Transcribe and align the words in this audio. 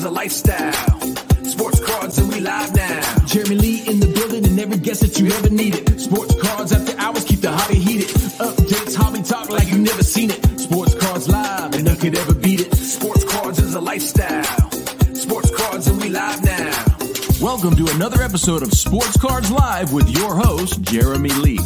is 0.00 0.06
a 0.06 0.10
lifestyle. 0.10 1.00
Sports 1.44 1.80
cards 1.80 2.16
and 2.18 2.32
we 2.32 2.40
live 2.40 2.74
now. 2.74 3.24
Jeremy 3.26 3.56
Lee 3.56 3.86
in 3.86 4.00
the 4.00 4.06
building 4.06 4.46
and 4.46 4.58
every 4.58 4.78
guest 4.78 5.02
that 5.02 5.20
you 5.20 5.30
ever 5.30 5.50
needed. 5.50 6.00
Sports 6.00 6.34
cards 6.40 6.72
after 6.72 6.98
hours 6.98 7.24
keep 7.24 7.40
the 7.40 7.52
hobby 7.52 7.78
heated. 7.78 8.08
Updates, 8.40 8.96
hobby 8.96 9.22
talk 9.22 9.50
like 9.50 9.68
you 9.70 9.78
never 9.78 10.02
seen 10.02 10.30
it. 10.30 10.40
Sports 10.58 10.94
cards 10.94 11.28
live 11.28 11.74
and 11.74 11.84
none 11.84 11.96
could 11.96 12.16
ever 12.16 12.34
beat 12.34 12.60
it. 12.60 12.74
Sports 12.74 13.24
cards 13.24 13.58
is 13.58 13.74
a 13.74 13.80
lifestyle. 13.80 14.70
Sports 15.14 15.50
cards 15.54 15.86
and 15.88 16.00
we 16.00 16.08
live 16.08 16.42
now. 16.44 16.84
Welcome 17.42 17.76
to 17.76 17.86
another 17.94 18.22
episode 18.22 18.62
of 18.62 18.72
Sports 18.72 19.18
Cards 19.18 19.50
Live 19.50 19.92
with 19.92 20.08
your 20.16 20.34
host, 20.34 20.80
Jeremy 20.80 21.30
Lee. 21.44 21.60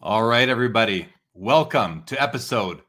All 0.00 0.22
right, 0.24 0.48
everybody. 0.48 1.08
Welcome 1.34 2.04
to 2.06 2.22
episode 2.22 2.80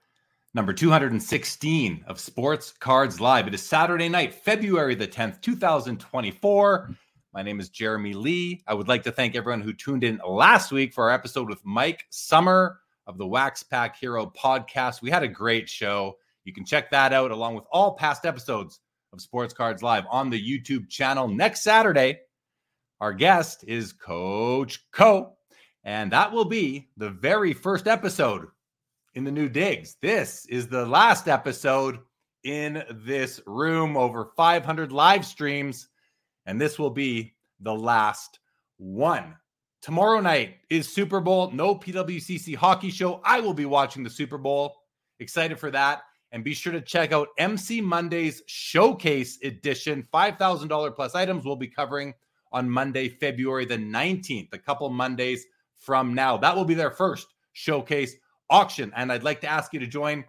number 0.55 0.71
216 0.71 2.05
of 2.05 2.20
Sports 2.20 2.73
Cards 2.80 3.20
Live. 3.20 3.48
It 3.48 3.55
is 3.55 3.63
Saturday 3.63 4.07
night, 4.07 4.35
February 4.35 4.94
the 4.94 5.07
10th, 5.07 5.41
2024. 5.41 6.95
My 7.34 7.41
name 7.41 7.59
is 7.59 7.70
Jeremy 7.70 8.13
Lee. 8.13 8.61
I 8.67 8.75
would 8.75 8.88
like 8.88 9.02
to 9.03 9.11
thank 9.11 9.35
everyone 9.35 9.61
who 9.61 9.73
tuned 9.73 10.03
in 10.03 10.21
last 10.27 10.71
week 10.71 10.94
for 10.94 11.05
our 11.05 11.09
episode 11.09 11.49
with 11.49 11.66
Mike 11.66 12.05
Summer 12.11 12.81
of 13.08 13.17
the 13.17 13.25
Wax 13.25 13.63
Pack 13.63 13.97
Hero 13.97 14.31
podcast. 14.38 15.02
We 15.02 15.09
had 15.09 15.23
a 15.23 15.27
great 15.27 15.67
show. 15.67 16.17
You 16.45 16.53
can 16.53 16.66
check 16.66 16.91
that 16.91 17.13
out 17.13 17.31
along 17.31 17.55
with 17.55 17.66
all 17.72 17.95
past 17.95 18.23
episodes 18.23 18.80
of 19.11 19.22
Sports 19.22 19.55
Cards 19.55 19.81
Live 19.81 20.05
on 20.11 20.30
the 20.30 20.39
YouTube 20.39 20.88
channel. 20.88 21.27
Next 21.27 21.63
Saturday, 21.63 22.20
our 23.02 23.13
guest 23.13 23.63
is 23.67 23.91
Coach 23.91 24.85
Co. 24.91 25.33
And 25.83 26.11
that 26.11 26.31
will 26.31 26.45
be 26.45 26.89
the 26.95 27.09
very 27.09 27.53
first 27.53 27.88
episode 27.88 28.45
in 29.16 29.23
the 29.23 29.31
new 29.31 29.50
digs. 29.50 29.95
This 30.02 30.45
is 30.47 30.67
the 30.67 30.86
last 30.86 31.28
episode 31.28 32.00
in 32.44 32.83
this 32.89 33.39
room, 33.45 33.95
over 33.95 34.31
500 34.36 34.92
live 34.92 35.25
streams. 35.25 35.88
And 36.45 36.59
this 36.59 36.78
will 36.78 36.89
be 36.89 37.36
the 37.59 37.73
last 37.73 38.39
one. 38.78 39.36
Tomorrow 39.81 40.22
night 40.22 40.56
is 40.69 40.91
Super 40.91 41.19
Bowl, 41.19 41.52
no 41.52 41.75
PWCC 41.75 42.56
hockey 42.56 42.89
show. 42.89 43.22
I 43.23 43.39
will 43.39 43.53
be 43.53 43.66
watching 43.66 44.03
the 44.03 44.09
Super 44.09 44.38
Bowl. 44.38 44.75
Excited 45.19 45.59
for 45.59 45.72
that. 45.72 46.03
And 46.31 46.44
be 46.44 46.53
sure 46.53 46.73
to 46.73 46.81
check 46.81 47.11
out 47.11 47.28
MC 47.38 47.80
Monday's 47.80 48.41
Showcase 48.47 49.38
Edition. 49.44 50.08
$5,000 50.11 50.95
plus 50.95 51.16
items 51.16 51.45
we'll 51.45 51.56
be 51.56 51.67
covering 51.67 52.14
on 52.52 52.69
Monday, 52.69 53.09
February 53.09 53.66
the 53.66 53.78
19th, 53.78 54.50
a 54.53 54.58
couple 54.58 54.89
Mondays 54.89 55.45
from 55.75 56.14
now. 56.14 56.38
That 56.38 56.56
will 56.56 56.66
be 56.66 56.73
their 56.73 56.91
first 56.91 57.28
showcase 57.52 58.16
auction. 58.54 58.94
And 58.96 59.12
I'd 59.12 59.23
like 59.23 59.42
to 59.42 59.48
ask 59.48 59.73
you 59.73 59.80
to 59.80 59.88
join 59.88 60.23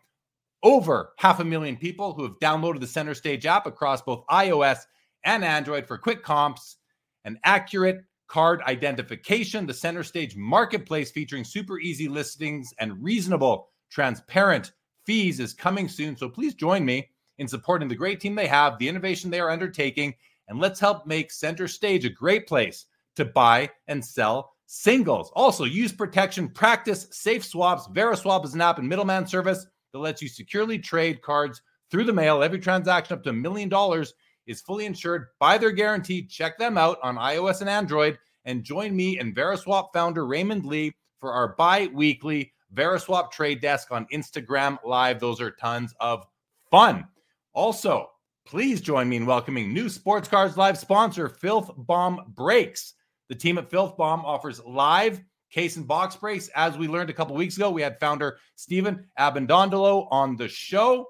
over 0.63 1.13
half 1.19 1.41
a 1.41 1.45
million 1.45 1.77
people 1.77 2.15
who 2.15 2.23
have 2.23 2.39
downloaded 2.41 2.81
the 2.81 2.87
Center 2.87 3.15
Stage 3.15 3.45
app 3.45 3.67
across 3.67 4.01
both 4.01 4.27
iOS 4.31 4.79
and 5.25 5.45
Android 5.45 5.87
for 5.87 5.99
quick 5.99 6.23
comps 6.23 6.79
and 7.25 7.39
accurate 7.45 8.03
card 8.27 8.63
identification. 8.63 9.67
The 9.67 9.75
Center 9.75 10.03
Stage 10.03 10.37
marketplace 10.37 11.11
featuring 11.11 11.45
super 11.45 11.79
easy 11.79 12.09
listings 12.09 12.73
and 12.79 13.03
reasonable, 13.05 13.69
transparent 13.91 14.73
fees 15.05 15.39
is 15.39 15.53
coming 15.53 15.87
soon. 15.87 16.17
So 16.17 16.31
please 16.31 16.55
join 16.55 16.83
me 16.83 17.11
in 17.37 17.47
supporting 17.47 17.89
the 17.89 17.95
great 17.95 18.21
team 18.21 18.35
they 18.35 18.47
have, 18.47 18.79
the 18.79 18.89
innovation 18.89 19.31
they 19.31 19.41
are 19.41 19.51
undertaking, 19.51 20.15
and 20.49 20.59
let's 20.59 20.81
help 20.81 21.07
make 21.07 21.31
Center 21.31 21.69
Stage 21.69 22.07
a 22.07 22.11
great 22.11 22.47
place 22.47 22.87
to 23.17 23.27
buy 23.27 23.69
and 23.87 24.03
sell 24.03 24.54
singles. 24.75 25.31
Also, 25.37 25.65
use 25.65 25.93
protection, 25.93 26.49
practice 26.49 27.07
safe 27.13 27.45
swaps. 27.45 27.87
VeriSwap 27.89 28.45
is 28.45 28.55
an 28.55 28.61
app 28.61 28.79
and 28.79 28.89
middleman 28.89 29.25
service 29.25 29.67
that 29.93 30.01
lets 30.01 30.21
you 30.21 30.29
securely 30.29 30.81
trade 30.81 31.23
cards 31.23 31.63
through 31.91 32.03
the 32.03 32.13
mail. 32.13 32.43
Every 32.43 32.59
transaction 32.59 33.17
up 33.17 33.23
to 33.23 33.31
a 33.31 33.33
million 33.33 33.69
dollars 33.69 34.15
is 34.49 34.61
fully 34.61 34.85
insured 34.85 35.29
by 35.39 35.59
their 35.59 35.71
guarantee. 35.71 36.27
Check 36.27 36.59
them 36.59 36.77
out 36.77 36.99
on 37.05 37.15
iOS 37.15 37.61
and 37.61 37.71
Android 37.71 38.19
and 38.47 38.65
join 38.65 38.97
me 38.97 39.19
and 39.21 39.35
VeriSwap 39.35 39.89
founder 39.95 40.27
Raymond 40.27 40.67
Lee 40.67 40.93
for 41.21 41.33
our 41.33 41.55
bi 41.55 41.89
weekly 41.95 42.53
VeriSwap 42.75 43.31
trade 43.31 43.61
desk 43.61 43.93
on 43.93 44.07
Instagram 44.13 44.79
Live. 44.85 45.21
Those 45.21 45.41
are 45.41 45.53
tons 45.53 45.95
of 46.01 46.27
fun. 46.69 47.07
Also, 47.53 48.11
please 48.45 48.81
join 48.81 49.09
me 49.09 49.17
in 49.19 49.25
welcoming 49.25 49.73
new 49.73 49.89
Sports 49.89 50.27
Cards 50.27 50.57
Live 50.57 50.77
sponsor, 50.77 51.29
Filth 51.29 51.71
Bomb 51.77 52.33
Breaks. 52.35 52.95
The 53.29 53.35
team 53.35 53.59
at 53.59 53.71
Filth 53.71 53.97
Bomb 53.97 54.25
offers 54.25 54.63
live 54.65 55.23
case 55.51 55.77
and 55.77 55.87
box 55.87 56.17
breaks. 56.17 56.49
As 56.55 56.77
we 56.77 56.89
learned 56.89 57.11
a 57.11 57.15
couple 57.15 57.37
weeks 57.37 57.57
ago, 57.57 57.71
we 57.71 57.83
had 57.83 57.99
founder 58.01 58.39
Stephen 58.57 59.07
Abendondolo 59.19 60.09
on 60.11 60.37
the 60.37 60.49
show. 60.49 61.07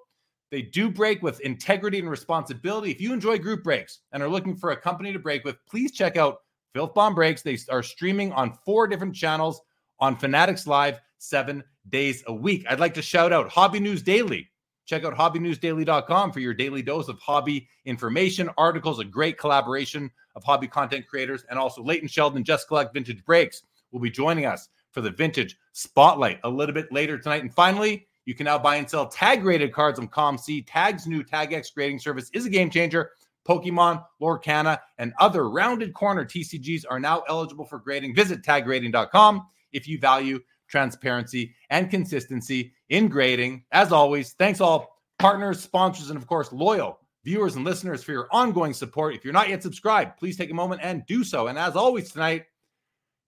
They 0.50 0.62
do 0.62 0.90
break 0.90 1.22
with 1.22 1.40
integrity 1.40 1.98
and 1.98 2.08
responsibility. 2.08 2.90
If 2.90 3.00
you 3.00 3.12
enjoy 3.12 3.38
group 3.38 3.64
breaks 3.64 4.00
and 4.12 4.22
are 4.22 4.28
looking 4.28 4.54
for 4.54 4.70
a 4.70 4.76
company 4.76 5.12
to 5.12 5.18
break 5.18 5.44
with, 5.44 5.56
please 5.66 5.92
check 5.92 6.16
out 6.16 6.38
Filth 6.74 6.94
Bomb 6.94 7.14
Breaks. 7.14 7.42
They 7.42 7.58
are 7.70 7.82
streaming 7.82 8.32
on 8.32 8.56
four 8.64 8.86
different 8.86 9.14
channels 9.14 9.60
on 9.98 10.16
Fanatics 10.16 10.66
Live 10.66 11.00
seven 11.18 11.64
days 11.88 12.22
a 12.26 12.34
week. 12.34 12.66
I'd 12.68 12.80
like 12.80 12.94
to 12.94 13.02
shout 13.02 13.32
out 13.32 13.48
Hobby 13.48 13.80
News 13.80 14.02
Daily. 14.02 14.50
Check 14.86 15.04
out 15.04 15.14
hobbynewsdaily.com 15.14 16.32
for 16.32 16.40
your 16.40 16.54
daily 16.54 16.82
dose 16.82 17.08
of 17.08 17.18
hobby 17.18 17.68
information, 17.84 18.50
articles, 18.58 19.00
a 19.00 19.04
great 19.04 19.38
collaboration 19.38 20.10
of 20.36 20.44
hobby 20.44 20.68
content 20.68 21.06
creators, 21.06 21.44
and 21.48 21.58
also 21.58 21.82
Leighton 21.82 22.08
Sheldon, 22.08 22.44
Just 22.44 22.68
Collect 22.68 22.92
Vintage 22.92 23.24
Breaks 23.24 23.62
will 23.92 24.00
be 24.00 24.10
joining 24.10 24.46
us 24.46 24.68
for 24.90 25.00
the 25.00 25.10
Vintage 25.10 25.56
Spotlight 25.72 26.38
a 26.44 26.48
little 26.48 26.74
bit 26.74 26.92
later 26.92 27.18
tonight. 27.18 27.42
And 27.42 27.52
finally, 27.52 28.06
you 28.26 28.34
can 28.34 28.44
now 28.44 28.58
buy 28.58 28.76
and 28.76 28.88
sell 28.88 29.06
tag 29.06 29.42
graded 29.42 29.72
cards 29.72 29.98
on 29.98 30.08
ComC. 30.08 30.64
Tag's 30.66 31.06
new 31.06 31.22
TagX 31.22 31.74
grading 31.74 31.98
service 31.98 32.30
is 32.32 32.46
a 32.46 32.50
game 32.50 32.70
changer. 32.70 33.10
Pokemon, 33.46 34.04
Lorcana, 34.20 34.78
and 34.98 35.12
other 35.18 35.50
rounded 35.50 35.92
corner 35.92 36.24
TCGs 36.24 36.84
are 36.88 37.00
now 37.00 37.22
eligible 37.28 37.66
for 37.66 37.78
grading. 37.78 38.14
Visit 38.14 38.42
taggrading.com 38.42 39.46
if 39.72 39.86
you 39.86 39.98
value 39.98 40.40
transparency 40.66 41.54
and 41.70 41.90
consistency 41.90 42.72
in 42.94 43.08
grading. 43.08 43.64
As 43.72 43.90
always, 43.90 44.34
thanks 44.34 44.60
all 44.60 45.00
partners, 45.18 45.60
sponsors, 45.60 46.10
and 46.10 46.16
of 46.16 46.26
course, 46.26 46.52
loyal 46.52 47.00
viewers 47.24 47.56
and 47.56 47.64
listeners 47.64 48.04
for 48.04 48.12
your 48.12 48.28
ongoing 48.30 48.72
support. 48.72 49.14
If 49.14 49.24
you're 49.24 49.32
not 49.32 49.48
yet 49.48 49.62
subscribed, 49.62 50.16
please 50.16 50.36
take 50.36 50.50
a 50.50 50.54
moment 50.54 50.82
and 50.84 51.04
do 51.06 51.24
so. 51.24 51.48
And 51.48 51.58
as 51.58 51.74
always 51.74 52.12
tonight, 52.12 52.44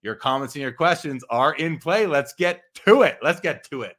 your 0.03 0.15
comments 0.15 0.54
and 0.54 0.62
your 0.62 0.72
questions 0.72 1.25
are 1.31 1.54
in 1.54 1.78
play. 1.78 2.06
Let's 2.06 2.32
get 2.34 2.62
to 2.87 3.03
it. 3.03 3.19
Let's 3.22 3.41
get 3.41 3.69
to 3.71 3.82
it. 3.82 3.97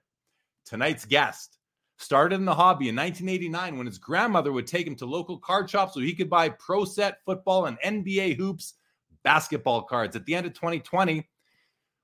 Tonight's 0.66 1.03
guest 1.05 1.57
started 1.97 2.35
in 2.35 2.45
the 2.45 2.55
hobby 2.55 2.88
in 2.88 2.95
1989 2.95 3.78
when 3.78 3.88
his 3.88 3.97
grandmother 3.97 4.53
would 4.53 4.67
take 4.67 4.88
him 4.88 4.95
to 4.95 5.05
local 5.05 5.38
card 5.38 5.69
shops 5.69 5.95
so 5.95 5.99
he 5.99 6.13
could 6.13 6.29
buy 6.29 6.47
pro 6.47 6.85
set 6.85 7.17
football 7.25 7.66
and 7.66 7.78
NBA 7.81 8.38
hoops 8.38 8.75
basketball 9.23 9.81
cards. 9.81 10.16
At 10.16 10.25
the 10.25 10.35
end 10.35 10.45
of 10.45 10.53
2020, 10.53 11.28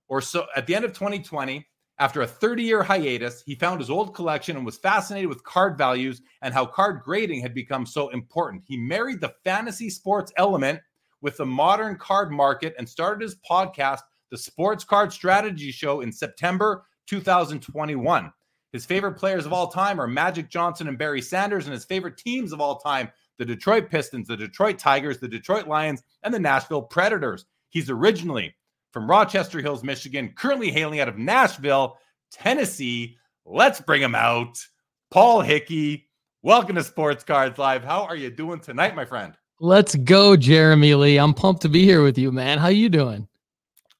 or 0.09 0.19
so 0.19 0.47
at 0.55 0.67
the 0.67 0.75
end 0.75 0.83
of 0.83 0.91
2020, 0.91 1.65
after 1.99 2.21
a 2.21 2.27
30 2.27 2.63
year 2.63 2.83
hiatus, 2.83 3.43
he 3.45 3.55
found 3.55 3.79
his 3.79 3.89
old 3.89 4.15
collection 4.15 4.57
and 4.57 4.65
was 4.65 4.77
fascinated 4.77 5.29
with 5.29 5.43
card 5.43 5.77
values 5.77 6.21
and 6.41 6.53
how 6.53 6.65
card 6.65 7.01
grading 7.03 7.41
had 7.41 7.53
become 7.53 7.85
so 7.85 8.09
important. 8.09 8.63
He 8.65 8.77
married 8.77 9.21
the 9.21 9.35
fantasy 9.43 9.89
sports 9.89 10.31
element 10.37 10.79
with 11.21 11.37
the 11.37 11.45
modern 11.45 11.97
card 11.97 12.31
market 12.31 12.73
and 12.77 12.89
started 12.89 13.21
his 13.21 13.37
podcast, 13.49 14.01
The 14.31 14.37
Sports 14.37 14.83
Card 14.83 15.13
Strategy 15.13 15.71
Show, 15.71 16.01
in 16.01 16.11
September 16.11 16.85
2021. 17.07 18.33
His 18.71 18.85
favorite 18.85 19.13
players 19.13 19.45
of 19.45 19.53
all 19.53 19.67
time 19.67 20.01
are 20.01 20.07
Magic 20.07 20.49
Johnson 20.49 20.87
and 20.87 20.97
Barry 20.97 21.21
Sanders, 21.21 21.65
and 21.65 21.73
his 21.73 21.85
favorite 21.85 22.17
teams 22.17 22.51
of 22.51 22.59
all 22.59 22.79
time, 22.79 23.11
the 23.37 23.45
Detroit 23.45 23.89
Pistons, 23.89 24.27
the 24.27 24.35
Detroit 24.35 24.79
Tigers, 24.79 25.19
the 25.19 25.27
Detroit 25.27 25.67
Lions, 25.67 26.01
and 26.23 26.33
the 26.33 26.39
Nashville 26.39 26.81
Predators. 26.81 27.45
He's 27.69 27.89
originally 27.89 28.55
from 28.93 29.09
Rochester 29.09 29.59
Hills, 29.59 29.83
Michigan, 29.83 30.31
currently 30.37 30.71
hailing 30.71 30.99
out 30.99 31.09
of 31.09 31.17
Nashville, 31.17 31.97
Tennessee. 32.31 33.17
Let's 33.43 33.81
bring 33.81 34.01
him 34.01 34.13
out. 34.13 34.63
Paul 35.09 35.41
Hickey, 35.41 36.07
welcome 36.43 36.75
to 36.75 36.83
Sports 36.83 37.23
Cards 37.23 37.57
Live. 37.57 37.83
How 37.83 38.03
are 38.03 38.15
you 38.15 38.29
doing 38.29 38.59
tonight, 38.59 38.95
my 38.95 39.03
friend? 39.03 39.33
Let's 39.59 39.95
go, 39.95 40.37
Jeremy 40.37 40.93
Lee. 40.93 41.17
I'm 41.17 41.33
pumped 41.33 41.63
to 41.63 41.69
be 41.69 41.83
here 41.83 42.03
with 42.03 42.19
you, 42.19 42.31
man. 42.31 42.59
How 42.59 42.67
you 42.67 42.87
doing? 42.87 43.27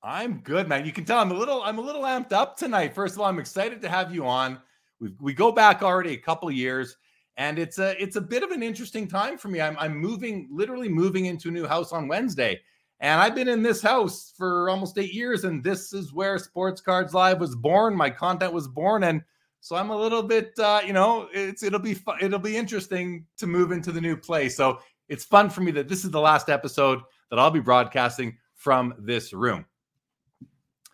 I'm 0.03 0.39
good, 0.41 0.67
man. 0.67 0.85
You 0.85 0.91
can 0.91 1.05
tell 1.05 1.19
I'm 1.19 1.31
a 1.31 1.35
little 1.35 1.63
I'm 1.63 1.79
a 1.79 1.81
little 1.81 2.03
amped 2.03 2.31
up 2.31 2.55
tonight. 2.55 2.93
First 2.93 3.15
of 3.15 3.21
all, 3.21 3.27
I'm 3.27 3.39
excited 3.39 3.81
to 3.81 3.89
have 3.89 4.13
you 4.13 4.27
on. 4.27 4.59
We 4.99 5.13
we 5.19 5.33
go 5.33 5.51
back 5.51 5.81
already 5.81 6.13
a 6.13 6.17
couple 6.17 6.51
years, 6.51 6.97
and 7.37 7.57
it's 7.57 7.79
a 7.79 7.99
it's 8.01 8.17
a 8.17 8.21
bit 8.21 8.43
of 8.43 8.51
an 8.51 8.61
interesting 8.61 9.07
time 9.07 9.37
for 9.37 9.47
me. 9.47 9.61
I'm 9.61 9.77
I'm 9.79 9.97
moving, 9.97 10.49
literally 10.51 10.89
moving 10.89 11.25
into 11.25 11.47
a 11.47 11.51
new 11.51 11.65
house 11.65 11.93
on 11.93 12.07
Wednesday. 12.07 12.59
And 13.03 13.19
I've 13.19 13.35
been 13.35 13.49
in 13.49 13.61
this 13.61 13.81
house 13.81 14.33
for 14.37 14.69
almost 14.69 14.97
eight 14.97 15.13
years, 15.13 15.43
and 15.43 15.61
this 15.61 15.91
is 15.91 16.13
where 16.13 16.37
Sports 16.37 16.79
Cards 16.79 17.13
Live 17.13 17.41
was 17.41 17.53
born. 17.53 17.97
My 17.97 18.09
content 18.09 18.53
was 18.53 18.65
born, 18.65 19.03
and 19.03 19.21
so 19.59 19.75
I'm 19.75 19.89
a 19.89 19.95
little 19.95 20.23
bit, 20.23 20.57
uh, 20.57 20.79
you 20.85 20.93
know, 20.93 21.27
it's 21.33 21.63
it'll 21.63 21.81
be 21.81 21.95
fun, 21.95 22.15
it'll 22.21 22.39
be 22.39 22.55
interesting 22.55 23.25
to 23.39 23.45
move 23.45 23.73
into 23.73 23.91
the 23.91 23.99
new 23.99 24.15
place. 24.15 24.55
So 24.55 24.79
it's 25.09 25.25
fun 25.25 25.49
for 25.49 25.59
me 25.59 25.71
that 25.71 25.89
this 25.89 26.05
is 26.05 26.11
the 26.11 26.21
last 26.21 26.47
episode 26.49 27.01
that 27.29 27.37
I'll 27.37 27.51
be 27.51 27.59
broadcasting 27.59 28.37
from 28.55 28.93
this 28.97 29.33
room. 29.33 29.65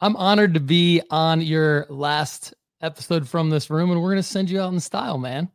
I'm 0.02 0.16
honored 0.16 0.56
to 0.56 0.60
be 0.60 1.04
on 1.12 1.42
your 1.42 1.86
last 1.90 2.56
episode 2.82 3.30
from 3.30 3.52
this 3.52 3.70
room, 3.70 3.92
and 3.92 4.02
we're 4.02 4.10
gonna 4.10 4.24
send 4.24 4.50
you 4.50 4.60
out 4.60 4.74
in 4.74 4.80
style, 4.80 5.20
man. 5.20 5.48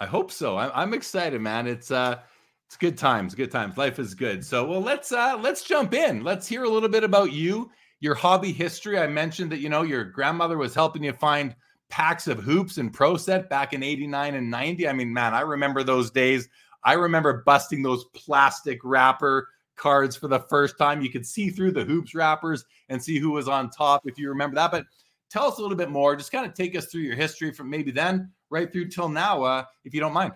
I 0.00 0.06
hope 0.06 0.32
so. 0.32 0.58
I'm, 0.58 0.72
I'm 0.74 0.92
excited, 0.92 1.40
man. 1.40 1.68
It's 1.68 1.92
uh, 1.92 2.18
it's 2.68 2.76
good 2.76 2.98
times, 2.98 3.34
good 3.34 3.50
times. 3.50 3.78
Life 3.78 3.98
is 3.98 4.14
good. 4.14 4.44
So, 4.44 4.62
well, 4.66 4.82
let's 4.82 5.10
uh, 5.10 5.38
let's 5.40 5.64
jump 5.64 5.94
in. 5.94 6.22
Let's 6.22 6.46
hear 6.46 6.64
a 6.64 6.68
little 6.68 6.90
bit 6.90 7.02
about 7.02 7.32
you, 7.32 7.70
your 8.00 8.14
hobby 8.14 8.52
history. 8.52 8.98
I 8.98 9.06
mentioned 9.06 9.50
that 9.52 9.60
you 9.60 9.70
know 9.70 9.80
your 9.82 10.04
grandmother 10.04 10.58
was 10.58 10.74
helping 10.74 11.02
you 11.02 11.14
find 11.14 11.56
packs 11.88 12.26
of 12.26 12.40
hoops 12.40 12.76
and 12.76 12.92
pro 12.92 13.16
set 13.16 13.48
back 13.48 13.72
in 13.72 13.82
89 13.82 14.34
and 14.34 14.50
90 14.50 14.88
i 14.88 14.92
mean 14.92 15.10
man 15.10 15.32
i 15.32 15.40
remember 15.40 15.82
those 15.82 16.10
days 16.10 16.48
i 16.84 16.92
remember 16.92 17.42
busting 17.46 17.82
those 17.82 18.04
plastic 18.14 18.78
wrapper 18.84 19.48
cards 19.76 20.14
for 20.14 20.28
the 20.28 20.40
first 20.40 20.76
time 20.76 21.00
you 21.00 21.10
could 21.10 21.24
see 21.24 21.48
through 21.48 21.70
the 21.70 21.84
hoops 21.84 22.14
wrappers 22.14 22.64
and 22.90 23.02
see 23.02 23.18
who 23.18 23.30
was 23.30 23.48
on 23.48 23.70
top 23.70 24.02
if 24.04 24.18
you 24.18 24.28
remember 24.28 24.54
that 24.54 24.70
but 24.70 24.84
tell 25.30 25.44
us 25.44 25.56
a 25.56 25.62
little 25.62 25.76
bit 25.78 25.88
more 25.88 26.14
just 26.14 26.30
kind 26.30 26.44
of 26.44 26.52
take 26.52 26.76
us 26.76 26.86
through 26.86 27.00
your 27.00 27.16
history 27.16 27.50
from 27.50 27.70
maybe 27.70 27.90
then 27.90 28.30
right 28.50 28.70
through 28.70 28.88
till 28.88 29.08
now 29.08 29.42
uh, 29.42 29.64
if 29.84 29.94
you 29.94 30.00
don't 30.00 30.12
mind 30.12 30.32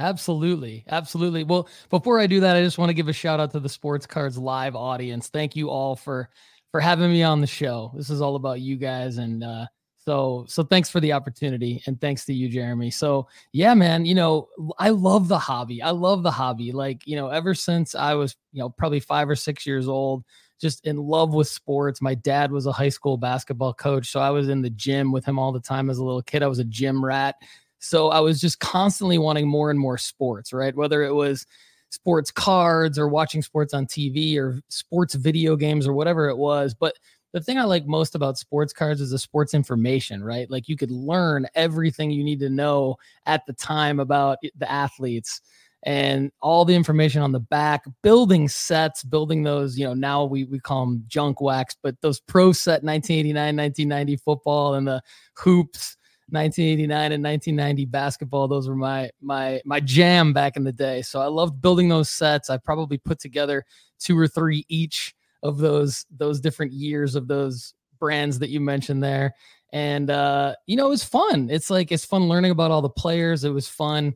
Absolutely. 0.00 0.82
Absolutely. 0.88 1.44
Well, 1.44 1.68
before 1.90 2.18
I 2.18 2.26
do 2.26 2.40
that, 2.40 2.56
I 2.56 2.62
just 2.62 2.78
want 2.78 2.88
to 2.88 2.94
give 2.94 3.08
a 3.08 3.12
shout 3.12 3.38
out 3.38 3.50
to 3.52 3.60
the 3.60 3.68
Sports 3.68 4.06
Cards 4.06 4.38
live 4.38 4.74
audience. 4.74 5.28
Thank 5.28 5.54
you 5.54 5.68
all 5.68 5.94
for 5.94 6.30
for 6.70 6.80
having 6.80 7.10
me 7.10 7.22
on 7.22 7.40
the 7.42 7.46
show. 7.46 7.92
This 7.94 8.08
is 8.08 8.22
all 8.22 8.36
about 8.36 8.60
you 8.60 8.76
guys 8.76 9.18
and 9.18 9.44
uh 9.44 9.66
so 9.98 10.46
so 10.48 10.62
thanks 10.62 10.88
for 10.88 11.00
the 11.00 11.12
opportunity 11.12 11.82
and 11.86 12.00
thanks 12.00 12.24
to 12.24 12.32
you 12.32 12.48
Jeremy. 12.48 12.90
So 12.90 13.28
yeah 13.52 13.74
man, 13.74 14.06
you 14.06 14.14
know, 14.14 14.48
I 14.78 14.88
love 14.88 15.28
the 15.28 15.38
hobby. 15.38 15.82
I 15.82 15.90
love 15.90 16.22
the 16.22 16.30
hobby. 16.30 16.72
Like, 16.72 17.06
you 17.06 17.16
know, 17.16 17.28
ever 17.28 17.54
since 17.54 17.94
I 17.94 18.14
was, 18.14 18.34
you 18.52 18.60
know, 18.60 18.70
probably 18.70 19.00
5 19.00 19.28
or 19.28 19.36
6 19.36 19.66
years 19.66 19.86
old, 19.86 20.24
just 20.60 20.86
in 20.86 20.96
love 20.96 21.34
with 21.34 21.48
sports. 21.48 22.00
My 22.00 22.14
dad 22.14 22.52
was 22.52 22.64
a 22.66 22.72
high 22.72 22.88
school 22.88 23.18
basketball 23.18 23.74
coach, 23.74 24.08
so 24.10 24.20
I 24.20 24.30
was 24.30 24.48
in 24.48 24.62
the 24.62 24.70
gym 24.70 25.12
with 25.12 25.24
him 25.26 25.38
all 25.38 25.52
the 25.52 25.60
time 25.60 25.90
as 25.90 25.98
a 25.98 26.04
little 26.04 26.22
kid. 26.22 26.42
I 26.42 26.46
was 26.48 26.58
a 26.58 26.64
gym 26.64 27.04
rat. 27.04 27.36
So 27.80 28.10
I 28.10 28.20
was 28.20 28.40
just 28.40 28.60
constantly 28.60 29.18
wanting 29.18 29.48
more 29.48 29.70
and 29.70 29.80
more 29.80 29.98
sports, 29.98 30.52
right? 30.52 30.74
Whether 30.74 31.02
it 31.02 31.14
was 31.14 31.46
sports 31.90 32.30
cards 32.30 32.98
or 32.98 33.08
watching 33.08 33.42
sports 33.42 33.74
on 33.74 33.86
TV 33.86 34.36
or 34.38 34.60
sports 34.68 35.14
video 35.14 35.56
games 35.56 35.86
or 35.88 35.92
whatever 35.92 36.28
it 36.28 36.36
was, 36.36 36.72
but 36.72 36.94
the 37.32 37.40
thing 37.40 37.58
I 37.58 37.64
like 37.64 37.86
most 37.86 38.14
about 38.14 38.38
sports 38.38 38.72
cards 38.72 39.00
is 39.00 39.10
the 39.10 39.18
sports 39.18 39.54
information, 39.54 40.22
right? 40.22 40.50
Like 40.50 40.68
you 40.68 40.76
could 40.76 40.90
learn 40.90 41.46
everything 41.54 42.10
you 42.10 42.24
need 42.24 42.40
to 42.40 42.50
know 42.50 42.96
at 43.26 43.46
the 43.46 43.52
time 43.52 44.00
about 44.00 44.38
the 44.56 44.70
athletes 44.70 45.40
and 45.84 46.30
all 46.42 46.64
the 46.64 46.74
information 46.74 47.22
on 47.22 47.32
the 47.32 47.40
back, 47.40 47.84
building 48.02 48.48
sets, 48.48 49.02
building 49.02 49.44
those, 49.44 49.78
you 49.78 49.84
know, 49.84 49.94
now 49.94 50.24
we, 50.24 50.44
we 50.44 50.58
call 50.58 50.84
them 50.84 51.04
junk 51.08 51.40
wax, 51.40 51.76
but 51.82 51.98
those 52.02 52.20
pro 52.20 52.52
set 52.52 52.82
1989, 52.82 53.56
1990 53.56 54.16
football 54.16 54.74
and 54.74 54.86
the 54.86 55.02
hoops 55.34 55.96
1989 56.32 57.12
and 57.12 57.22
1990 57.24 57.84
basketball 57.86 58.48
those 58.48 58.68
were 58.68 58.76
my 58.76 59.10
my 59.20 59.60
my 59.64 59.80
jam 59.80 60.32
back 60.32 60.56
in 60.56 60.64
the 60.64 60.72
day. 60.72 61.02
So 61.02 61.20
i 61.20 61.26
loved 61.26 61.60
building 61.60 61.88
those 61.88 62.08
sets. 62.08 62.50
I 62.50 62.56
probably 62.56 62.98
put 62.98 63.18
together 63.18 63.64
two 63.98 64.18
or 64.18 64.28
three 64.28 64.64
each 64.68 65.14
of 65.42 65.58
those 65.58 66.06
those 66.10 66.40
different 66.40 66.72
years 66.72 67.14
of 67.14 67.28
those 67.28 67.74
brands 67.98 68.38
that 68.38 68.50
you 68.50 68.60
mentioned 68.60 69.02
there. 69.02 69.34
And 69.72 70.10
uh 70.10 70.54
you 70.66 70.76
know 70.76 70.86
it 70.86 70.90
was 70.90 71.04
fun. 71.04 71.48
It's 71.50 71.70
like 71.70 71.92
it's 71.92 72.04
fun 72.04 72.28
learning 72.28 72.50
about 72.50 72.70
all 72.70 72.82
the 72.82 72.88
players. 72.88 73.44
It 73.44 73.50
was 73.50 73.68
fun 73.68 74.14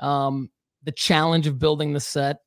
um 0.00 0.50
the 0.84 0.92
challenge 0.92 1.46
of 1.46 1.58
building 1.58 1.92
the 1.92 2.00
set. 2.00 2.38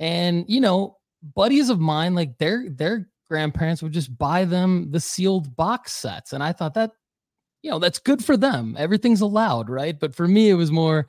And 0.00 0.44
you 0.48 0.60
know 0.60 0.98
buddies 1.34 1.70
of 1.70 1.80
mine 1.80 2.14
like 2.14 2.38
their 2.38 2.68
their 2.70 3.08
grandparents 3.28 3.82
would 3.82 3.92
just 3.92 4.16
buy 4.16 4.44
them 4.44 4.90
the 4.90 5.00
sealed 5.00 5.54
box 5.56 5.92
sets. 5.92 6.32
And 6.32 6.42
i 6.42 6.52
thought 6.52 6.74
that 6.74 6.92
you 7.66 7.72
know 7.72 7.78
that's 7.78 7.98
good 7.98 8.24
for 8.24 8.36
them 8.36 8.74
everything's 8.78 9.20
allowed 9.20 9.68
right 9.68 10.00
but 10.00 10.14
for 10.14 10.26
me 10.26 10.48
it 10.48 10.54
was 10.54 10.70
more 10.70 11.06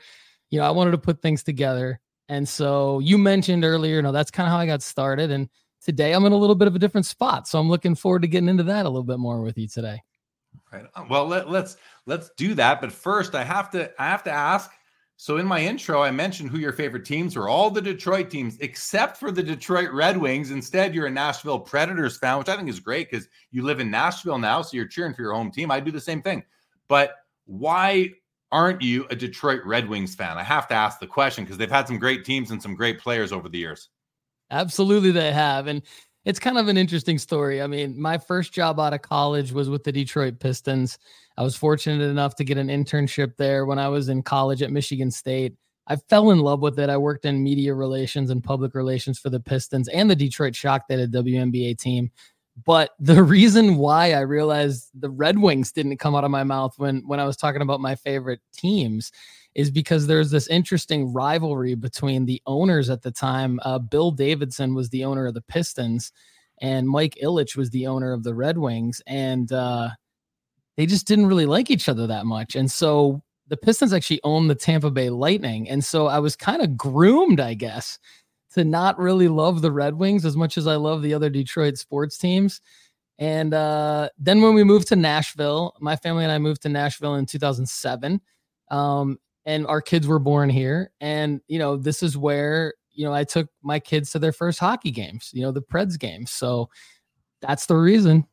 you 0.49 0.59
know 0.59 0.65
i 0.65 0.71
wanted 0.71 0.91
to 0.91 0.97
put 0.97 1.21
things 1.21 1.43
together 1.43 1.99
and 2.29 2.49
so 2.49 2.99
you 2.99 3.17
mentioned 3.17 3.63
earlier 3.63 4.01
no 4.01 4.11
that's 4.11 4.31
kind 4.31 4.47
of 4.47 4.51
how 4.51 4.57
i 4.57 4.65
got 4.65 4.81
started 4.81 5.31
and 5.31 5.47
today 5.87 6.13
I'm 6.13 6.25
in 6.25 6.33
a 6.33 6.37
little 6.37 6.55
bit 6.55 6.67
of 6.67 6.75
a 6.75 6.79
different 6.79 7.05
spot. 7.05 7.47
So 7.47 7.59
I'm 7.59 7.69
looking 7.69 7.95
forward 7.95 8.21
to 8.23 8.27
getting 8.27 8.49
into 8.49 8.63
that 8.63 8.85
a 8.85 8.89
little 8.89 9.03
bit 9.03 9.19
more 9.19 9.41
with 9.41 9.57
you 9.57 9.67
today. 9.67 10.03
Right. 10.71 10.85
Well, 11.09 11.27
let, 11.27 11.49
let's 11.49 11.77
let's 12.05 12.29
do 12.35 12.53
that. 12.55 12.81
But 12.81 12.91
first, 12.91 13.35
I 13.35 13.43
have 13.43 13.69
to 13.71 13.89
I 14.01 14.07
have 14.07 14.23
to 14.23 14.31
ask. 14.31 14.71
So 15.19 15.37
in 15.37 15.47
my 15.47 15.59
intro, 15.59 16.03
I 16.03 16.11
mentioned 16.11 16.51
who 16.51 16.59
your 16.59 16.71
favorite 16.71 17.03
teams 17.03 17.35
were. 17.35 17.49
All 17.49 17.71
the 17.71 17.81
Detroit 17.81 18.29
teams, 18.29 18.55
except 18.59 19.17
for 19.17 19.31
the 19.31 19.41
Detroit 19.41 19.89
Red 19.91 20.15
Wings. 20.15 20.51
Instead, 20.51 20.93
you're 20.93 21.07
a 21.07 21.11
Nashville 21.11 21.59
Predators 21.59 22.19
fan, 22.19 22.37
which 22.37 22.49
I 22.49 22.55
think 22.55 22.69
is 22.69 22.79
great 22.79 23.09
because 23.09 23.27
you 23.49 23.63
live 23.63 23.79
in 23.79 23.89
Nashville 23.89 24.37
now, 24.37 24.61
so 24.61 24.77
you're 24.77 24.87
cheering 24.87 25.15
for 25.15 25.23
your 25.23 25.33
home 25.33 25.49
team. 25.49 25.71
I 25.71 25.79
do 25.79 25.91
the 25.91 25.99
same 25.99 26.21
thing. 26.21 26.43
But 26.87 27.15
why 27.45 28.11
aren't 28.51 28.83
you 28.83 29.07
a 29.09 29.15
Detroit 29.15 29.61
Red 29.65 29.89
Wings 29.89 30.13
fan? 30.13 30.37
I 30.37 30.43
have 30.43 30.67
to 30.67 30.75
ask 30.75 30.99
the 30.99 31.07
question 31.07 31.43
because 31.43 31.57
they've 31.57 31.69
had 31.69 31.87
some 31.87 31.97
great 31.97 32.23
teams 32.23 32.51
and 32.51 32.61
some 32.61 32.75
great 32.75 32.99
players 32.99 33.31
over 33.31 33.49
the 33.49 33.57
years. 33.57 33.89
Absolutely, 34.51 35.09
they 35.09 35.31
have. 35.31 35.65
And 35.65 35.81
it's 36.25 36.39
kind 36.39 36.59
of 36.59 36.67
an 36.67 36.77
interesting 36.77 37.17
story. 37.17 37.59
I 37.61 37.67
mean, 37.67 37.99
my 37.99 38.19
first 38.19 38.53
job 38.53 38.79
out 38.79 38.93
of 38.93 39.01
college 39.01 39.51
was 39.51 39.67
with 39.67 39.83
the 39.83 39.91
Detroit 39.91 40.39
Pistons. 40.39 40.99
I 41.37 41.43
was 41.43 41.55
fortunate 41.55 42.03
enough 42.03 42.35
to 42.35 42.43
get 42.43 42.57
an 42.57 42.67
internship 42.67 43.37
there 43.37 43.65
when 43.65 43.77
I 43.77 43.89
was 43.89 44.09
in 44.09 44.23
college 44.23 44.63
at 44.63 44.71
Michigan 44.71 45.11
State. 45.11 45.53
I 45.87 45.95
fell 45.95 46.31
in 46.31 46.39
love 46.39 46.61
with 46.61 46.79
it. 46.79 46.89
I 46.89 46.97
worked 46.97 47.25
in 47.25 47.43
media 47.43 47.73
relations 47.73 48.29
and 48.29 48.43
public 48.43 48.73
relations 48.73 49.19
for 49.19 49.29
the 49.29 49.39
Pistons 49.39 49.87
and 49.87 50.09
the 50.09 50.15
Detroit 50.15 50.55
Shock, 50.55 50.87
that 50.89 50.99
a 50.99 51.07
WNBA 51.07 51.77
team. 51.77 52.11
But 52.65 52.91
the 52.99 53.23
reason 53.37 53.77
why 53.77 54.13
I 54.13 54.21
realized 54.21 54.89
the 54.95 55.09
Red 55.09 55.37
Wings 55.39 55.71
didn't 55.71 55.97
come 55.97 56.15
out 56.15 56.23
of 56.23 56.31
my 56.31 56.43
mouth 56.43 56.73
when 56.77 57.03
when 57.07 57.19
I 57.19 57.25
was 57.25 57.37
talking 57.37 57.61
about 57.61 57.81
my 57.81 57.95
favorite 57.95 58.41
teams 58.51 59.11
is 59.55 59.71
because 59.71 60.05
there's 60.05 60.29
this 60.29 60.47
interesting 60.47 61.13
rivalry 61.13 61.75
between 61.75 62.25
the 62.25 62.41
owners 62.45 62.89
at 62.89 63.01
the 63.01 63.11
time. 63.11 63.59
Uh, 63.63 63.79
Bill 63.79 64.11
Davidson 64.11 64.75
was 64.75 64.89
the 64.89 65.05
owner 65.05 65.25
of 65.27 65.33
the 65.33 65.41
Pistons, 65.41 66.11
and 66.61 66.87
Mike 66.87 67.17
Ilitch 67.23 67.55
was 67.55 67.69
the 67.69 67.87
owner 67.87 68.11
of 68.11 68.23
the 68.23 68.35
Red 68.35 68.57
Wings, 68.57 69.01
and 69.07 69.51
uh, 69.51 69.89
they 70.77 70.85
just 70.85 71.07
didn't 71.07 71.27
really 71.27 71.45
like 71.45 71.69
each 71.69 71.89
other 71.89 72.07
that 72.07 72.25
much. 72.25 72.55
And 72.55 72.71
so 72.71 73.21
the 73.47 73.57
Pistons 73.57 73.93
actually 73.93 74.21
own 74.23 74.47
the 74.47 74.55
Tampa 74.55 74.91
Bay 74.91 75.09
Lightning, 75.09 75.69
and 75.69 75.83
so 75.83 76.07
I 76.07 76.19
was 76.19 76.35
kind 76.35 76.61
of 76.61 76.77
groomed, 76.77 77.39
I 77.39 77.53
guess, 77.53 77.99
to 78.53 78.63
not 78.63 78.97
really 78.97 79.27
love 79.27 79.61
the 79.61 79.71
Red 79.71 79.95
Wings 79.95 80.25
as 80.25 80.37
much 80.37 80.57
as 80.57 80.67
I 80.67 80.75
love 80.75 81.01
the 81.01 81.13
other 81.13 81.29
Detroit 81.29 81.77
sports 81.77 82.17
teams. 82.17 82.61
And 83.19 83.53
uh, 83.53 84.09
then 84.17 84.41
when 84.41 84.53
we 84.53 84.63
moved 84.63 84.87
to 84.89 84.95
Nashville, 84.95 85.73
my 85.79 85.95
family 85.95 86.23
and 86.23 86.31
I 86.31 86.37
moved 86.37 86.61
to 86.63 86.69
Nashville 86.69 87.15
in 87.15 87.25
2007. 87.25 88.21
Um, 88.69 89.17
and 89.47 89.65
our 89.65 89.81
kids 89.81 90.05
were 90.05 90.19
born 90.19 90.49
here 90.49 90.91
and 91.01 91.41
you 91.47 91.57
know 91.57 91.77
this 91.77 92.03
is 92.03 92.15
where 92.15 92.75
you 92.91 93.03
know 93.03 93.13
i 93.13 93.23
took 93.23 93.47
my 93.63 93.79
kids 93.79 94.11
to 94.11 94.19
their 94.19 94.33
first 94.33 94.59
hockey 94.59 94.91
games 94.91 95.31
you 95.33 95.41
know 95.41 95.51
the 95.51 95.61
preds 95.61 95.97
games 95.97 96.29
so 96.29 96.69
that's 97.41 97.65
the 97.65 97.75
reason 97.75 98.27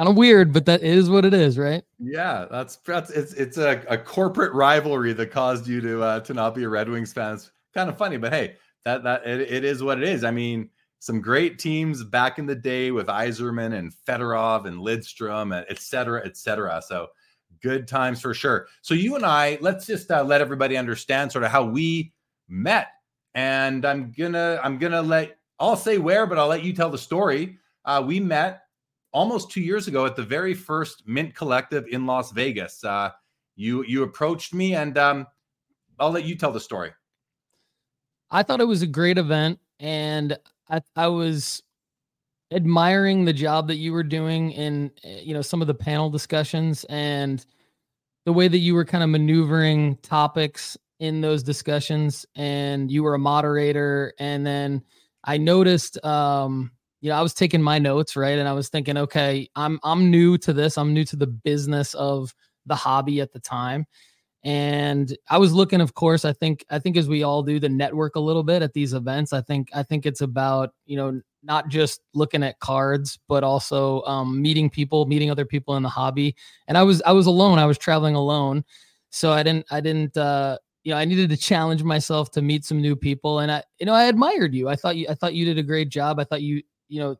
kind 0.00 0.08
of 0.08 0.16
weird 0.16 0.52
but 0.52 0.64
that 0.64 0.82
is 0.82 1.10
what 1.10 1.24
it 1.24 1.34
is 1.34 1.58
right 1.58 1.84
yeah 1.98 2.46
that's 2.50 2.76
that's 2.76 3.10
it's 3.10 3.34
it's 3.34 3.58
a, 3.58 3.84
a 3.88 3.98
corporate 3.98 4.52
rivalry 4.54 5.12
that 5.12 5.30
caused 5.30 5.66
you 5.66 5.80
to 5.80 6.02
uh 6.02 6.20
to 6.20 6.32
not 6.32 6.54
be 6.54 6.64
a 6.64 6.68
red 6.68 6.88
wings 6.88 7.12
fan 7.12 7.34
it's 7.34 7.50
kind 7.74 7.90
of 7.90 7.98
funny 7.98 8.16
but 8.16 8.32
hey 8.32 8.56
that 8.84 9.02
that 9.02 9.26
it, 9.26 9.40
it 9.40 9.62
is 9.62 9.82
what 9.82 9.98
it 9.98 10.08
is 10.08 10.24
i 10.24 10.30
mean 10.30 10.70
some 11.00 11.20
great 11.20 11.58
teams 11.58 12.04
back 12.04 12.38
in 12.38 12.46
the 12.46 12.54
day 12.54 12.90
with 12.90 13.06
Yzerman 13.06 13.74
and 13.74 13.92
Fedorov 14.06 14.66
and 14.66 14.76
Lidstrom, 14.76 15.64
et 15.68 15.78
cetera, 15.78 16.24
et 16.26 16.36
cetera. 16.36 16.82
So 16.86 17.08
good 17.62 17.88
times 17.88 18.20
for 18.20 18.34
sure. 18.34 18.68
So 18.82 18.92
you 18.92 19.16
and 19.16 19.24
I, 19.24 19.56
let's 19.62 19.86
just 19.86 20.10
uh, 20.10 20.22
let 20.22 20.42
everybody 20.42 20.76
understand 20.76 21.32
sort 21.32 21.44
of 21.44 21.50
how 21.50 21.64
we 21.64 22.12
met. 22.48 22.88
And 23.34 23.86
I'm 23.86 24.12
gonna 24.12 24.60
I'm 24.62 24.76
gonna 24.76 25.00
let 25.00 25.38
I'll 25.58 25.76
say 25.76 25.96
where, 25.96 26.26
but 26.26 26.36
I'll 26.36 26.48
let 26.48 26.64
you 26.64 26.74
tell 26.74 26.90
the 26.90 26.98
story. 26.98 27.56
Uh, 27.84 28.02
we 28.04 28.20
met 28.20 28.64
almost 29.12 29.50
two 29.50 29.60
years 29.60 29.88
ago 29.88 30.06
at 30.06 30.16
the 30.16 30.22
very 30.22 30.54
first 30.54 31.02
Mint 31.06 31.34
Collective 31.34 31.86
in 31.88 32.06
Las 32.06 32.32
Vegas. 32.32 32.82
Uh, 32.84 33.10
you 33.56 33.84
you 33.84 34.02
approached 34.02 34.54
me, 34.54 34.74
and 34.74 34.96
um, 34.98 35.26
I'll 35.98 36.10
let 36.10 36.24
you 36.24 36.36
tell 36.36 36.52
the 36.52 36.60
story. 36.60 36.92
I 38.30 38.42
thought 38.42 38.60
it 38.60 38.66
was 38.66 38.82
a 38.82 38.86
great 38.86 39.18
event, 39.18 39.58
and 39.78 40.38
I 40.68 40.80
I 40.96 41.08
was 41.08 41.62
admiring 42.52 43.24
the 43.24 43.32
job 43.32 43.68
that 43.68 43.76
you 43.76 43.92
were 43.92 44.02
doing 44.02 44.52
in 44.52 44.90
eh, 45.04 45.20
you 45.22 45.34
know 45.34 45.42
some 45.42 45.60
of 45.60 45.68
the 45.68 45.74
panel 45.74 46.10
discussions 46.10 46.84
and 46.88 47.44
the 48.26 48.32
way 48.32 48.48
that 48.48 48.58
you 48.58 48.74
were 48.74 48.84
kind 48.84 49.04
of 49.04 49.10
maneuvering 49.10 49.96
topics 49.98 50.76
in 50.98 51.20
those 51.20 51.42
discussions 51.42 52.26
and 52.34 52.90
you 52.90 53.02
were 53.02 53.14
a 53.14 53.18
moderator 53.18 54.12
and 54.18 54.44
then 54.44 54.82
i 55.24 55.38
noticed 55.38 56.04
um 56.04 56.72
you 57.00 57.10
know 57.10 57.16
i 57.16 57.22
was 57.22 57.34
taking 57.34 57.62
my 57.62 57.78
notes 57.78 58.16
right 58.16 58.38
and 58.38 58.48
i 58.48 58.52
was 58.52 58.68
thinking 58.68 58.96
okay 58.96 59.48
i'm 59.56 59.78
i'm 59.84 60.10
new 60.10 60.36
to 60.38 60.52
this 60.52 60.76
i'm 60.78 60.92
new 60.92 61.04
to 61.04 61.16
the 61.16 61.26
business 61.26 61.94
of 61.94 62.34
the 62.66 62.74
hobby 62.74 63.20
at 63.20 63.32
the 63.32 63.40
time 63.40 63.86
And 64.42 65.14
I 65.28 65.38
was 65.38 65.52
looking, 65.52 65.82
of 65.82 65.92
course, 65.94 66.24
I 66.24 66.32
think 66.32 66.64
I 66.70 66.78
think 66.78 66.96
as 66.96 67.08
we 67.08 67.22
all 67.22 67.42
do, 67.42 67.60
the 67.60 67.68
network 67.68 68.16
a 68.16 68.20
little 68.20 68.42
bit 68.42 68.62
at 68.62 68.72
these 68.72 68.94
events. 68.94 69.32
I 69.34 69.42
think 69.42 69.68
I 69.74 69.82
think 69.82 70.06
it's 70.06 70.22
about, 70.22 70.70
you 70.86 70.96
know, 70.96 71.20
not 71.42 71.68
just 71.68 72.00
looking 72.14 72.42
at 72.42 72.58
cards, 72.58 73.18
but 73.28 73.44
also 73.44 74.02
um, 74.04 74.40
meeting 74.40 74.70
people, 74.70 75.04
meeting 75.06 75.30
other 75.30 75.44
people 75.44 75.76
in 75.76 75.82
the 75.82 75.90
hobby. 75.90 76.34
And 76.68 76.78
I 76.78 76.82
was 76.84 77.02
I 77.04 77.12
was 77.12 77.26
alone. 77.26 77.58
I 77.58 77.66
was 77.66 77.76
traveling 77.78 78.14
alone, 78.14 78.64
so 79.10 79.30
I 79.32 79.42
didn't 79.42 79.66
I 79.70 79.80
didn't 79.82 80.16
uh, 80.16 80.56
you 80.84 80.92
know 80.92 80.98
I 80.98 81.04
needed 81.04 81.28
to 81.30 81.36
challenge 81.36 81.82
myself 81.82 82.30
to 82.32 82.42
meet 82.42 82.64
some 82.64 82.80
new 82.80 82.96
people. 82.96 83.40
And 83.40 83.52
I 83.52 83.62
you 83.78 83.86
know 83.86 83.94
I 83.94 84.04
admired 84.04 84.54
you. 84.54 84.70
I 84.70 84.76
thought 84.76 84.96
you 84.96 85.06
I 85.10 85.14
thought 85.14 85.34
you 85.34 85.44
did 85.44 85.58
a 85.58 85.62
great 85.62 85.90
job. 85.90 86.18
I 86.18 86.24
thought 86.24 86.40
you 86.42 86.62
you 86.90 87.00
know 87.00 87.16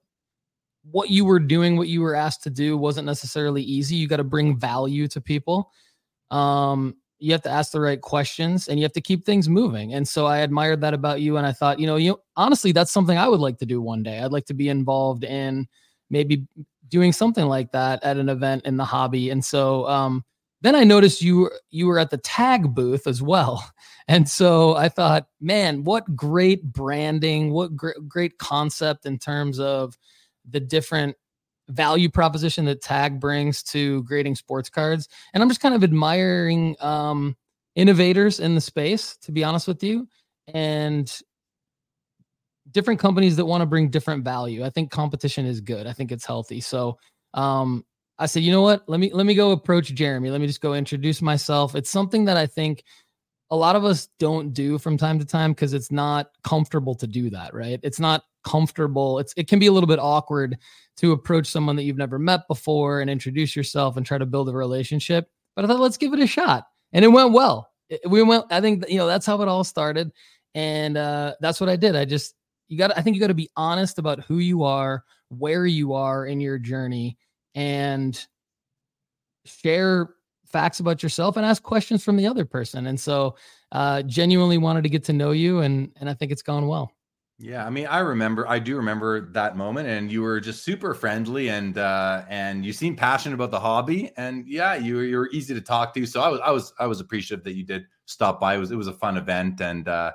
what 0.90 1.10
you 1.10 1.24
were 1.24 1.40
doing, 1.40 1.76
what 1.76 1.88
you 1.88 2.00
were 2.00 2.14
asked 2.14 2.42
to 2.44 2.50
do, 2.50 2.76
wasn't 2.76 3.06
necessarily 3.06 3.62
easy. 3.62 3.96
You 3.96 4.08
got 4.08 4.16
to 4.16 4.24
bring 4.24 4.58
value 4.58 5.08
to 5.08 5.20
people. 5.20 5.70
Um, 6.30 6.96
you 7.18 7.32
have 7.32 7.42
to 7.42 7.50
ask 7.50 7.72
the 7.72 7.80
right 7.80 8.00
questions 8.00 8.68
and 8.68 8.78
you 8.78 8.84
have 8.84 8.94
to 8.94 9.00
keep 9.00 9.24
things 9.24 9.48
moving. 9.48 9.92
And 9.92 10.08
so 10.08 10.24
I 10.26 10.38
admired 10.38 10.80
that 10.80 10.94
about 10.94 11.20
you. 11.20 11.36
And 11.36 11.46
I 11.46 11.52
thought, 11.52 11.78
you 11.78 11.86
know, 11.86 11.96
you 11.96 12.18
honestly, 12.36 12.72
that's 12.72 12.92
something 12.92 13.18
I 13.18 13.28
would 13.28 13.40
like 13.40 13.58
to 13.58 13.66
do 13.66 13.82
one 13.82 14.02
day. 14.02 14.20
I'd 14.20 14.32
like 14.32 14.46
to 14.46 14.54
be 14.54 14.70
involved 14.70 15.24
in 15.24 15.68
maybe 16.08 16.46
doing 16.88 17.12
something 17.12 17.44
like 17.44 17.72
that 17.72 18.02
at 18.02 18.16
an 18.16 18.30
event 18.30 18.64
in 18.64 18.78
the 18.78 18.84
hobby. 18.84 19.28
And 19.30 19.44
so 19.44 19.86
um, 19.86 20.24
then 20.62 20.74
I 20.74 20.84
noticed 20.84 21.22
you 21.22 21.50
you 21.70 21.86
were 21.86 21.98
at 21.98 22.10
the 22.10 22.18
tag 22.18 22.74
booth 22.74 23.06
as 23.06 23.22
well. 23.22 23.64
And 24.08 24.28
so 24.28 24.74
I 24.74 24.88
thought, 24.88 25.28
man, 25.40 25.84
what 25.84 26.16
great 26.16 26.64
branding, 26.64 27.52
what 27.52 27.76
great, 27.76 28.08
great 28.08 28.38
concept 28.38 29.06
in 29.06 29.20
terms 29.20 29.60
of 29.60 29.96
the 30.50 30.58
different 30.58 31.16
value 31.68 32.08
proposition 32.08 32.64
that 32.64 32.82
tag 32.82 33.20
brings 33.20 33.62
to 33.62 34.02
grading 34.02 34.34
sports 34.34 34.68
cards. 34.68 35.08
And 35.32 35.44
i'm 35.44 35.48
just 35.48 35.60
kind 35.60 35.76
of 35.76 35.84
admiring 35.84 36.74
um, 36.80 37.36
innovators 37.76 38.40
in 38.40 38.56
the 38.56 38.60
space 38.60 39.16
to 39.18 39.30
be 39.30 39.44
honest 39.44 39.68
with 39.68 39.82
you 39.84 40.08
and 40.52 41.20
different 42.72 43.00
companies 43.00 43.36
that 43.36 43.46
want 43.46 43.62
to 43.62 43.66
bring 43.66 43.90
different 43.90 44.24
value. 44.24 44.64
I 44.64 44.70
think 44.70 44.90
competition 44.90 45.46
is 45.46 45.60
good. 45.60 45.86
I 45.86 45.92
think 45.92 46.12
it's 46.12 46.24
healthy. 46.24 46.60
So 46.60 46.98
um, 47.34 47.84
i 48.20 48.26
said 48.26 48.42
you 48.42 48.52
know 48.52 48.62
what 48.62 48.88
let 48.88 49.00
me 49.00 49.10
let 49.12 49.26
me 49.26 49.34
go 49.34 49.50
approach 49.50 49.92
jeremy 49.94 50.30
let 50.30 50.40
me 50.40 50.46
just 50.46 50.60
go 50.60 50.74
introduce 50.74 51.20
myself 51.20 51.74
it's 51.74 51.90
something 51.90 52.24
that 52.24 52.36
i 52.36 52.46
think 52.46 52.84
a 53.50 53.56
lot 53.56 53.74
of 53.74 53.84
us 53.84 54.08
don't 54.20 54.54
do 54.54 54.78
from 54.78 54.96
time 54.96 55.18
to 55.18 55.24
time 55.24 55.52
because 55.52 55.74
it's 55.74 55.90
not 55.90 56.30
comfortable 56.44 56.94
to 56.94 57.08
do 57.08 57.28
that 57.30 57.52
right 57.52 57.80
it's 57.82 57.98
not 57.98 58.22
comfortable 58.44 59.18
it's 59.18 59.34
it 59.36 59.48
can 59.48 59.58
be 59.58 59.66
a 59.66 59.72
little 59.72 59.88
bit 59.88 59.98
awkward 59.98 60.56
to 61.00 61.12
approach 61.12 61.46
someone 61.46 61.76
that 61.76 61.84
you've 61.84 61.96
never 61.96 62.18
met 62.18 62.46
before 62.46 63.00
and 63.00 63.08
introduce 63.08 63.56
yourself 63.56 63.96
and 63.96 64.04
try 64.04 64.18
to 64.18 64.26
build 64.26 64.50
a 64.50 64.52
relationship. 64.52 65.30
But 65.56 65.64
I 65.64 65.68
thought, 65.68 65.80
let's 65.80 65.96
give 65.96 66.12
it 66.12 66.20
a 66.20 66.26
shot. 66.26 66.66
And 66.92 67.02
it 67.02 67.08
went 67.08 67.32
well. 67.32 67.70
It, 67.88 68.02
we 68.06 68.22
went, 68.22 68.44
I 68.50 68.60
think, 68.60 68.84
you 68.86 68.98
know, 68.98 69.06
that's 69.06 69.24
how 69.24 69.40
it 69.40 69.48
all 69.48 69.64
started. 69.64 70.12
And 70.54 70.98
uh, 70.98 71.36
that's 71.40 71.58
what 71.58 71.70
I 71.70 71.76
did. 71.76 71.96
I 71.96 72.04
just, 72.04 72.34
you 72.68 72.76
got, 72.76 72.96
I 72.98 73.00
think 73.00 73.16
you 73.16 73.20
got 73.20 73.28
to 73.28 73.34
be 73.34 73.48
honest 73.56 73.98
about 73.98 74.22
who 74.24 74.40
you 74.40 74.62
are, 74.62 75.02
where 75.30 75.64
you 75.64 75.94
are 75.94 76.26
in 76.26 76.38
your 76.38 76.58
journey, 76.58 77.16
and 77.54 78.26
share 79.44 80.14
facts 80.46 80.80
about 80.80 81.02
yourself 81.02 81.36
and 81.36 81.46
ask 81.46 81.62
questions 81.62 82.04
from 82.04 82.16
the 82.16 82.26
other 82.26 82.44
person. 82.44 82.86
And 82.86 82.98
so, 82.98 83.36
uh, 83.72 84.02
genuinely 84.02 84.58
wanted 84.58 84.82
to 84.82 84.88
get 84.88 85.04
to 85.04 85.12
know 85.12 85.30
you, 85.30 85.60
and 85.60 85.92
and 86.00 86.10
I 86.10 86.14
think 86.14 86.32
it's 86.32 86.42
gone 86.42 86.66
well. 86.66 86.92
Yeah, 87.42 87.64
I 87.64 87.70
mean, 87.70 87.86
I 87.86 88.00
remember, 88.00 88.46
I 88.46 88.58
do 88.58 88.76
remember 88.76 89.30
that 89.32 89.56
moment, 89.56 89.88
and 89.88 90.12
you 90.12 90.20
were 90.20 90.40
just 90.40 90.62
super 90.62 90.92
friendly, 90.92 91.48
and 91.48 91.78
uh, 91.78 92.22
and 92.28 92.66
you 92.66 92.72
seemed 92.74 92.98
passionate 92.98 93.34
about 93.34 93.50
the 93.50 93.60
hobby, 93.60 94.10
and 94.18 94.46
yeah, 94.46 94.74
you 94.74 94.96
were, 94.96 95.04
you 95.04 95.16
were 95.16 95.30
easy 95.30 95.54
to 95.54 95.60
talk 95.62 95.94
to. 95.94 96.04
So 96.04 96.20
I 96.20 96.28
was, 96.28 96.40
I 96.40 96.50
was, 96.50 96.74
I 96.80 96.86
was 96.86 97.00
appreciative 97.00 97.42
that 97.44 97.54
you 97.54 97.64
did 97.64 97.86
stop 98.04 98.40
by. 98.40 98.56
It 98.56 98.58
was, 98.58 98.72
it 98.72 98.76
was 98.76 98.88
a 98.88 98.92
fun 98.92 99.16
event, 99.16 99.62
and 99.62 99.88
uh, 99.88 100.12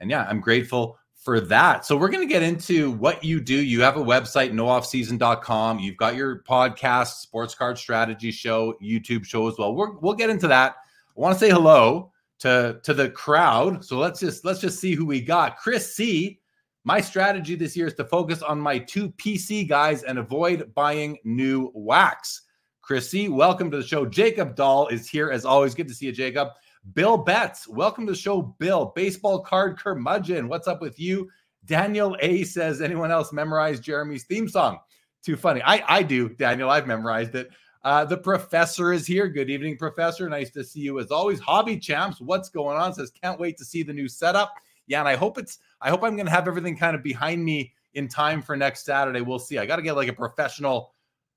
and 0.00 0.10
yeah, 0.10 0.26
I'm 0.28 0.40
grateful 0.40 0.98
for 1.16 1.40
that. 1.40 1.84
So 1.84 1.96
we're 1.96 2.08
gonna 2.08 2.26
get 2.26 2.42
into 2.42 2.92
what 2.92 3.24
you 3.24 3.40
do. 3.40 3.54
You 3.54 3.82
have 3.82 3.96
a 3.96 4.02
website, 4.02 4.52
nooffseason.com. 4.52 5.78
You've 5.78 5.96
got 5.96 6.14
your 6.14 6.42
podcast, 6.48 7.20
Sports 7.20 7.54
Card 7.54 7.78
Strategy 7.78 8.30
Show, 8.30 8.74
YouTube 8.82 9.24
show 9.24 9.48
as 9.48 9.58
well. 9.58 9.74
We're, 9.74 9.92
we'll 9.98 10.14
get 10.14 10.30
into 10.30 10.48
that. 10.48 10.76
I 11.16 11.20
want 11.20 11.34
to 11.34 11.38
say 11.38 11.50
hello 11.50 12.12
to 12.40 12.80
to 12.82 12.94
the 12.94 13.10
crowd. 13.10 13.84
So 13.84 13.98
let's 13.98 14.20
just 14.20 14.44
let's 14.44 14.60
just 14.60 14.78
see 14.78 14.94
who 14.94 15.06
we 15.06 15.20
got. 15.20 15.56
Chris 15.56 15.94
C 15.94 16.40
my 16.86 17.00
strategy 17.00 17.56
this 17.56 17.76
year 17.76 17.88
is 17.88 17.94
to 17.94 18.04
focus 18.04 18.42
on 18.42 18.60
my 18.60 18.78
two 18.78 19.10
PC 19.10 19.68
guys 19.68 20.04
and 20.04 20.20
avoid 20.20 20.72
buying 20.76 21.18
new 21.24 21.72
wax. 21.74 22.42
Chrissy, 22.80 23.28
welcome 23.28 23.72
to 23.72 23.78
the 23.78 23.82
show. 23.82 24.06
Jacob 24.06 24.54
Dahl 24.54 24.86
is 24.86 25.08
here 25.08 25.32
as 25.32 25.44
always. 25.44 25.74
Good 25.74 25.88
to 25.88 25.94
see 25.94 26.06
you, 26.06 26.12
Jacob. 26.12 26.50
Bill 26.92 27.18
Betts, 27.18 27.66
welcome 27.68 28.06
to 28.06 28.12
the 28.12 28.18
show. 28.18 28.42
Bill, 28.58 28.92
baseball 28.94 29.40
card 29.40 29.78
curmudgeon. 29.78 30.48
What's 30.48 30.68
up 30.68 30.80
with 30.80 30.98
you? 30.98 31.30
Daniel 31.64 32.16
A 32.20 32.44
says, 32.44 32.80
anyone 32.80 33.10
else 33.10 33.32
memorize 33.32 33.80
Jeremy's 33.80 34.24
theme 34.24 34.48
song? 34.48 34.78
Too 35.24 35.36
funny. 35.36 35.62
I, 35.62 35.82
I 35.86 36.02
do, 36.02 36.28
Daniel. 36.28 36.70
I've 36.70 36.86
memorized 36.86 37.34
it. 37.34 37.50
Uh, 37.82 38.04
the 38.04 38.16
professor 38.16 38.92
is 38.92 39.06
here. 39.06 39.28
Good 39.28 39.50
evening, 39.50 39.76
professor. 39.76 40.28
Nice 40.28 40.50
to 40.50 40.64
see 40.64 40.80
you 40.80 40.98
as 41.00 41.10
always. 41.10 41.40
Hobby 41.40 41.78
champs, 41.78 42.20
what's 42.20 42.48
going 42.48 42.76
on? 42.76 42.94
Says, 42.94 43.10
can't 43.10 43.40
wait 43.40 43.56
to 43.58 43.64
see 43.64 43.82
the 43.82 43.92
new 43.92 44.08
setup 44.08 44.52
yeah, 44.86 45.00
and 45.00 45.08
I 45.08 45.16
hope 45.16 45.38
it's 45.38 45.58
I 45.80 45.90
hope 45.90 46.02
I'm 46.02 46.16
to 46.16 46.30
have 46.30 46.48
everything 46.48 46.76
kind 46.76 46.96
of 46.96 47.02
behind 47.02 47.44
me 47.44 47.72
in 47.94 48.08
time 48.08 48.42
for 48.42 48.56
next 48.56 48.84
Saturday. 48.84 49.20
We'll 49.20 49.38
see. 49.38 49.58
I 49.58 49.66
got 49.66 49.76
to 49.76 49.82
get 49.82 49.96
like 49.96 50.08
a 50.08 50.12
professional 50.12 50.94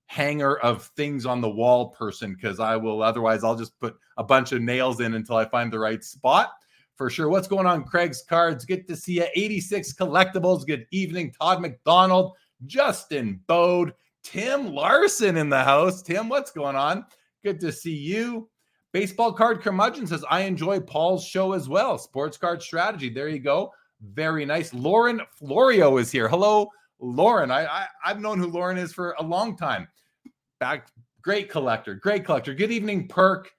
hanger 0.09 0.57
of 0.61 0.85
things 0.95 1.27
on 1.27 1.39
the 1.39 1.49
wall 1.49 1.89
person 1.89 2.33
because 2.33 2.59
I 2.59 2.75
will 2.75 3.03
otherwise 3.03 3.43
I'll 3.43 3.55
just 3.55 3.79
put 3.79 3.95
a 4.17 4.23
bunch 4.23 4.51
of 4.51 4.59
nails 4.59 5.01
in 5.01 5.13
until 5.13 5.35
I 5.35 5.45
find 5.45 5.71
the 5.71 5.77
right 5.77 6.03
spot. 6.03 6.49
For 6.95 7.11
sure. 7.11 7.29
What's 7.29 7.47
going 7.47 7.67
on, 7.67 7.83
Craig's 7.83 8.23
Cards? 8.27 8.65
Good 8.65 8.87
to 8.87 8.95
see 8.95 9.13
you. 9.13 9.27
86 9.35 9.93
Collectibles. 9.93 10.65
Good 10.65 10.87
evening. 10.89 11.31
Todd 11.39 11.61
McDonald, 11.61 12.33
Justin 12.65 13.39
Bode, 13.45 13.93
Tim 14.23 14.73
Larson 14.73 15.37
in 15.37 15.47
the 15.47 15.63
house. 15.63 16.01
Tim, 16.01 16.27
what's 16.27 16.51
going 16.51 16.75
on? 16.75 17.05
Good 17.43 17.59
to 17.59 17.71
see 17.71 17.95
you. 17.95 18.49
Baseball 18.91 19.31
card 19.31 19.61
curmudgeon 19.61 20.07
says, 20.07 20.25
I 20.27 20.41
enjoy 20.41 20.79
Paul's 20.79 21.23
show 21.23 21.53
as 21.53 21.69
well. 21.69 21.99
Sports 21.99 22.35
card 22.35 22.63
strategy. 22.63 23.09
There 23.09 23.29
you 23.29 23.39
go. 23.39 23.71
Very 24.01 24.43
nice. 24.43 24.73
Lauren 24.73 25.21
Florio 25.35 25.97
is 25.97 26.11
here. 26.11 26.27
Hello, 26.27 26.67
Lauren. 26.99 27.51
I, 27.51 27.65
I 27.65 27.87
I've 28.03 28.19
known 28.19 28.39
who 28.39 28.47
Lauren 28.47 28.79
is 28.79 28.91
for 28.91 29.15
a 29.19 29.23
long 29.23 29.55
time. 29.55 29.87
Back, 30.59 30.87
great 31.21 31.49
collector, 31.49 31.95
great 31.95 32.25
collector. 32.25 32.53
Good 32.53 32.71
evening, 32.71 33.07
Perk. 33.07 33.51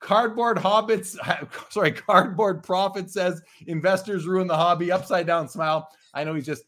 Cardboard 0.00 0.58
Hobbits, 0.58 1.16
sorry, 1.70 1.92
Cardboard 1.92 2.62
Profit 2.62 3.10
says 3.10 3.40
investors 3.66 4.26
ruin 4.26 4.46
the 4.46 4.56
hobby. 4.56 4.92
Upside 4.92 5.26
down 5.26 5.48
smile. 5.48 5.88
I 6.12 6.24
know 6.24 6.34
he's 6.34 6.46
just 6.46 6.64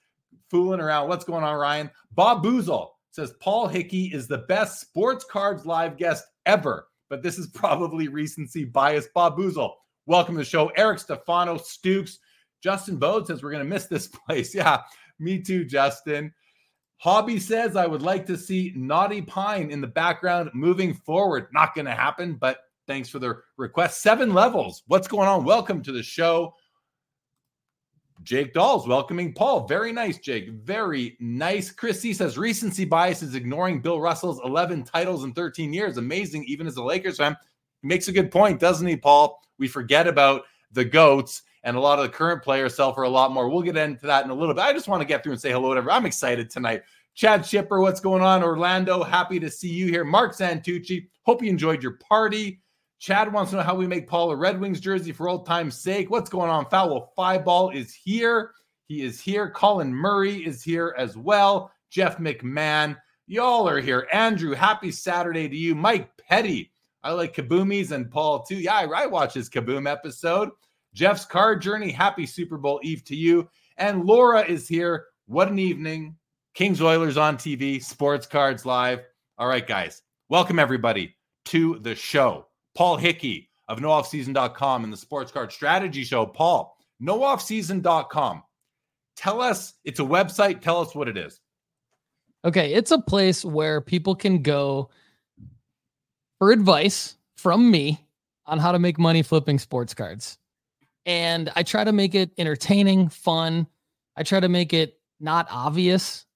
fooling 0.51 0.81
around. 0.81 1.09
What's 1.09 1.25
going 1.25 1.45
on, 1.45 1.55
Ryan? 1.57 1.91
Bob 2.15 2.43
Boozle 2.43 2.89
says 3.11 3.35
Paul 3.41 3.69
Hickey 3.69 4.07
is 4.07 4.27
the 4.27 4.39
best 4.49 4.81
sports 4.81 5.25
cards 5.25 5.67
live 5.67 5.97
guest 5.97 6.25
ever 6.47 6.89
but 7.09 7.23
this 7.23 7.39
is 7.39 7.47
probably 7.55 8.09
recency 8.09 8.65
bias. 8.65 9.09
Bob 9.15 9.37
Boozle, 9.37 9.73
welcome 10.07 10.35
to 10.35 10.41
the 10.41 10.45
show. 10.45 10.69
Eric 10.77 10.99
Stefano, 10.99 11.57
Stukes, 11.57 12.19
Justin 12.63 12.97
Bode 12.97 13.27
says 13.27 13.43
we're 13.43 13.51
going 13.51 13.65
to 13.65 13.69
miss 13.69 13.87
this 13.87 14.07
place. 14.27 14.55
Yeah, 14.55 14.83
me 15.19 15.41
too, 15.41 15.65
Justin. 15.65 16.33
Hobby 16.99 17.39
says 17.39 17.77
I 17.77 17.87
would 17.87 18.03
like 18.03 18.27
to 18.27 18.37
see 18.37 18.73
Knotty 18.77 19.23
Pine 19.23 19.71
in 19.71 19.81
the 19.81 19.87
background 19.87 20.51
moving 20.53 20.93
forward. 20.93 21.47
Not 21.53 21.75
going 21.75 21.87
to 21.87 21.95
happen, 21.95 22.35
but 22.35 22.59
thanks 22.89 23.09
for 23.09 23.21
the 23.21 23.41
request. 23.57 24.03
Seven 24.03 24.35
levels. 24.35 24.83
What's 24.89 25.07
going 25.07 25.29
on? 25.29 25.45
Welcome 25.45 25.81
to 25.85 25.93
the 25.93 26.03
show. 26.03 26.55
Jake 28.25 28.53
Dahl's 28.53 28.89
welcoming 28.89 29.33
Paul. 29.33 29.69
Very 29.69 29.93
nice, 29.93 30.19
Jake. 30.19 30.51
Very 30.51 31.17
nice. 31.21 31.71
Chris 31.71 32.01
C 32.01 32.13
says 32.13 32.37
recency 32.37 32.85
bias 32.85 33.23
is 33.23 33.37
ignoring 33.37 33.81
Bill 33.81 34.01
Russell's 34.01 34.41
11 34.45 34.83
titles 34.83 35.23
in 35.23 35.33
13 35.33 35.73
years. 35.73 35.99
Amazing, 35.99 36.45
even 36.49 36.67
as 36.67 36.79
a 36.79 36.83
Lakers 36.83 37.19
fan. 37.19 37.37
He 37.81 37.87
makes 37.87 38.09
a 38.09 38.13
good 38.13 38.33
point, 38.33 38.59
doesn't 38.59 38.87
he, 38.87 38.97
Paul? 38.97 39.41
We 39.59 39.69
forget 39.69 40.09
about 40.09 40.43
the 40.73 40.85
GOATs, 40.85 41.43
and 41.65 41.77
a 41.77 41.81
lot 41.81 41.99
of 41.99 42.05
the 42.05 42.17
current 42.17 42.43
players 42.43 42.75
sell 42.75 42.93
for 42.93 43.03
a 43.03 43.09
lot 43.09 43.33
more. 43.33 43.49
We'll 43.49 43.63
get 43.63 43.77
into 43.77 44.07
that 44.07 44.25
in 44.25 44.31
a 44.31 44.35
little 44.35 44.55
bit. 44.55 44.65
I 44.65 44.73
just 44.73 44.89
want 44.89 45.01
to 45.01 45.07
get 45.07 45.23
through 45.23 45.33
and 45.33 45.41
say 45.41 45.51
hello 45.51 45.75
to 45.75 45.79
everyone. 45.79 45.97
I'm 45.97 46.07
excited 46.07 46.51
tonight. 46.51 46.83
Chad 47.15 47.45
Shipper, 47.45 47.81
what's 47.81 48.01
going 48.01 48.23
on? 48.23 48.45
Orlando, 48.45 49.03
happy 49.03 49.41
to 49.41 49.51
see 49.51 49.69
you 49.69 49.87
here. 49.87 50.05
Mark 50.05 50.37
Santucci, 50.37 51.09
hope 51.23 51.43
you 51.43 51.51
enjoyed 51.51 51.83
your 51.83 51.99
party. 51.99 52.61
Chad 53.01 53.33
wants 53.33 53.51
to 53.51 53.57
know 53.57 53.63
how 53.63 53.75
we 53.75 53.87
make 53.87 54.09
Paul 54.09 54.31
a 54.31 54.37
Red 54.37 54.61
Wings 54.61 54.81
jersey 54.81 55.13
for 55.13 55.29
old 55.29 55.47
time's 55.47 55.77
sake. 55.77 56.11
What's 56.11 56.31
going 56.31 56.51
on? 56.51 56.67
Foul 56.67 57.13
Five 57.15 57.45
Ball 57.45 57.71
is 57.71 57.95
here. 57.95 58.53
He 58.87 59.03
is 59.03 59.21
here. 59.21 59.51
Colin 59.51 59.95
Murray 59.95 60.47
is 60.47 60.63
here 60.63 60.95
as 60.97 61.17
well. 61.17 61.71
Jeff 61.91 62.19
McMahon. 62.19 62.97
Y'all 63.27 63.69
are 63.69 63.81
here. 63.81 64.09
Andrew, 64.13 64.55
happy 64.55 64.91
Saturday 64.91 65.49
to 65.49 65.57
you. 65.57 65.75
Mike 65.75 66.11
Petty. 66.17 66.73
I 67.03 67.13
like 67.13 67.35
Kaboomies 67.35 67.93
and 67.93 68.11
Paul 68.11 68.43
too. 68.43 68.57
Yeah, 68.57 68.75
I, 68.75 68.85
I 68.85 69.07
watch 69.07 69.35
his 69.35 69.49
Kaboom 69.49 69.91
episode. 69.91 70.51
Jeff's 70.95 71.25
card 71.25 71.63
journey. 71.63 71.91
Happy 71.91 72.27
Super 72.27 72.59
Bowl 72.59 72.81
Eve 72.83 73.05
to 73.05 73.17
you. 73.17 73.49
And 73.77 74.05
Laura 74.05 74.43
is 74.43 74.67
here. 74.67 75.07
What 75.27 75.49
an 75.49 75.59
evening. 75.59 76.17
Kings 76.55 76.83
Oilers 76.83 77.17
on 77.17 77.37
TV, 77.37 77.83
Sports 77.83 78.27
Cards 78.27 78.67
Live. 78.67 79.01
All 79.39 79.47
right, 79.47 79.67
guys. 79.67 80.03
Welcome 80.29 80.59
everybody 80.59 81.15
to 81.47 81.79
the 81.81 81.95
show. 81.95 82.47
Paul 82.75 82.97
Hickey, 82.97 83.49
of 83.69 83.79
nooffseason.com 83.79 84.85
and 84.85 84.93
the 84.93 84.97
Sports 84.97 85.31
Card 85.31 85.53
Strategy 85.53 86.03
Show. 86.03 86.27
Paul, 86.27 86.77
nooffseason.com. 87.03 88.43
Tell 89.17 89.41
us, 89.41 89.75
it's 89.85 90.01
a 90.01 90.05
website. 90.05 90.61
Tell 90.61 90.81
us 90.81 90.95
what 90.95 91.09
it 91.09 91.17
is. 91.17 91.41
Okay, 92.45 92.73
it's 92.73 92.91
a 92.91 92.99
place 92.99 93.45
where 93.45 93.81
people 93.81 94.15
can 94.15 94.43
go 94.43 94.91
for 96.39 96.53
advice 96.53 97.17
from 97.37 97.71
me 97.71 98.05
on 98.47 98.59
how 98.59 98.73
to 98.73 98.79
make 98.79 98.99
money 98.99 99.23
flipping 99.23 99.59
sports 99.59 99.93
cards. 99.93 100.39
And 101.09 101.51
I 101.57 101.63
try 101.63 101.85
to 101.85 101.93
make 101.93 102.15
it 102.15 102.33
entertaining, 102.37 103.09
fun. 103.09 103.67
I 104.15 104.25
try 104.25 104.41
to 104.41 104.49
make 104.49 104.75
it 104.75 105.01
not 105.19 105.49
obvious. 105.51 106.27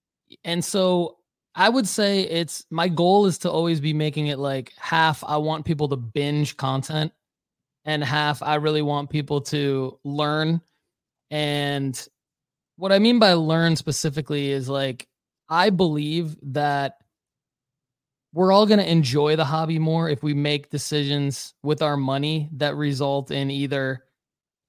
And 0.44 0.64
so 0.64 1.18
I 1.54 1.68
would 1.68 1.86
say 1.86 2.22
it's 2.22 2.64
my 2.70 2.88
goal 2.88 3.26
is 3.26 3.36
to 3.38 3.50
always 3.50 3.80
be 3.80 3.92
making 3.92 4.28
it 4.28 4.38
like 4.38 4.72
half 4.78 5.22
I 5.24 5.36
want 5.36 5.66
people 5.66 5.88
to 5.90 5.96
binge 5.96 6.56
content 6.56 7.12
and 7.84 8.02
half 8.02 8.42
I 8.42 8.54
really 8.54 8.80
want 8.80 9.10
people 9.10 9.42
to 9.42 9.98
learn. 10.04 10.62
And 11.30 12.08
what 12.76 12.92
I 12.92 12.98
mean 12.98 13.18
by 13.18 13.34
learn 13.34 13.76
specifically 13.76 14.52
is 14.52 14.70
like 14.70 15.06
I 15.50 15.68
believe 15.68 16.34
that 16.44 16.96
we're 18.32 18.52
all 18.52 18.64
going 18.64 18.80
to 18.80 18.90
enjoy 18.90 19.36
the 19.36 19.44
hobby 19.44 19.78
more 19.78 20.08
if 20.08 20.22
we 20.22 20.32
make 20.32 20.70
decisions 20.70 21.52
with 21.62 21.82
our 21.82 21.98
money 21.98 22.48
that 22.52 22.74
result 22.74 23.30
in 23.30 23.50
either 23.50 24.04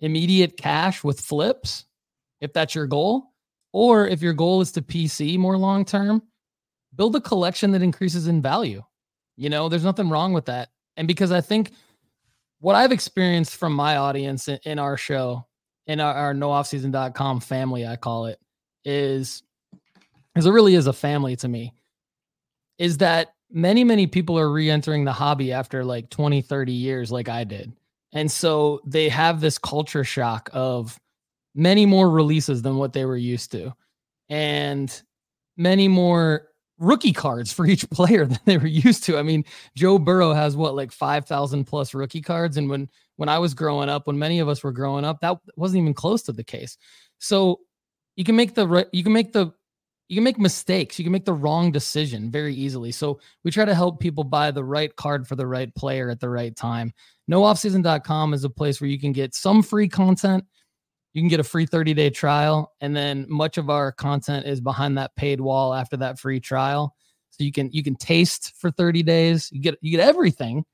immediate 0.03 0.57
cash 0.57 1.03
with 1.03 1.19
flips, 1.19 1.86
if 2.41 2.51
that's 2.53 2.75
your 2.75 2.86
goal, 2.86 3.31
or 3.72 4.05
if 4.05 4.22
your 4.22 4.33
goal 4.33 4.62
is 4.62 4.72
to 4.74 4.81
PC 4.81 5.38
more 5.39 5.57
long 5.57 5.86
term, 5.86 6.22
build 6.93 7.15
a 7.15 7.22
collection 7.22 7.72
that 7.72 7.81
increases 7.81 8.27
in 8.27 8.41
value. 8.41 8.83
You 9.38 9.50
know, 9.50 9.69
there's 9.69 9.86
nothing 9.86 10.10
wrong 10.10 10.33
with 10.33 10.45
that. 10.45 10.69
And 10.98 11.07
because 11.07 11.31
I 11.31 11.41
think 11.41 11.72
what 12.60 12.75
I've 12.75 12.91
experienced 12.91 13.55
from 13.55 13.74
my 13.74 13.95
audience 13.95 14.48
in, 14.48 14.77
our 14.77 14.98
show, 14.98 15.48
in 15.88 16.00
our, 16.00 16.13
our 16.13 16.33
nooffseason.com 16.33 17.39
family, 17.39 17.88
I 17.88 17.95
call 17.95 18.25
it, 18.27 18.39
is 18.86 19.41
because 20.33 20.45
it 20.45 20.51
really 20.51 20.75
is 20.75 20.88
a 20.88 20.93
family 20.93 21.38
to 21.38 21.48
me, 21.48 21.74
is 22.77 22.98
that 22.98 23.33
many, 23.50 23.86
many 23.86 24.05
people 24.05 24.38
are 24.38 24.51
re 24.51 24.69
entering 24.69 25.05
the 25.05 25.13
hobby 25.13 25.53
after 25.53 25.86
like 25.86 26.10
20, 26.10 26.41
30 26.41 26.74
years, 26.74 27.12
like 27.12 27.29
I 27.29 27.45
did. 27.45 27.72
And 28.13 28.32
so 28.32 28.82
they 28.86 29.10
have 29.10 29.41
this 29.41 29.58
culture 29.58 30.03
shock 30.03 30.50
of 30.53 31.00
many 31.55 31.86
more 31.86 32.10
releases 32.10 32.62
than 32.62 32.77
what 32.77 32.93
they 32.93 33.05
were 33.05 33.17
used 33.17 33.51
to, 33.51 33.74
and 34.29 35.01
many 35.58 35.88
more 35.88 36.48
rookie 36.79 37.13
cards 37.13 37.51
for 37.51 37.65
each 37.65 37.89
player 37.91 38.25
than 38.25 38.39
they 38.46 38.58
were 38.58 38.67
used 38.67 39.03
to. 39.05 39.17
I 39.17 39.24
mean, 39.24 39.43
Joe 39.75 39.98
Burrow 40.00 40.34
has 40.34 40.55
what 40.55 40.75
like 40.75 40.91
5,000 40.91 41.65
plus 41.65 41.93
rookie 41.93 42.22
cards 42.22 42.58
and 42.58 42.70
when 42.70 42.89
when 43.17 43.29
I 43.29 43.38
was 43.38 43.53
growing 43.53 43.89
up, 43.89 44.08
when 44.08 44.17
many 44.17 44.39
of 44.39 44.50
us 44.50 44.63
were 44.63 44.72
growing 44.72 45.05
up, 45.05 45.22
that 45.22 45.38
wasn't 45.55 45.82
even 45.82 45.93
close 45.93 46.24
to 46.24 46.32
the 46.32 46.43
case. 46.43 46.77
So 47.20 47.60
you 48.15 48.24
can 48.24 48.36
make 48.36 48.55
the 48.55 48.88
you 48.91 49.03
can 49.03 49.13
make 49.13 49.34
the 49.34 49.51
you 50.13 50.17
can 50.17 50.24
make 50.24 50.39
mistakes. 50.39 51.00
You 51.00 51.05
can 51.05 51.12
make 51.12 51.25
the 51.25 51.34
wrong 51.34 51.72
decision 51.72 52.32
very 52.32 52.53
easily. 52.53 52.91
So 52.91 53.20
we 53.43 53.51
try 53.51 53.65
to 53.65 53.75
help 53.75 54.00
people 54.00 54.24
buy 54.24 54.51
the 54.51 54.63
right 54.63 54.96
card 54.96 55.27
for 55.27 55.36
the 55.36 55.48
right 55.48 55.74
player 55.75 56.10
at 56.10 56.20
the 56.20 56.29
right 56.29 56.55
time. 56.55 56.93
NoOffSeason.com 57.29 58.34
is 58.34 58.43
a 58.43 58.50
place 58.50 58.79
where 58.79 58.89
you 58.89 59.00
can 59.00 59.12
get 59.12 59.34
some 59.34 59.63
free 59.63 59.88
content 59.88 60.46
you 61.13 61.22
can 61.22 61.29
get 61.29 61.39
a 61.39 61.43
free 61.43 61.65
30 61.65 61.93
day 61.93 62.10
trial. 62.10 62.74
And 62.82 62.96
then 62.96 63.25
much 63.29 63.58
of 63.58 63.70
our 63.70 63.91
content 63.91 64.46
is 64.46 64.60
behind 64.60 64.98
that 64.98 65.15
paid 65.15 65.39
wall 65.39 65.74
after 65.74 65.96
that 65.98 66.20
free 66.20 66.39
trial. 66.39 66.96
So 67.29 67.43
you 67.43 67.51
can 67.51 67.70
you 67.72 67.84
can 67.84 67.96
taste 67.96 68.53
for 68.58 68.72
30 68.72 69.03
days. 69.03 69.50
You 69.51 69.62
get 69.62 69.77
you 69.82 69.91
get 69.91 70.08
everything 70.08 70.65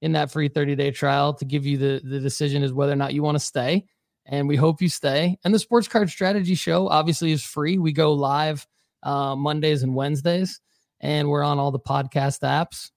in 0.00 0.12
that 0.12 0.30
free 0.30 0.48
30 0.48 0.76
day 0.76 0.90
trial 0.90 1.34
to 1.34 1.44
give 1.44 1.66
you 1.66 1.78
the 1.78 2.00
the 2.04 2.20
decision 2.20 2.62
is 2.62 2.72
whether 2.72 2.92
or 2.92 2.96
not 2.96 3.14
you 3.14 3.22
want 3.22 3.36
to 3.36 3.44
stay. 3.44 3.86
And 4.26 4.46
we 4.46 4.56
hope 4.56 4.82
you 4.82 4.90
stay. 4.90 5.38
And 5.42 5.54
the 5.54 5.58
Sports 5.58 5.88
Card 5.88 6.10
Strategy 6.10 6.54
Show 6.54 6.88
obviously 6.88 7.32
is 7.32 7.42
free. 7.42 7.78
We 7.78 7.92
go 7.92 8.12
live 8.12 8.66
uh, 9.02 9.36
Mondays 9.36 9.82
and 9.82 9.94
Wednesdays, 9.94 10.60
and 11.00 11.28
we're 11.28 11.42
on 11.42 11.58
all 11.58 11.70
the 11.70 11.78
podcast 11.78 12.40
apps. 12.40 12.90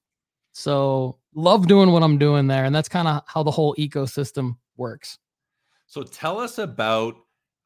So 0.54 1.18
love 1.34 1.68
doing 1.68 1.92
what 1.92 2.04
I'm 2.04 2.18
doing 2.18 2.48
there, 2.48 2.66
and 2.66 2.76
that's 2.76 2.90
kind 2.90 3.08
of 3.08 3.24
how 3.28 3.44
the 3.44 3.52
whole 3.52 3.76
ecosystem 3.76 4.58
works. 4.78 5.18
So 5.88 6.04
tell 6.04 6.40
us 6.40 6.58
about 6.58 7.16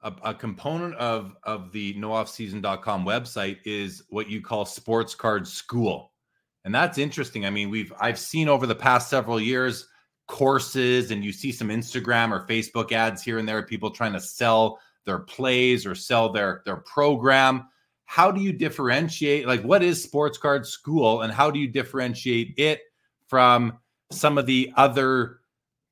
a, 0.02 0.14
a 0.24 0.34
component 0.34 0.96
of 0.96 1.36
of 1.44 1.72
the 1.72 1.94
nooffseason.com 1.96 3.06
website 3.06 3.58
is 3.66 4.04
what 4.10 4.30
you 4.30 4.42
call 4.42 4.66
sports 4.66 5.16
card 5.16 5.48
school. 5.48 6.12
And 6.64 6.74
that's 6.74 6.98
interesting. 6.98 7.46
I 7.46 7.50
mean, 7.50 7.70
we've 7.70 7.94
I've 8.00 8.20
seen 8.20 8.48
over 8.48 8.66
the 8.66 8.76
past 8.76 9.10
several 9.10 9.40
years 9.40 9.88
courses 10.28 11.12
and 11.12 11.24
you 11.24 11.32
see 11.32 11.52
some 11.52 11.70
Instagram 11.70 12.32
or 12.32 12.48
Facebook 12.48 12.92
ads 12.92 13.22
here 13.22 13.38
and 13.38 13.48
there 13.48 13.62
people 13.62 13.92
trying 13.92 14.14
to 14.14 14.20
sell 14.20 14.80
their 15.06 15.20
plays 15.20 15.86
or 15.86 15.94
sell 15.94 16.32
their 16.32 16.62
their 16.66 16.78
program. 16.78 17.68
How 18.06 18.32
do 18.32 18.42
you 18.42 18.54
differentiate 18.54 19.48
like 19.48 19.62
what 19.64 19.84
is 19.84 20.02
sports 20.02 20.38
card 20.38 20.66
school 20.66 21.22
and 21.22 21.34
how 21.34 21.52
do 21.52 21.60
you 21.60 21.68
differentiate 21.68 22.54
it 22.58 22.82
from 23.28 23.80
some 24.12 24.38
of 24.38 24.46
the 24.46 24.72
other 24.76 25.40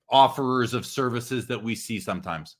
offerers 0.09 0.73
of 0.73 0.85
services 0.85 1.47
that 1.47 1.61
we 1.61 1.75
see 1.75 1.99
sometimes? 1.99 2.55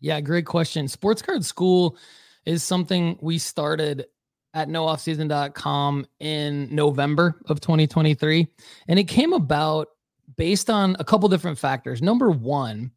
Yeah, 0.00 0.20
great 0.20 0.46
question. 0.46 0.88
Sports 0.88 1.22
Card 1.22 1.44
School 1.44 1.96
is 2.44 2.62
something 2.62 3.18
we 3.20 3.38
started 3.38 4.06
at 4.54 4.68
nooffseason.com 4.68 6.06
in 6.20 6.74
November 6.74 7.40
of 7.46 7.60
2023. 7.60 8.46
And 8.86 8.98
it 8.98 9.04
came 9.04 9.32
about 9.32 9.88
based 10.36 10.70
on 10.70 10.96
a 10.98 11.04
couple 11.04 11.28
different 11.28 11.58
factors. 11.58 12.00
Number 12.00 12.30
one, 12.30 12.92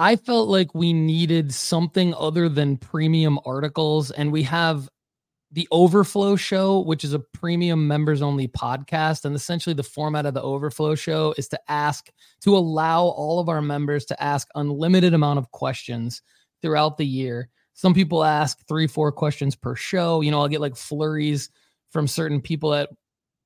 I 0.00 0.16
felt 0.16 0.48
like 0.48 0.74
we 0.74 0.94
needed 0.94 1.52
something 1.52 2.14
other 2.14 2.48
than 2.48 2.78
premium 2.78 3.38
articles. 3.44 4.10
And 4.10 4.32
we 4.32 4.42
have 4.44 4.88
the 5.52 5.68
Overflow 5.70 6.36
Show, 6.36 6.80
which 6.80 7.04
is 7.04 7.12
a 7.12 7.18
premium 7.18 7.86
members 7.86 8.22
only 8.22 8.48
podcast. 8.48 9.26
And 9.26 9.36
essentially, 9.36 9.74
the 9.74 9.82
format 9.82 10.24
of 10.24 10.32
the 10.32 10.40
Overflow 10.40 10.94
Show 10.94 11.34
is 11.36 11.48
to 11.48 11.60
ask, 11.68 12.08
to 12.40 12.56
allow 12.56 13.02
all 13.02 13.40
of 13.40 13.50
our 13.50 13.60
members 13.60 14.06
to 14.06 14.22
ask 14.22 14.48
unlimited 14.54 15.12
amount 15.12 15.38
of 15.38 15.50
questions 15.50 16.22
throughout 16.62 16.96
the 16.96 17.06
year. 17.06 17.50
Some 17.74 17.92
people 17.92 18.24
ask 18.24 18.58
three, 18.66 18.86
four 18.86 19.12
questions 19.12 19.54
per 19.54 19.76
show. 19.76 20.22
You 20.22 20.30
know, 20.30 20.40
I'll 20.40 20.48
get 20.48 20.62
like 20.62 20.76
flurries 20.76 21.50
from 21.90 22.06
certain 22.06 22.40
people 22.40 22.72
at 22.72 22.88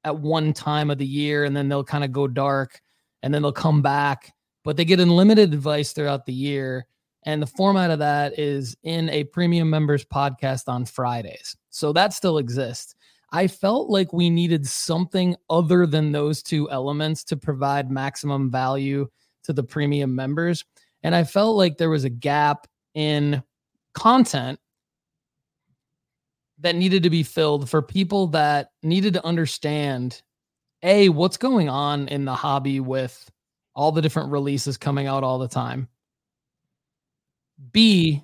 at 0.05 0.21
one 0.21 0.53
time 0.53 0.88
of 0.88 0.99
the 0.99 1.07
year, 1.07 1.43
and 1.43 1.57
then 1.57 1.69
they'll 1.69 1.83
kind 1.83 2.05
of 2.05 2.12
go 2.12 2.29
dark, 2.29 2.81
and 3.25 3.35
then 3.35 3.43
they'll 3.43 3.51
come 3.51 3.83
back. 3.83 4.33
But 4.64 4.77
they 4.77 4.85
get 4.85 5.00
unlimited 5.00 5.53
advice 5.53 5.92
throughout 5.92 6.27
the 6.27 6.33
year. 6.33 6.87
And 7.27 7.40
the 7.40 7.46
format 7.46 7.90
of 7.90 8.00
that 8.00 8.38
is 8.38 8.77
in 8.83 9.09
a 9.11 9.24
premium 9.24 9.70
members 9.70 10.05
podcast 10.05 10.68
on 10.68 10.85
Fridays. 10.85 11.57
So 11.70 11.92
that 11.92 12.12
still 12.12 12.38
exists. 12.38 12.94
I 13.31 13.46
felt 13.46 13.90
like 13.90 14.12
we 14.12 14.31
needed 14.31 14.66
something 14.66 15.37
other 15.50 15.87
than 15.87 16.12
those 16.12 16.42
two 16.42 16.70
elements 16.70 17.24
to 17.24 17.37
provide 17.37 17.90
maximum 17.90 18.50
value 18.50 19.09
to 19.44 19.53
the 19.53 19.62
premium 19.62 20.14
members. 20.14 20.64
And 21.03 21.14
I 21.14 21.24
felt 21.24 21.57
like 21.57 21.77
there 21.77 21.90
was 21.90 22.05
a 22.05 22.11
gap 22.11 22.66
in 22.94 23.42
content 23.92 24.59
that 26.61 26.77
needed 26.77 27.03
to 27.03 27.11
be 27.11 27.22
filled 27.22 27.68
for 27.68 27.83
people 27.83 28.29
that 28.29 28.68
needed 28.83 29.14
to 29.14 29.27
understand 29.27 30.22
A, 30.83 31.09
what's 31.09 31.37
going 31.37 31.68
on 31.68 32.09
in 32.09 32.24
the 32.24 32.35
hobby 32.35 32.81
with 32.81 33.31
all 33.74 33.92
the 33.92 34.02
different 34.02 34.30
releases 34.30 34.76
coming 34.76 35.06
out 35.06 35.24
all 35.24 35.38
the 35.38 35.48
time 35.48 35.88
B, 37.72 38.22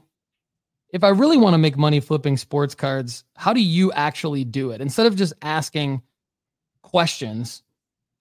if 0.93 1.05
I 1.05 1.09
really 1.09 1.37
want 1.37 1.55
to 1.55 1.59
make 1.59 1.77
money 1.77 2.01
flipping 2.01 2.37
sports 2.37 2.75
cards, 2.75 3.25
how 3.37 3.53
do 3.53 3.61
you 3.61 3.93
actually 3.93 4.45
do 4.45 4.73
it? 4.73 4.81
Instead 4.81 5.07
of 5.07 5.17
just 5.17 5.33
asking 5.43 6.03
questions, 6.83 7.63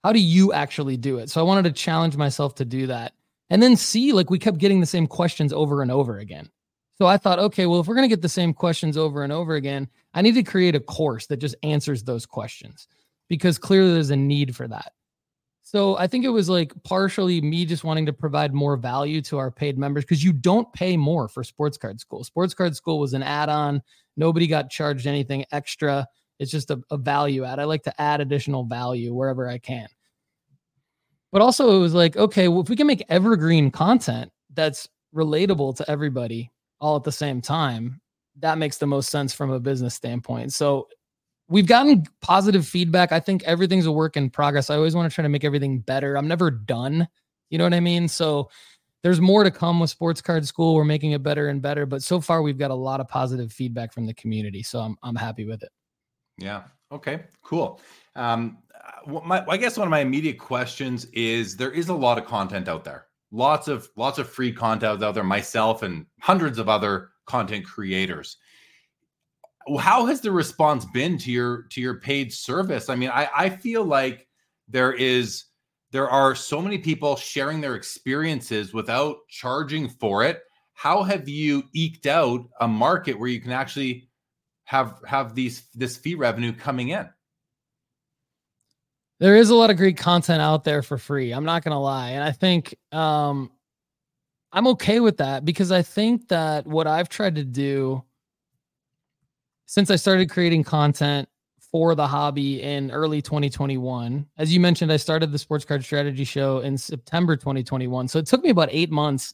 how 0.04 0.12
do 0.12 0.20
you 0.20 0.52
actually 0.52 0.96
do 0.96 1.18
it? 1.18 1.30
So 1.30 1.40
I 1.40 1.44
wanted 1.44 1.64
to 1.64 1.72
challenge 1.72 2.16
myself 2.16 2.54
to 2.56 2.64
do 2.64 2.86
that. 2.86 3.12
And 3.50 3.62
then 3.62 3.76
see, 3.76 4.12
like 4.12 4.30
we 4.30 4.38
kept 4.38 4.58
getting 4.58 4.80
the 4.80 4.86
same 4.86 5.06
questions 5.06 5.52
over 5.52 5.82
and 5.82 5.90
over 5.90 6.18
again. 6.18 6.48
So 6.98 7.06
I 7.06 7.16
thought, 7.16 7.38
okay, 7.38 7.66
well, 7.66 7.80
if 7.80 7.86
we're 7.86 7.94
going 7.94 8.08
to 8.08 8.14
get 8.14 8.22
the 8.22 8.28
same 8.28 8.54
questions 8.54 8.96
over 8.96 9.24
and 9.24 9.32
over 9.32 9.54
again, 9.54 9.88
I 10.14 10.22
need 10.22 10.34
to 10.34 10.42
create 10.42 10.74
a 10.74 10.80
course 10.80 11.26
that 11.26 11.38
just 11.38 11.56
answers 11.62 12.04
those 12.04 12.26
questions 12.26 12.86
because 13.28 13.58
clearly 13.58 13.94
there's 13.94 14.10
a 14.10 14.16
need 14.16 14.54
for 14.54 14.68
that. 14.68 14.92
So 15.70 15.96
I 15.98 16.08
think 16.08 16.24
it 16.24 16.30
was 16.30 16.48
like 16.48 16.72
partially 16.82 17.40
me 17.40 17.64
just 17.64 17.84
wanting 17.84 18.04
to 18.06 18.12
provide 18.12 18.52
more 18.52 18.76
value 18.76 19.22
to 19.22 19.38
our 19.38 19.52
paid 19.52 19.78
members 19.78 20.02
because 20.02 20.24
you 20.24 20.32
don't 20.32 20.66
pay 20.72 20.96
more 20.96 21.28
for 21.28 21.44
Sports 21.44 21.78
Card 21.78 22.00
School. 22.00 22.24
Sports 22.24 22.54
Card 22.54 22.74
School 22.74 22.98
was 22.98 23.12
an 23.12 23.22
add 23.22 23.48
on. 23.48 23.80
Nobody 24.16 24.48
got 24.48 24.68
charged 24.68 25.06
anything 25.06 25.44
extra. 25.52 26.08
It's 26.40 26.50
just 26.50 26.72
a, 26.72 26.80
a 26.90 26.96
value 26.96 27.44
add. 27.44 27.60
I 27.60 27.64
like 27.66 27.84
to 27.84 28.00
add 28.00 28.20
additional 28.20 28.64
value 28.64 29.14
wherever 29.14 29.48
I 29.48 29.58
can. 29.58 29.86
But 31.30 31.40
also, 31.40 31.76
it 31.76 31.78
was 31.78 31.94
like, 31.94 32.16
okay, 32.16 32.48
well, 32.48 32.62
if 32.62 32.68
we 32.68 32.74
can 32.74 32.88
make 32.88 33.04
evergreen 33.08 33.70
content 33.70 34.32
that's 34.52 34.88
relatable 35.14 35.76
to 35.76 35.88
everybody 35.88 36.50
all 36.80 36.96
at 36.96 37.04
the 37.04 37.12
same 37.12 37.40
time, 37.40 38.00
that 38.40 38.58
makes 38.58 38.78
the 38.78 38.88
most 38.88 39.08
sense 39.08 39.32
from 39.32 39.52
a 39.52 39.60
business 39.60 39.94
standpoint. 39.94 40.52
So 40.52 40.88
we've 41.50 41.66
gotten 41.66 42.04
positive 42.22 42.66
feedback. 42.66 43.12
I 43.12 43.20
think 43.20 43.42
everything's 43.42 43.84
a 43.84 43.92
work 43.92 44.16
in 44.16 44.30
progress. 44.30 44.70
I 44.70 44.76
always 44.76 44.94
want 44.94 45.10
to 45.10 45.14
try 45.14 45.22
to 45.22 45.28
make 45.28 45.44
everything 45.44 45.80
better. 45.80 46.16
I'm 46.16 46.28
never 46.28 46.50
done. 46.50 47.06
You 47.50 47.58
know 47.58 47.64
what 47.64 47.74
I 47.74 47.80
mean? 47.80 48.08
So 48.08 48.48
there's 49.02 49.20
more 49.20 49.44
to 49.44 49.50
come 49.50 49.80
with 49.80 49.90
Sports 49.90 50.22
Card 50.22 50.46
School. 50.46 50.74
We're 50.74 50.84
making 50.84 51.12
it 51.12 51.22
better 51.22 51.48
and 51.48 51.60
better, 51.60 51.84
but 51.84 52.02
so 52.02 52.20
far 52.20 52.42
we've 52.42 52.58
got 52.58 52.70
a 52.70 52.74
lot 52.74 53.00
of 53.00 53.08
positive 53.08 53.52
feedback 53.52 53.92
from 53.92 54.06
the 54.06 54.14
community. 54.14 54.62
So 54.62 54.78
I'm 54.80 54.96
I'm 55.02 55.16
happy 55.16 55.44
with 55.44 55.62
it. 55.62 55.70
Yeah. 56.38 56.62
Okay. 56.92 57.24
Cool. 57.42 57.80
Um, 58.16 58.58
my, 59.06 59.44
I 59.48 59.56
guess 59.56 59.76
one 59.76 59.86
of 59.86 59.90
my 59.90 60.00
immediate 60.00 60.38
questions 60.38 61.04
is 61.06 61.56
there 61.56 61.70
is 61.70 61.88
a 61.88 61.94
lot 61.94 62.18
of 62.18 62.24
content 62.24 62.68
out 62.68 62.84
there. 62.84 63.06
Lots 63.32 63.68
of 63.68 63.88
lots 63.96 64.18
of 64.18 64.28
free 64.28 64.52
content 64.52 65.02
out 65.02 65.14
there. 65.14 65.24
Myself 65.24 65.82
and 65.82 66.06
hundreds 66.20 66.58
of 66.58 66.68
other 66.68 67.10
content 67.26 67.64
creators 67.64 68.36
how 69.78 70.06
has 70.06 70.20
the 70.20 70.32
response 70.32 70.84
been 70.86 71.18
to 71.18 71.30
your 71.30 71.62
to 71.70 71.80
your 71.80 72.00
paid 72.00 72.32
service? 72.32 72.88
I 72.88 72.96
mean 72.96 73.10
i 73.10 73.28
i 73.36 73.48
feel 73.48 73.84
like 73.84 74.26
there 74.68 74.92
is 74.92 75.44
there 75.92 76.08
are 76.08 76.34
so 76.34 76.62
many 76.62 76.78
people 76.78 77.16
sharing 77.16 77.60
their 77.60 77.74
experiences 77.74 78.72
without 78.72 79.16
charging 79.28 79.88
for 79.88 80.24
it. 80.24 80.40
How 80.74 81.02
have 81.02 81.28
you 81.28 81.64
eked 81.74 82.06
out 82.06 82.48
a 82.60 82.68
market 82.68 83.18
where 83.18 83.28
you 83.28 83.40
can 83.40 83.52
actually 83.52 84.08
have 84.64 85.00
have 85.06 85.34
these 85.34 85.64
this 85.74 85.96
fee 85.96 86.14
revenue 86.14 86.52
coming 86.52 86.90
in? 86.90 87.08
There 89.18 89.36
is 89.36 89.50
a 89.50 89.54
lot 89.54 89.70
of 89.70 89.76
great 89.76 89.98
content 89.98 90.40
out 90.40 90.64
there 90.64 90.82
for 90.82 90.96
free 90.96 91.32
i'm 91.32 91.44
not 91.44 91.62
gonna 91.62 91.80
lie 91.80 92.10
and 92.10 92.24
i 92.24 92.32
think 92.32 92.74
um 92.90 93.50
i'm 94.50 94.66
okay 94.68 94.98
with 94.98 95.18
that 95.18 95.44
because 95.44 95.70
i 95.70 95.82
think 95.82 96.28
that 96.28 96.66
what 96.66 96.86
i've 96.86 97.10
tried 97.10 97.34
to 97.34 97.44
do 97.44 98.02
since 99.70 99.88
I 99.88 99.94
started 99.94 100.28
creating 100.28 100.64
content 100.64 101.28
for 101.60 101.94
the 101.94 102.04
hobby 102.04 102.60
in 102.60 102.90
early 102.90 103.22
2021. 103.22 104.26
As 104.36 104.52
you 104.52 104.58
mentioned, 104.58 104.92
I 104.92 104.96
started 104.96 105.30
the 105.30 105.38
Sports 105.38 105.64
Card 105.64 105.84
Strategy 105.84 106.24
Show 106.24 106.58
in 106.58 106.76
September 106.76 107.36
2021. 107.36 108.08
So 108.08 108.18
it 108.18 108.26
took 108.26 108.42
me 108.42 108.50
about 108.50 108.70
eight 108.72 108.90
months 108.90 109.32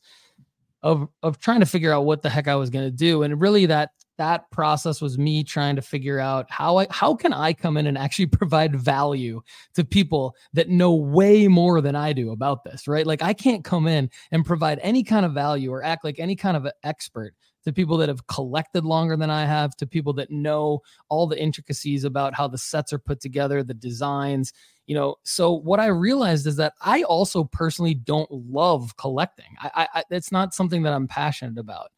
of 0.83 1.09
of 1.23 1.39
trying 1.39 1.61
to 1.61 1.67
figure 1.67 1.91
out 1.91 2.05
what 2.05 2.21
the 2.21 2.29
heck 2.29 2.49
I 2.49 2.55
was 2.55 2.69
going 2.69 2.85
to 2.85 2.91
do, 2.91 3.23
and 3.23 3.41
really 3.41 3.65
that 3.65 3.93
that 4.19 4.51
process 4.51 5.01
was 5.01 5.17
me 5.17 5.43
trying 5.43 5.75
to 5.77 5.83
figure 5.83 6.21
out 6.21 6.45
how 6.51 6.77
I 6.77 6.87
how 6.91 7.15
can 7.15 7.33
I 7.33 7.55
come 7.55 7.79
in 7.79 7.87
and 7.87 7.97
actually 7.97 8.27
provide 8.41 8.77
value 8.77 9.41
to 9.73 9.87
people 9.87 10.37
that 10.53 10.69
know 10.69 10.95
way 10.95 11.49
more 11.49 11.81
than 11.81 11.97
I 11.97 12.13
do 12.13 12.33
about 12.33 12.63
this, 12.63 12.87
right? 12.87 13.07
Like 13.07 13.23
I 13.23 13.33
can't 13.33 13.65
come 13.65 13.87
in 13.87 14.11
and 14.31 14.45
provide 14.45 14.81
any 14.83 15.03
kind 15.03 15.25
of 15.25 15.33
value 15.33 15.73
or 15.73 15.83
act 15.83 16.05
like 16.05 16.19
any 16.19 16.37
kind 16.37 16.59
of 16.59 16.69
expert 16.85 17.35
to 17.67 17.73
people 17.73 17.97
that 17.97 18.09
have 18.09 18.29
collected 18.29 18.85
longer 18.85 19.17
than 19.17 19.29
I 19.29 19.45
have, 19.45 19.77
to 19.79 19.89
people 19.89 20.13
that 20.13 20.31
know 20.31 20.83
all 21.09 21.27
the 21.27 21.39
intricacies 21.39 22.05
about 22.05 22.33
how 22.33 22.47
the 22.47 22.57
sets 22.57 22.93
are 22.93 22.99
put 22.99 23.21
together, 23.21 23.65
the 23.65 23.75
designs, 23.75 24.53
you 24.87 24.95
know. 24.95 25.17
So 25.25 25.53
what 25.53 25.81
I 25.81 25.87
realized 25.87 26.47
is 26.47 26.55
that 26.57 26.75
I 26.81 27.03
also 27.03 27.43
personally 27.43 27.95
don't 27.95 28.31
love 28.31 28.97
collecting. 28.97 29.57
I, 29.61 29.89
I 29.93 30.05
it's 30.11 30.31
not 30.31 30.55
something 30.55 30.85
that 30.85 30.93
I'm 30.93 31.09
passionate 31.09 31.59
about. 31.59 31.91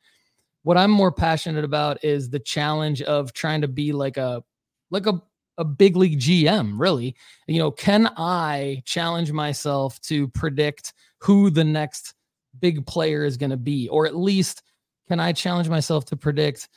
What 0.62 0.78
I'm 0.78 0.90
more 0.90 1.12
passionate 1.12 1.66
about 1.66 2.02
is 2.02 2.30
the 2.30 2.40
challenge 2.40 3.02
of 3.02 3.34
trying 3.34 3.60
to 3.60 3.68
be 3.68 3.92
like 3.92 4.16
a 4.16 4.42
like 4.90 5.06
a 5.06 5.20
a 5.58 5.64
big 5.66 5.96
league 5.96 6.18
GM, 6.18 6.80
really. 6.80 7.14
You 7.46 7.58
know, 7.58 7.70
can 7.70 8.10
I 8.16 8.82
challenge 8.86 9.32
myself 9.32 10.00
to 10.02 10.28
predict 10.28 10.94
who 11.18 11.50
the 11.50 11.64
next 11.64 12.14
big 12.58 12.86
player 12.86 13.26
is 13.26 13.36
going 13.36 13.50
to 13.50 13.58
be, 13.58 13.86
or 13.90 14.06
at 14.06 14.16
least 14.16 14.62
can 15.08 15.20
I 15.20 15.32
challenge 15.32 15.68
myself 15.68 16.04
to 16.06 16.16
predict 16.16 16.68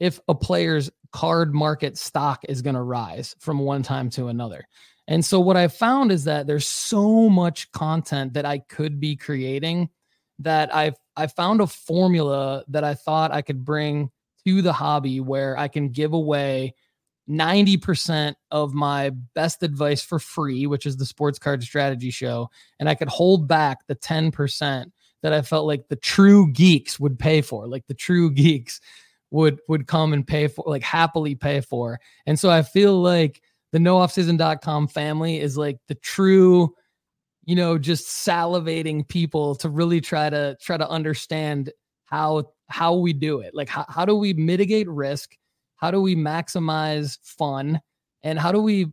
if 0.00 0.18
a 0.28 0.34
player's 0.34 0.90
card 1.12 1.54
market 1.54 1.96
stock 1.96 2.44
is 2.48 2.62
going 2.62 2.74
to 2.74 2.82
rise 2.82 3.36
from 3.38 3.58
one 3.58 3.82
time 3.82 4.10
to 4.10 4.28
another? 4.28 4.66
And 5.06 5.24
so 5.24 5.38
what 5.38 5.56
I 5.56 5.68
found 5.68 6.10
is 6.10 6.24
that 6.24 6.46
there's 6.46 6.66
so 6.66 7.28
much 7.28 7.70
content 7.72 8.32
that 8.34 8.46
I 8.46 8.58
could 8.58 9.00
be 9.00 9.16
creating 9.16 9.90
that 10.40 10.74
I've 10.74 10.96
I 11.16 11.28
found 11.28 11.60
a 11.60 11.66
formula 11.66 12.64
that 12.68 12.82
I 12.82 12.94
thought 12.94 13.32
I 13.32 13.42
could 13.42 13.64
bring 13.64 14.10
to 14.46 14.62
the 14.62 14.72
hobby 14.72 15.20
where 15.20 15.56
I 15.56 15.68
can 15.68 15.90
give 15.90 16.12
away 16.12 16.74
90% 17.28 18.34
of 18.50 18.74
my 18.74 19.10
best 19.34 19.62
advice 19.62 20.02
for 20.02 20.18
free, 20.18 20.66
which 20.66 20.86
is 20.86 20.96
the 20.96 21.06
sports 21.06 21.38
card 21.38 21.62
strategy 21.62 22.10
show, 22.10 22.50
and 22.78 22.88
I 22.88 22.94
could 22.94 23.08
hold 23.08 23.48
back 23.48 23.86
the 23.86 23.94
10% 23.94 24.90
that 25.24 25.32
I 25.32 25.40
felt 25.40 25.66
like 25.66 25.88
the 25.88 25.96
true 25.96 26.52
geeks 26.52 27.00
would 27.00 27.18
pay 27.18 27.40
for, 27.40 27.66
like 27.66 27.86
the 27.86 27.94
true 27.94 28.30
geeks 28.30 28.78
would 29.30 29.58
would 29.68 29.86
come 29.86 30.12
and 30.12 30.24
pay 30.24 30.48
for, 30.48 30.64
like 30.66 30.82
happily 30.82 31.34
pay 31.34 31.62
for. 31.62 31.98
And 32.26 32.38
so 32.38 32.50
I 32.50 32.62
feel 32.62 33.00
like 33.00 33.40
the 33.72 33.78
nooffseason.com 33.78 34.86
family 34.88 35.40
is 35.40 35.56
like 35.56 35.78
the 35.88 35.94
true, 35.94 36.74
you 37.46 37.56
know, 37.56 37.78
just 37.78 38.04
salivating 38.04 39.08
people 39.08 39.54
to 39.56 39.70
really 39.70 40.02
try 40.02 40.28
to 40.28 40.58
try 40.60 40.76
to 40.76 40.86
understand 40.90 41.72
how 42.04 42.52
how 42.68 42.94
we 42.94 43.14
do 43.14 43.40
it. 43.40 43.54
Like 43.54 43.70
how, 43.70 43.86
how 43.88 44.04
do 44.04 44.14
we 44.14 44.34
mitigate 44.34 44.88
risk? 44.90 45.36
How 45.76 45.90
do 45.90 46.02
we 46.02 46.14
maximize 46.14 47.18
fun? 47.22 47.80
And 48.22 48.38
how 48.38 48.52
do 48.52 48.60
we 48.60 48.92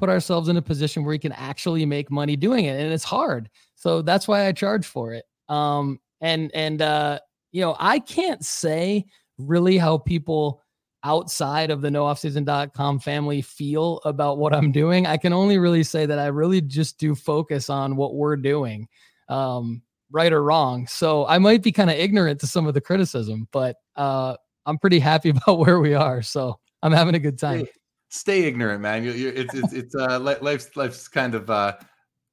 put 0.00 0.08
ourselves 0.08 0.48
in 0.48 0.56
a 0.56 0.62
position 0.62 1.04
where 1.04 1.10
we 1.10 1.20
can 1.20 1.32
actually 1.32 1.86
make 1.86 2.10
money 2.10 2.34
doing 2.34 2.64
it? 2.64 2.80
And 2.80 2.92
it's 2.92 3.04
hard. 3.04 3.48
So 3.76 4.02
that's 4.02 4.26
why 4.26 4.48
I 4.48 4.52
charge 4.52 4.84
for 4.84 5.14
it. 5.14 5.24
Um, 5.52 6.00
and 6.20 6.50
and 6.54 6.80
uh, 6.80 7.18
you 7.52 7.60
know, 7.60 7.76
I 7.78 7.98
can't 7.98 8.44
say 8.44 9.04
really 9.38 9.76
how 9.76 9.98
people 9.98 10.62
outside 11.04 11.70
of 11.70 11.82
the 11.82 11.88
nooffseason.com 11.88 13.00
family 13.00 13.42
feel 13.42 14.00
about 14.04 14.38
what 14.38 14.54
I'm 14.54 14.72
doing. 14.72 15.06
I 15.06 15.16
can 15.16 15.32
only 15.32 15.58
really 15.58 15.82
say 15.82 16.06
that 16.06 16.18
I 16.18 16.26
really 16.26 16.60
just 16.60 16.98
do 16.98 17.14
focus 17.14 17.68
on 17.68 17.96
what 17.96 18.14
we're 18.14 18.36
doing, 18.36 18.88
um, 19.28 19.82
right 20.10 20.32
or 20.32 20.42
wrong. 20.42 20.86
So 20.86 21.26
I 21.26 21.38
might 21.38 21.62
be 21.62 21.72
kind 21.72 21.90
of 21.90 21.96
ignorant 21.96 22.40
to 22.40 22.46
some 22.46 22.66
of 22.66 22.74
the 22.74 22.80
criticism, 22.80 23.48
but 23.52 23.76
uh, 23.96 24.36
I'm 24.64 24.78
pretty 24.78 25.00
happy 25.00 25.30
about 25.30 25.58
where 25.58 25.80
we 25.80 25.92
are. 25.92 26.22
So 26.22 26.58
I'm 26.82 26.92
having 26.92 27.14
a 27.14 27.20
good 27.20 27.38
time. 27.38 27.60
Stay, 27.60 27.72
stay 28.08 28.44
ignorant, 28.44 28.80
man. 28.80 29.04
You, 29.04 29.12
you, 29.12 29.28
it's 29.28 29.54
it's 29.54 29.72
it's 29.72 29.94
uh, 29.94 30.18
life's 30.18 30.76
life's 30.76 31.08
kind 31.08 31.34
of 31.34 31.50
uh, 31.50 31.74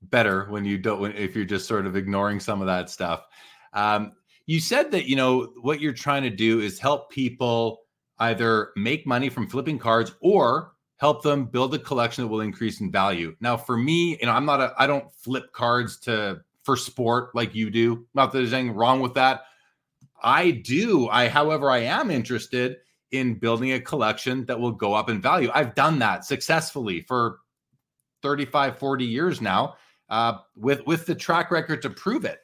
better 0.04 0.46
when 0.50 0.66
you 0.66 0.78
don't 0.78 1.00
when, 1.00 1.14
if 1.14 1.36
you're 1.36 1.46
just 1.46 1.68
sort 1.68 1.86
of 1.86 1.96
ignoring 1.96 2.40
some 2.40 2.62
of 2.62 2.68
that 2.68 2.90
stuff. 2.90 3.26
Um, 3.74 4.14
you 4.46 4.60
said 4.60 4.92
that 4.92 5.08
you 5.08 5.16
know 5.16 5.54
what 5.62 5.80
you're 5.80 5.94
trying 5.94 6.24
to 6.24 6.30
do 6.30 6.60
is 6.60 6.80
help 6.80 7.12
people 7.12 7.82
either 8.20 8.72
make 8.76 9.06
money 9.06 9.30
from 9.30 9.48
flipping 9.48 9.78
cards 9.78 10.14
or 10.22 10.74
help 10.98 11.24
them 11.24 11.46
build 11.46 11.74
a 11.74 11.80
collection 11.80 12.24
that 12.24 12.28
will 12.30 12.42
increase 12.42 12.82
in 12.82 12.92
value. 12.92 13.36
Now 13.40 13.58
for 13.58 13.78
me 13.78 14.18
you 14.20 14.26
know 14.26 14.34
i'm 14.34 14.46
not 14.46 14.62
a 14.62 14.74
i 14.78 14.88
don't 14.88 15.14
flip 15.14 15.52
cards 15.54 15.98
to 16.02 16.42
for 16.64 16.76
sport 16.76 17.36
like 17.36 17.56
you 17.56 17.70
do. 17.70 18.06
Not 18.14 18.32
that 18.32 18.40
there's 18.40 18.54
anything 18.54 18.76
wrong 18.76 19.00
with 19.00 19.14
that. 19.16 19.42
I 20.22 20.52
do. 20.52 21.08
I 21.10 21.28
however 21.28 21.70
i 21.70 21.80
am 21.80 22.10
interested 22.12 22.78
in 23.12 23.36
building 23.36 23.74
a 23.74 23.80
collection 23.80 24.46
that 24.46 24.60
will 24.60 24.72
go 24.72 24.94
up 24.94 25.10
in 25.10 25.22
value. 25.22 25.50
I've 25.54 25.76
done 25.76 26.00
that 26.00 26.26
successfully 26.26 27.02
for 27.08 27.40
35 28.22 28.78
40 28.78 29.06
years 29.06 29.42
now 29.42 29.76
uh, 30.10 30.38
with 30.56 30.86
with 30.86 31.06
the 31.06 31.16
track 31.16 31.52
record 31.52 31.82
to 31.82 31.90
prove 31.90 32.26
it. 32.26 32.40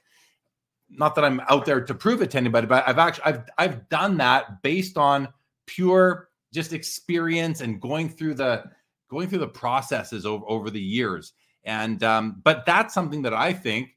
Not 0.89 1.15
that 1.15 1.25
I'm 1.25 1.41
out 1.49 1.65
there 1.65 1.82
to 1.82 1.93
prove 1.93 2.21
it 2.21 2.32
to 2.32 2.38
anybody, 2.38 2.67
but 2.67 2.88
I've 2.88 2.99
actually 2.99 3.25
I've 3.25 3.43
I've 3.58 3.89
done 3.89 4.17
that 4.17 4.62
based 4.62 4.97
on 4.97 5.28
pure 5.65 6.30
just 6.54 6.73
experience 6.73 7.62
and 7.62 7.82
going 7.82 8.10
through 8.10 8.36
the 8.36 8.63
going 9.10 9.28
through 9.28 9.39
the 9.39 9.47
processes 9.47 10.25
over, 10.25 10.45
over 10.47 10.69
the 10.69 10.82
years. 10.82 11.34
And 11.63 12.04
um, 12.04 12.41
but 12.43 12.65
that's 12.65 12.93
something 12.93 13.21
that 13.23 13.34
I 13.34 13.54
think 13.54 13.89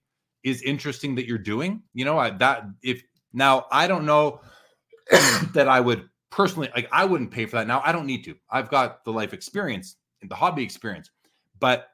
is 0.42 0.62
interesting 0.62 1.14
that 1.16 1.26
you're 1.26 1.38
doing. 1.38 1.82
You 1.94 2.04
know, 2.04 2.18
I, 2.18 2.30
that 2.30 2.64
if 2.82 3.02
now 3.32 3.66
I 3.70 3.86
don't 3.86 4.06
know 4.06 4.40
that 5.52 5.68
I 5.68 5.80
would 5.80 6.08
personally 6.30 6.70
like 6.74 6.88
I 6.92 7.04
wouldn't 7.04 7.30
pay 7.30 7.46
for 7.46 7.56
that. 7.56 7.66
Now 7.66 7.82
I 7.84 7.92
don't 7.92 8.06
need 8.06 8.24
to. 8.24 8.34
I've 8.50 8.70
got 8.70 9.04
the 9.04 9.12
life 9.12 9.32
experience, 9.32 9.96
and 10.22 10.30
the 10.30 10.34
hobby 10.34 10.62
experience, 10.62 11.10
but 11.60 11.88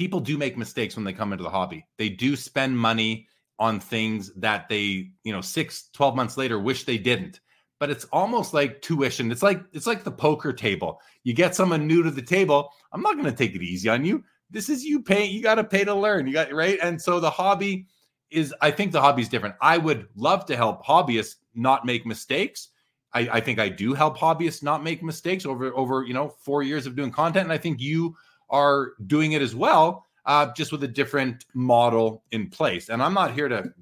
people 0.00 0.18
do 0.18 0.38
make 0.38 0.56
mistakes 0.56 0.96
when 0.96 1.04
they 1.04 1.12
come 1.12 1.30
into 1.30 1.44
the 1.44 1.50
hobby. 1.50 1.84
They 1.98 2.08
do 2.08 2.34
spend 2.34 2.78
money 2.78 3.28
on 3.58 3.78
things 3.78 4.32
that 4.36 4.66
they, 4.66 5.10
you 5.24 5.32
know, 5.34 5.42
six, 5.42 5.90
12 5.92 6.16
months 6.16 6.38
later 6.38 6.58
wish 6.58 6.84
they 6.84 6.96
didn't. 6.96 7.40
But 7.78 7.90
it's 7.90 8.06
almost 8.06 8.54
like 8.54 8.80
tuition. 8.80 9.30
It's 9.30 9.42
like 9.42 9.62
it's 9.74 9.86
like 9.86 10.02
the 10.02 10.10
poker 10.10 10.54
table. 10.54 11.02
You 11.22 11.34
get 11.34 11.54
someone 11.54 11.86
new 11.86 12.02
to 12.02 12.10
the 12.10 12.22
table. 12.22 12.70
I'm 12.94 13.02
not 13.02 13.16
going 13.16 13.26
to 13.26 13.36
take 13.36 13.54
it 13.54 13.62
easy 13.62 13.90
on 13.90 14.06
you. 14.06 14.24
This 14.48 14.70
is 14.70 14.84
you 14.84 15.02
pay. 15.02 15.26
You 15.26 15.42
got 15.42 15.56
to 15.56 15.64
pay 15.64 15.84
to 15.84 15.94
learn. 15.94 16.26
You 16.26 16.32
got 16.32 16.50
right. 16.50 16.78
And 16.82 17.00
so 17.00 17.20
the 17.20 17.30
hobby 17.30 17.86
is. 18.30 18.54
I 18.62 18.70
think 18.70 18.92
the 18.92 19.02
hobby 19.02 19.20
is 19.20 19.28
different. 19.28 19.56
I 19.60 19.76
would 19.76 20.08
love 20.16 20.46
to 20.46 20.56
help 20.56 20.82
hobbyists 20.82 21.36
not 21.54 21.84
make 21.84 22.06
mistakes. 22.06 22.68
I, 23.12 23.28
I 23.32 23.40
think 23.40 23.58
I 23.58 23.68
do 23.68 23.92
help 23.92 24.16
hobbyists 24.16 24.62
not 24.62 24.82
make 24.82 25.02
mistakes 25.02 25.44
over 25.44 25.74
over 25.76 26.04
you 26.04 26.14
know 26.14 26.30
four 26.40 26.62
years 26.62 26.86
of 26.86 26.96
doing 26.96 27.10
content. 27.10 27.44
And 27.44 27.52
I 27.52 27.58
think 27.58 27.80
you 27.80 28.16
are 28.50 28.92
doing 29.06 29.32
it 29.32 29.42
as 29.42 29.54
well, 29.54 30.04
uh, 30.26 30.52
just 30.54 30.72
with 30.72 30.82
a 30.84 30.88
different 30.88 31.46
model 31.54 32.22
in 32.30 32.50
place. 32.50 32.88
And 32.88 33.02
I'm 33.02 33.14
not 33.14 33.32
here 33.32 33.48
to 33.48 33.72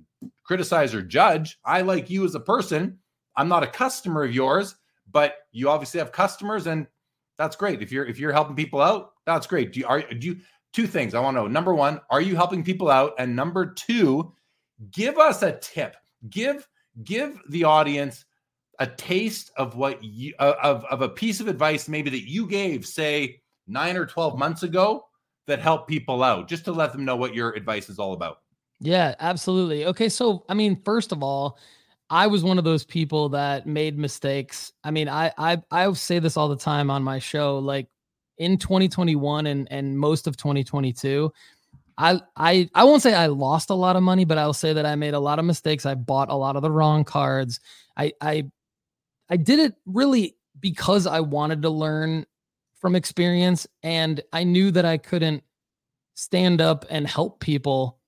criticize 0.45 0.95
or 0.95 1.03
judge. 1.03 1.59
I 1.65 1.83
like 1.83 2.11
you 2.11 2.25
as 2.25 2.35
a 2.35 2.41
person. 2.41 2.99
I'm 3.37 3.49
not 3.49 3.63
a 3.63 3.69
customer 3.69 4.25
of 4.25 4.35
yours, 4.35 4.77
but 5.11 5.35
you 5.53 5.69
obviously 5.69 5.99
have 5.99 6.13
customers, 6.13 6.67
and 6.67 6.87
That's 7.39 7.57
great. 7.57 7.83
If 7.83 7.93
you're 7.93 8.05
if 8.05 8.19
you're 8.19 8.33
helping 8.33 8.57
people 8.57 8.81
out, 8.83 9.13
that's 9.25 9.47
great. 9.47 9.73
Do 9.73 9.81
you 9.81 9.87
are 9.87 10.03
do 10.03 10.27
you 10.27 10.37
two 10.73 10.87
things 10.87 11.15
I 11.15 11.21
want 11.21 11.37
to 11.37 11.43
know. 11.43 11.47
Number 11.49 11.75
one, 11.75 12.01
are 12.11 12.21
you 12.21 12.37
helping 12.37 12.65
people 12.65 12.91
out? 12.91 13.15
And 13.19 13.35
number 13.35 13.73
two, 13.73 14.35
give 14.91 15.19
us 15.19 15.43
a 15.43 15.53
tip. 15.53 15.97
Give 16.29 16.69
give 17.05 17.41
the 17.49 17.65
audience 17.65 18.25
a 18.81 18.87
taste 18.87 19.51
of 19.57 19.77
what 19.77 20.03
you 20.03 20.35
uh, 20.41 20.55
of, 20.63 20.85
of 20.87 21.01
a 21.01 21.09
piece 21.09 21.41
of 21.41 21.49
advice 21.49 21.89
maybe 21.89 22.11
that 22.11 22.29
you 22.29 22.47
gave, 22.47 22.85
say, 22.85 23.41
nine 23.69 23.97
or 23.97 24.07
12 24.07 24.39
months 24.39 24.63
ago 24.63 25.07
that 25.47 25.61
helped 25.61 25.89
people 25.89 26.23
out, 26.23 26.49
just 26.49 26.65
to 26.67 26.73
let 26.73 26.93
them 26.93 27.05
know 27.05 27.17
what 27.17 27.35
your 27.35 27.53
advice 27.53 27.89
is 27.89 27.99
all 27.99 28.13
about. 28.13 28.41
Yeah, 28.81 29.15
absolutely. 29.19 29.87
Okay. 29.87 30.09
So, 30.09 30.45
I 30.49 30.55
mean, 30.55 30.81
first 30.85 31.11
of 31.13 31.23
all, 31.23 31.59
I 32.11 32.27
was 32.27 32.43
one 32.43 32.59
of 32.59 32.65
those 32.65 32.85
people 32.85 33.29
that 33.31 33.67
made 33.67 33.99
mistakes. 33.99 34.73
I 34.85 34.91
mean, 34.91 35.09
I 35.09 35.33
I 35.37 35.63
I 35.71 35.93
say 35.93 36.19
this 36.19 36.37
all 36.37 36.49
the 36.49 36.57
time 36.57 36.91
on 36.91 37.03
my 37.03 37.19
show. 37.19 37.59
Like 37.59 37.89
in 38.39 38.57
2021 38.57 39.47
and 39.47 39.71
and 39.71 39.99
most 39.99 40.27
of 40.27 40.37
2022, 40.37 41.33
I 41.99 42.21
I 42.37 42.71
I 42.75 42.85
won't 42.85 43.03
say 43.03 43.15
I 43.15 43.27
lost 43.27 43.71
a 43.71 43.75
lot 43.75 43.97
of 43.97 44.03
money, 44.03 44.25
but 44.25 44.39
I'll 44.39 44.55
say 44.55 44.73
that 44.73 44.87
I 44.87 44.95
made 44.95 45.15
a 45.15 45.21
lot 45.21 45.39
of 45.39 45.45
mistakes. 45.45 45.85
I 45.85 45.95
bought 45.95 46.31
a 46.31 46.37
lot 46.37 46.57
of 46.57 46.63
the 46.63 46.71
wrong 46.71 47.05
cards. 47.05 47.61
I 47.97 48.13
I 48.21 48.45
I 49.29 49.37
did 49.37 49.59
it 49.59 49.75
really 49.85 50.37
because 50.61 51.07
I 51.07 51.21
wanted 51.21 51.63
to 51.63 51.71
learn 51.71 52.25
from 52.81 52.95
experience 52.95 53.67
and 53.83 54.21
I 54.33 54.45
knew 54.45 54.71
that 54.71 54.85
I 54.85 54.99
couldn't 54.99 55.43
stand 56.15 56.61
up 56.61 56.85
and 56.91 57.07
help 57.07 57.41
people 57.41 57.99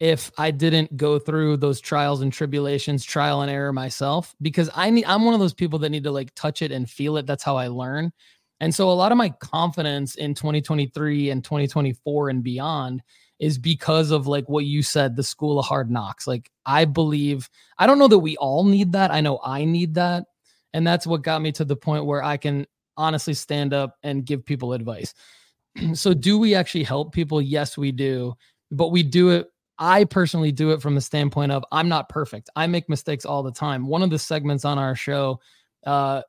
if 0.00 0.32
I 0.36 0.50
didn't 0.50 0.96
go 0.96 1.20
through 1.20 1.58
those 1.58 1.80
trials 1.80 2.22
and 2.22 2.32
tribulations, 2.32 3.04
trial 3.04 3.40
and 3.42 3.50
error 3.50 3.72
myself, 3.72 4.34
because 4.42 4.68
I 4.74 4.90
need, 4.90 5.04
I'm 5.04 5.24
one 5.24 5.34
of 5.34 5.38
those 5.38 5.54
people 5.54 5.78
that 5.78 5.90
need 5.90 6.02
to 6.02 6.10
like 6.10 6.34
touch 6.34 6.60
it 6.60 6.72
and 6.72 6.90
feel 6.90 7.16
it. 7.18 7.26
That's 7.26 7.44
how 7.44 7.56
I 7.56 7.68
learn. 7.68 8.12
And 8.58 8.74
so 8.74 8.90
a 8.90 8.94
lot 8.94 9.12
of 9.12 9.18
my 9.18 9.30
confidence 9.40 10.16
in 10.16 10.34
2023 10.34 11.30
and 11.30 11.44
2024 11.44 12.30
and 12.30 12.42
beyond 12.42 13.02
is 13.38 13.58
because 13.58 14.10
of 14.10 14.26
like 14.26 14.48
what 14.48 14.64
you 14.64 14.82
said, 14.82 15.14
the 15.14 15.22
school 15.22 15.58
of 15.60 15.66
hard 15.66 15.88
knocks. 15.88 16.26
Like 16.26 16.50
I 16.66 16.84
believe, 16.84 17.48
I 17.78 17.86
don't 17.86 18.00
know 18.00 18.08
that 18.08 18.18
we 18.18 18.36
all 18.38 18.64
need 18.64 18.92
that. 18.92 19.12
I 19.12 19.20
know 19.20 19.40
I 19.44 19.64
need 19.64 19.94
that. 19.94 20.24
And 20.72 20.86
that's 20.86 21.06
what 21.06 21.22
got 21.22 21.42
me 21.42 21.52
to 21.52 21.64
the 21.64 21.76
point 21.76 22.06
where 22.06 22.24
I 22.24 22.38
can 22.38 22.66
honestly 22.96 23.34
stand 23.34 23.72
up 23.74 23.96
and 24.02 24.24
give 24.24 24.44
people 24.44 24.72
advice. 24.72 25.14
so 25.94 26.14
do 26.14 26.38
we 26.38 26.54
actually 26.54 26.84
help 26.84 27.12
people? 27.12 27.40
Yes, 27.40 27.76
we 27.78 27.92
do. 27.92 28.34
But 28.70 28.88
we 28.88 29.02
do 29.02 29.30
it 29.30 29.48
I 29.78 30.04
personally 30.04 30.52
do 30.52 30.70
it 30.70 30.80
from 30.80 30.94
the 30.94 31.00
standpoint 31.00 31.50
of 31.50 31.64
I'm 31.72 31.88
not 31.88 32.08
perfect. 32.08 32.48
I 32.54 32.68
make 32.68 32.88
mistakes 32.88 33.24
all 33.24 33.42
the 33.42 33.50
time. 33.50 33.86
One 33.86 34.02
of 34.02 34.10
the 34.10 34.18
segments 34.18 34.64
on 34.64 34.78
our 34.78 34.94
show 34.94 35.40
uh, 35.84 36.22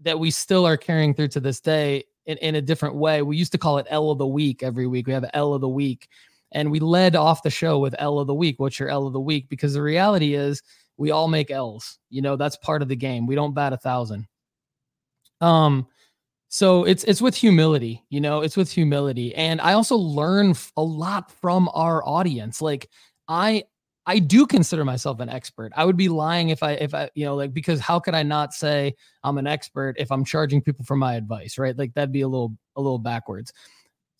that 0.00 0.18
we 0.18 0.30
still 0.30 0.66
are 0.66 0.78
carrying 0.78 1.12
through 1.12 1.28
to 1.28 1.40
this 1.40 1.60
day 1.60 2.04
in, 2.24 2.38
in 2.38 2.54
a 2.54 2.62
different 2.62 2.94
way. 2.94 3.20
We 3.20 3.36
used 3.36 3.52
to 3.52 3.58
call 3.58 3.76
it 3.76 3.86
L 3.90 4.10
of 4.10 4.16
the 4.16 4.26
week 4.26 4.62
every 4.62 4.86
week. 4.86 5.06
We 5.06 5.12
have 5.12 5.28
L 5.34 5.52
of 5.52 5.60
the 5.60 5.68
week. 5.68 6.08
And 6.52 6.70
we 6.70 6.80
led 6.80 7.16
off 7.16 7.42
the 7.42 7.50
show 7.50 7.78
with 7.78 7.94
L 7.98 8.18
of 8.18 8.26
the 8.26 8.34
week. 8.34 8.58
What's 8.58 8.80
your 8.80 8.88
L 8.88 9.06
of 9.06 9.12
the 9.12 9.20
week? 9.20 9.48
Because 9.48 9.74
the 9.74 9.82
reality 9.82 10.34
is 10.34 10.62
we 10.96 11.10
all 11.10 11.28
make 11.28 11.50
L's. 11.50 11.98
You 12.08 12.22
know, 12.22 12.36
that's 12.36 12.56
part 12.56 12.82
of 12.82 12.88
the 12.88 12.96
game. 12.96 13.26
We 13.26 13.34
don't 13.34 13.54
bat 13.54 13.72
a 13.72 13.76
thousand. 13.76 14.26
Um, 15.40 15.86
so 16.48 16.84
it's 16.84 17.04
it's 17.04 17.22
with 17.22 17.36
humility 17.36 18.04
you 18.10 18.20
know 18.20 18.40
it's 18.42 18.56
with 18.56 18.70
humility. 18.72 19.34
And 19.36 19.60
i 19.60 19.72
also 19.74 19.96
learn 19.96 20.54
a 20.76 20.82
lot 20.82 21.30
from 21.30 21.70
our 21.74 22.06
audience. 22.06 22.60
Like 22.62 22.88
i 23.28 23.64
i 24.06 24.18
do 24.18 24.46
consider 24.46 24.84
myself 24.84 25.20
an 25.20 25.28
expert. 25.28 25.72
I 25.76 25.84
would 25.84 25.96
be 25.96 26.08
lying 26.08 26.48
if 26.50 26.62
i 26.62 26.72
if 26.72 26.94
i 26.94 27.10
you 27.14 27.24
know 27.24 27.36
like 27.36 27.54
because 27.54 27.80
how 27.80 28.00
could 28.00 28.14
i 28.14 28.22
not 28.24 28.52
say 28.54 28.94
i'm 29.24 29.38
an 29.38 29.46
expert 29.46 29.96
if 29.98 30.10
i'm 30.10 30.24
charging 30.24 30.62
people 30.62 30.84
for 30.84 30.96
my 30.96 31.14
advice 31.14 31.58
right? 31.58 31.76
Like 31.78 31.94
that'd 31.94 32.12
be 32.12 32.22
a 32.22 32.28
little 32.28 32.56
a 32.76 32.80
little 32.80 32.98
backwards 32.98 33.52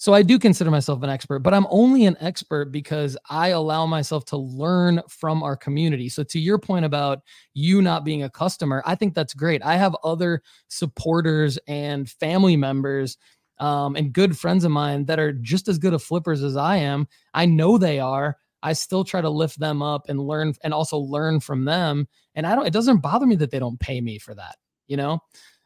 so 0.00 0.14
I 0.14 0.22
do 0.22 0.38
consider 0.38 0.70
myself 0.70 1.02
an 1.02 1.10
expert, 1.10 1.40
but 1.40 1.52
I'm 1.52 1.66
only 1.68 2.06
an 2.06 2.16
expert 2.20 2.72
because 2.72 3.18
I 3.28 3.48
allow 3.48 3.84
myself 3.84 4.24
to 4.26 4.38
learn 4.38 5.02
from 5.10 5.42
our 5.42 5.58
community. 5.58 6.08
So 6.08 6.22
to 6.22 6.40
your 6.40 6.56
point 6.56 6.86
about 6.86 7.18
you 7.52 7.82
not 7.82 8.02
being 8.02 8.22
a 8.22 8.30
customer, 8.30 8.82
I 8.86 8.94
think 8.94 9.12
that's 9.12 9.34
great. 9.34 9.62
I 9.62 9.76
have 9.76 9.94
other 10.02 10.42
supporters 10.68 11.58
and 11.68 12.08
family 12.08 12.56
members 12.56 13.18
um, 13.58 13.94
and 13.94 14.10
good 14.10 14.38
friends 14.38 14.64
of 14.64 14.70
mine 14.70 15.04
that 15.04 15.20
are 15.20 15.34
just 15.34 15.68
as 15.68 15.76
good 15.76 15.92
of 15.92 16.02
flippers 16.02 16.42
as 16.42 16.56
I 16.56 16.76
am. 16.76 17.06
I 17.34 17.44
know 17.44 17.76
they 17.76 18.00
are. 18.00 18.38
I 18.62 18.72
still 18.72 19.04
try 19.04 19.20
to 19.20 19.28
lift 19.28 19.60
them 19.60 19.82
up 19.82 20.08
and 20.08 20.18
learn 20.18 20.54
and 20.64 20.72
also 20.72 20.96
learn 20.96 21.40
from 21.40 21.66
them. 21.66 22.08
And 22.34 22.46
I 22.46 22.54
don't, 22.54 22.66
it 22.66 22.72
doesn't 22.72 23.02
bother 23.02 23.26
me 23.26 23.36
that 23.36 23.50
they 23.50 23.58
don't 23.58 23.78
pay 23.78 24.00
me 24.00 24.18
for 24.18 24.34
that, 24.34 24.56
you 24.86 24.96
know? 24.96 25.18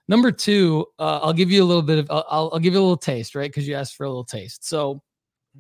Number 0.08 0.30
two, 0.30 0.86
uh, 0.98 1.20
I'll 1.22 1.32
give 1.32 1.50
you 1.50 1.62
a 1.62 1.66
little 1.66 1.82
bit 1.82 1.98
of, 1.98 2.10
I'll, 2.10 2.50
I'll 2.52 2.58
give 2.58 2.74
you 2.74 2.80
a 2.80 2.82
little 2.82 2.96
taste, 2.96 3.34
right? 3.34 3.50
Because 3.50 3.66
you 3.66 3.74
asked 3.74 3.96
for 3.96 4.04
a 4.04 4.08
little 4.08 4.24
taste. 4.24 4.66
So, 4.66 5.02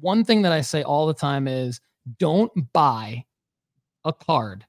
one 0.00 0.24
thing 0.24 0.42
that 0.42 0.52
I 0.52 0.60
say 0.60 0.82
all 0.82 1.06
the 1.06 1.14
time 1.14 1.46
is 1.46 1.80
don't 2.18 2.50
buy 2.72 3.24
a 4.04 4.12
card 4.12 4.66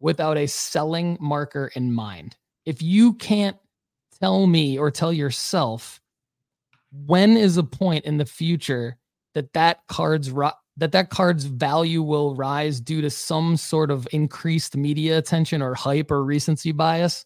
without 0.00 0.36
a 0.36 0.46
selling 0.46 1.16
marker 1.20 1.70
in 1.74 1.92
mind. 1.92 2.36
If 2.66 2.82
you 2.82 3.14
can't 3.14 3.56
tell 4.20 4.46
me 4.46 4.78
or 4.78 4.90
tell 4.90 5.12
yourself 5.12 6.00
when 7.06 7.36
is 7.36 7.56
a 7.56 7.62
point 7.62 8.04
in 8.04 8.16
the 8.16 8.24
future 8.24 8.96
that 9.34 9.52
that 9.52 9.80
card's 9.88 10.32
that 10.78 10.92
that 10.92 11.10
card's 11.10 11.44
value 11.44 12.02
will 12.02 12.34
rise 12.34 12.80
due 12.80 13.00
to 13.00 13.10
some 13.10 13.56
sort 13.56 13.90
of 13.90 14.06
increased 14.12 14.76
media 14.76 15.18
attention 15.18 15.62
or 15.62 15.74
hype 15.74 16.10
or 16.10 16.24
recency 16.24 16.72
bias 16.72 17.24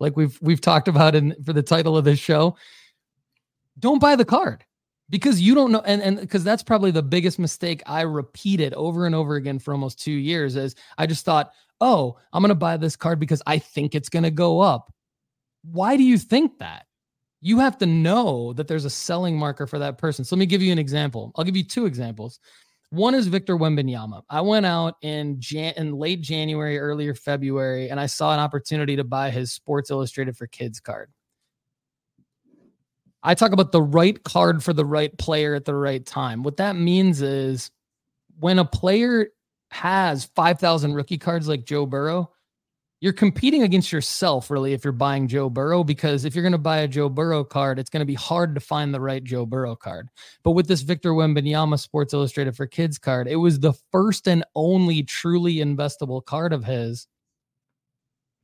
like 0.00 0.16
we've 0.16 0.38
we've 0.40 0.60
talked 0.60 0.88
about 0.88 1.14
in 1.14 1.34
for 1.44 1.52
the 1.52 1.62
title 1.62 1.96
of 1.96 2.04
this 2.04 2.18
show 2.18 2.56
don't 3.78 4.00
buy 4.00 4.16
the 4.16 4.24
card 4.24 4.64
because 5.10 5.40
you 5.40 5.54
don't 5.54 5.72
know 5.72 5.82
and 5.86 6.02
and 6.02 6.20
because 6.20 6.44
that's 6.44 6.62
probably 6.62 6.90
the 6.90 7.02
biggest 7.02 7.38
mistake 7.38 7.82
i 7.86 8.02
repeated 8.02 8.74
over 8.74 9.06
and 9.06 9.14
over 9.14 9.36
again 9.36 9.58
for 9.58 9.72
almost 9.72 10.02
2 10.02 10.10
years 10.10 10.56
is 10.56 10.74
i 10.98 11.06
just 11.06 11.24
thought 11.24 11.52
oh 11.80 12.16
i'm 12.32 12.42
going 12.42 12.48
to 12.50 12.54
buy 12.54 12.76
this 12.76 12.96
card 12.96 13.18
because 13.18 13.42
i 13.46 13.58
think 13.58 13.94
it's 13.94 14.08
going 14.08 14.24
to 14.24 14.30
go 14.30 14.60
up. 14.60 14.92
Why 15.62 15.96
do 15.96 16.02
you 16.02 16.18
think 16.18 16.58
that? 16.58 16.86
You 17.40 17.58
have 17.58 17.78
to 17.78 17.86
know 17.86 18.52
that 18.54 18.68
there's 18.68 18.84
a 18.84 18.90
selling 18.90 19.38
marker 19.38 19.66
for 19.66 19.78
that 19.78 19.98
person. 19.98 20.24
So 20.24 20.34
let 20.34 20.40
me 20.40 20.46
give 20.46 20.62
you 20.62 20.72
an 20.72 20.78
example. 20.78 21.32
I'll 21.36 21.44
give 21.44 21.56
you 21.56 21.64
two 21.64 21.86
examples 21.86 22.40
one 22.90 23.14
is 23.14 23.26
Victor 23.26 23.56
Wembanyama. 23.56 24.22
I 24.30 24.40
went 24.40 24.64
out 24.64 24.94
in 25.02 25.40
Jan- 25.40 25.74
in 25.76 25.92
late 25.94 26.22
January, 26.22 26.78
earlier 26.78 27.14
February, 27.14 27.90
and 27.90 28.00
I 28.00 28.06
saw 28.06 28.32
an 28.32 28.40
opportunity 28.40 28.96
to 28.96 29.04
buy 29.04 29.30
his 29.30 29.52
Sports 29.52 29.90
Illustrated 29.90 30.36
for 30.36 30.46
Kids 30.46 30.80
card. 30.80 31.10
I 33.22 33.34
talk 33.34 33.52
about 33.52 33.72
the 33.72 33.82
right 33.82 34.22
card 34.22 34.62
for 34.62 34.72
the 34.72 34.84
right 34.84 35.16
player 35.18 35.54
at 35.54 35.64
the 35.64 35.74
right 35.74 36.04
time. 36.04 36.42
What 36.42 36.56
that 36.58 36.76
means 36.76 37.20
is 37.20 37.70
when 38.38 38.58
a 38.58 38.64
player 38.64 39.28
has 39.70 40.24
5,000 40.24 40.94
rookie 40.94 41.18
cards 41.18 41.48
like 41.48 41.66
Joe 41.66 41.84
Burrow, 41.84 42.30
you're 43.00 43.12
competing 43.12 43.62
against 43.62 43.92
yourself 43.92 44.50
really 44.50 44.72
if 44.72 44.82
you're 44.82 44.92
buying 44.92 45.28
Joe 45.28 45.48
Burrow 45.48 45.84
because 45.84 46.24
if 46.24 46.34
you're 46.34 46.42
going 46.42 46.52
to 46.52 46.58
buy 46.58 46.78
a 46.78 46.88
Joe 46.88 47.08
Burrow 47.08 47.44
card, 47.44 47.78
it's 47.78 47.90
going 47.90 48.00
to 48.00 48.06
be 48.06 48.14
hard 48.14 48.54
to 48.54 48.60
find 48.60 48.92
the 48.92 49.00
right 49.00 49.22
Joe 49.22 49.46
Burrow 49.46 49.76
card. 49.76 50.08
But 50.42 50.52
with 50.52 50.66
this 50.66 50.82
Victor 50.82 51.12
Wembanyama 51.12 51.78
Sports 51.78 52.12
Illustrated 52.12 52.56
for 52.56 52.66
Kids 52.66 52.98
card, 52.98 53.28
it 53.28 53.36
was 53.36 53.60
the 53.60 53.74
first 53.92 54.26
and 54.26 54.44
only 54.56 55.04
truly 55.04 55.56
investable 55.56 56.24
card 56.24 56.52
of 56.52 56.64
his 56.64 57.06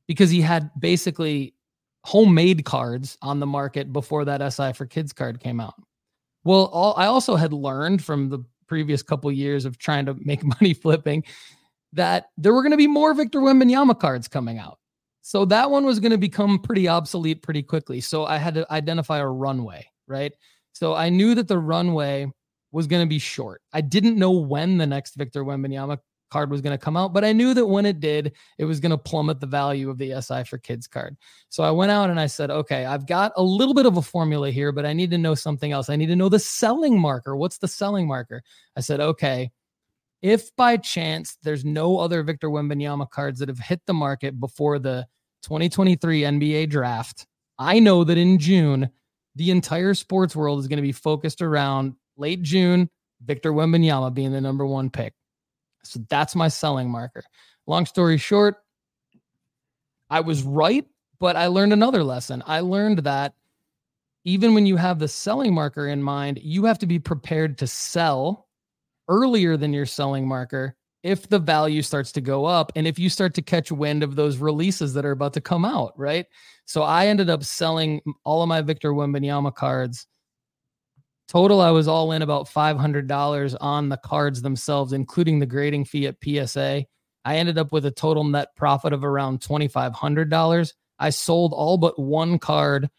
because 0.07 0.29
he 0.29 0.41
had 0.41 0.71
basically 0.79 1.53
homemade 2.05 2.63
cards 2.63 3.17
on 3.21 3.39
the 3.39 3.47
market 3.47 3.91
before 3.91 4.23
that 4.25 4.53
SI 4.53 4.71
for 4.71 4.85
Kids 4.85 5.11
card 5.11 5.41
came 5.41 5.59
out. 5.59 5.75
Well, 6.45 6.65
all, 6.67 6.93
I 6.95 7.07
also 7.07 7.35
had 7.35 7.51
learned 7.51 8.03
from 8.03 8.29
the 8.29 8.39
previous 8.67 9.03
couple 9.03 9.31
years 9.31 9.65
of 9.65 9.77
trying 9.77 10.05
to 10.05 10.13
make 10.13 10.43
money 10.61 10.73
flipping 10.73 11.25
that 11.95 12.27
there 12.37 12.53
were 12.53 12.61
going 12.61 12.71
to 12.71 12.77
be 12.77 12.87
more 12.87 13.13
Victor 13.13 13.39
Wembanyama 13.39 13.99
cards 13.99 14.27
coming 14.27 14.59
out. 14.59 14.79
So 15.21 15.43
that 15.45 15.71
one 15.71 15.85
was 15.85 15.99
going 15.99 16.11
to 16.11 16.17
become 16.19 16.59
pretty 16.59 16.87
obsolete 16.87 17.41
pretty 17.41 17.63
quickly. 17.63 17.99
So 17.99 18.25
I 18.25 18.37
had 18.37 18.53
to 18.53 18.71
identify 18.71 19.17
a 19.17 19.27
runway, 19.27 19.87
right? 20.07 20.31
So 20.73 20.93
I 20.93 21.09
knew 21.09 21.33
that 21.33 21.47
the 21.47 21.57
runway 21.57 22.31
was 22.71 22.85
going 22.85 23.01
to 23.01 23.09
be 23.09 23.17
short. 23.17 23.61
I 23.73 23.81
didn't 23.81 24.17
know 24.17 24.31
when 24.31 24.77
the 24.77 24.85
next 24.85 25.15
Victor 25.15 25.43
Wembanyama 25.43 25.97
card 26.29 26.51
was 26.51 26.61
going 26.61 26.77
to 26.77 26.83
come 26.83 26.97
out, 26.97 27.13
but 27.13 27.23
I 27.23 27.31
knew 27.31 27.53
that 27.53 27.65
when 27.65 27.85
it 27.85 28.01
did, 28.01 28.33
it 28.57 28.65
was 28.65 28.79
going 28.79 28.91
to 28.91 28.97
plummet 28.97 29.39
the 29.39 29.47
value 29.47 29.89
of 29.89 29.97
the 29.97 30.21
SI 30.21 30.43
for 30.43 30.57
kids 30.57 30.85
card. 30.85 31.15
So 31.49 31.63
I 31.63 31.71
went 31.71 31.91
out 31.91 32.09
and 32.09 32.19
I 32.19 32.27
said, 32.27 32.51
okay, 32.51 32.85
I've 32.85 33.07
got 33.07 33.31
a 33.37 33.43
little 33.43 33.73
bit 33.73 33.85
of 33.85 33.97
a 33.97 34.01
formula 34.01 34.51
here, 34.51 34.71
but 34.71 34.85
I 34.85 34.93
need 34.93 35.11
to 35.11 35.17
know 35.17 35.33
something 35.33 35.71
else. 35.71 35.89
I 35.89 35.95
need 35.95 36.07
to 36.07 36.15
know 36.15 36.29
the 36.29 36.39
selling 36.39 36.99
marker. 36.99 37.37
What's 37.37 37.57
the 37.57 37.67
selling 37.67 38.05
marker? 38.05 38.43
I 38.75 38.81
said, 38.81 38.99
okay, 38.99 39.49
if 40.21 40.55
by 40.55 40.77
chance 40.77 41.37
there's 41.43 41.65
no 41.65 41.97
other 41.97 42.23
Victor 42.23 42.49
Wembanyama 42.49 43.09
cards 43.09 43.39
that 43.39 43.49
have 43.49 43.59
hit 43.59 43.81
the 43.85 43.93
market 43.93 44.39
before 44.39 44.79
the 44.79 45.05
2023 45.43 46.21
NBA 46.21 46.69
draft, 46.69 47.27
I 47.59 47.79
know 47.79 48.03
that 48.03 48.17
in 48.17 48.39
June, 48.39 48.89
the 49.35 49.51
entire 49.51 49.93
sports 49.93 50.35
world 50.35 50.59
is 50.59 50.67
going 50.67 50.77
to 50.77 50.83
be 50.83 50.91
focused 50.91 51.41
around 51.41 51.93
late 52.17 52.41
June, 52.41 52.89
Victor 53.23 53.51
Wembanyama 53.51 54.13
being 54.13 54.31
the 54.31 54.41
number 54.41 54.65
one 54.65 54.89
pick. 54.89 55.13
So 55.83 55.99
that's 56.09 56.35
my 56.35 56.47
selling 56.47 56.89
marker. 56.89 57.23
Long 57.67 57.85
story 57.85 58.17
short, 58.17 58.57
I 60.09 60.21
was 60.21 60.43
right, 60.43 60.85
but 61.19 61.35
I 61.35 61.47
learned 61.47 61.73
another 61.73 62.03
lesson. 62.03 62.43
I 62.45 62.61
learned 62.61 62.99
that 62.99 63.33
even 64.23 64.53
when 64.53 64.65
you 64.65 64.75
have 64.75 64.99
the 64.99 65.07
selling 65.07 65.53
marker 65.53 65.87
in 65.87 66.01
mind, 66.01 66.39
you 66.41 66.65
have 66.65 66.79
to 66.79 66.87
be 66.87 66.99
prepared 66.99 67.57
to 67.59 67.67
sell 67.67 68.44
earlier 69.07 69.57
than 69.57 69.73
your 69.73 69.85
selling 69.85 70.27
marker 70.27 70.75
if 71.05 71.29
the 71.29 71.37
value 71.37 71.83
starts 71.83 72.11
to 72.13 72.19
go 72.19 72.45
up 72.45 72.71
and 72.75 72.87
if 72.87 72.97
you 72.97 73.09
start 73.09 73.35
to 73.35 73.41
catch 73.43 73.71
wind 73.71 74.01
of 74.01 74.15
those 74.15 74.37
releases 74.37 74.95
that 74.95 75.05
are 75.05 75.11
about 75.11 75.33
to 75.33 75.39
come 75.39 75.63
out, 75.63 75.93
right? 75.95 76.25
So 76.65 76.81
I 76.81 77.05
ended 77.05 77.29
up 77.29 77.43
selling 77.43 78.01
all 78.23 78.41
of 78.41 78.49
my 78.49 78.61
Victor 78.63 78.91
Wembanyama 78.91 79.53
cards. 79.53 80.07
Total, 81.27 81.61
I 81.61 81.69
was 81.69 81.87
all 81.87 82.11
in 82.11 82.23
about 82.23 82.47
$500 82.47 83.55
on 83.61 83.89
the 83.89 83.97
cards 83.97 84.41
themselves, 84.41 84.93
including 84.93 85.39
the 85.39 85.45
grading 85.45 85.85
fee 85.85 86.07
at 86.07 86.17
PSA. 86.23 86.85
I 87.23 87.35
ended 87.37 87.59
up 87.59 87.71
with 87.71 87.85
a 87.85 87.91
total 87.91 88.23
net 88.23 88.55
profit 88.55 88.91
of 88.91 89.03
around 89.03 89.41
$2,500. 89.41 90.73
I 90.97 91.09
sold 91.11 91.53
all 91.53 91.77
but 91.77 91.99
one 91.99 92.39
card 92.39 92.89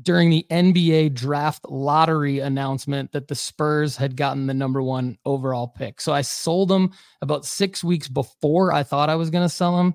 during 0.00 0.30
the 0.30 0.46
NBA 0.50 1.14
draft 1.14 1.66
lottery 1.68 2.38
announcement 2.38 3.12
that 3.12 3.28
the 3.28 3.34
Spurs 3.34 3.96
had 3.96 4.16
gotten 4.16 4.46
the 4.46 4.54
number 4.54 4.82
one 4.82 5.18
overall 5.24 5.68
pick. 5.68 6.00
So 6.00 6.12
I 6.12 6.22
sold 6.22 6.68
them 6.68 6.92
about 7.20 7.44
six 7.44 7.84
weeks 7.84 8.08
before 8.08 8.72
I 8.72 8.84
thought 8.84 9.10
I 9.10 9.16
was 9.16 9.30
going 9.30 9.44
to 9.44 9.54
sell 9.54 9.76
them. 9.76 9.94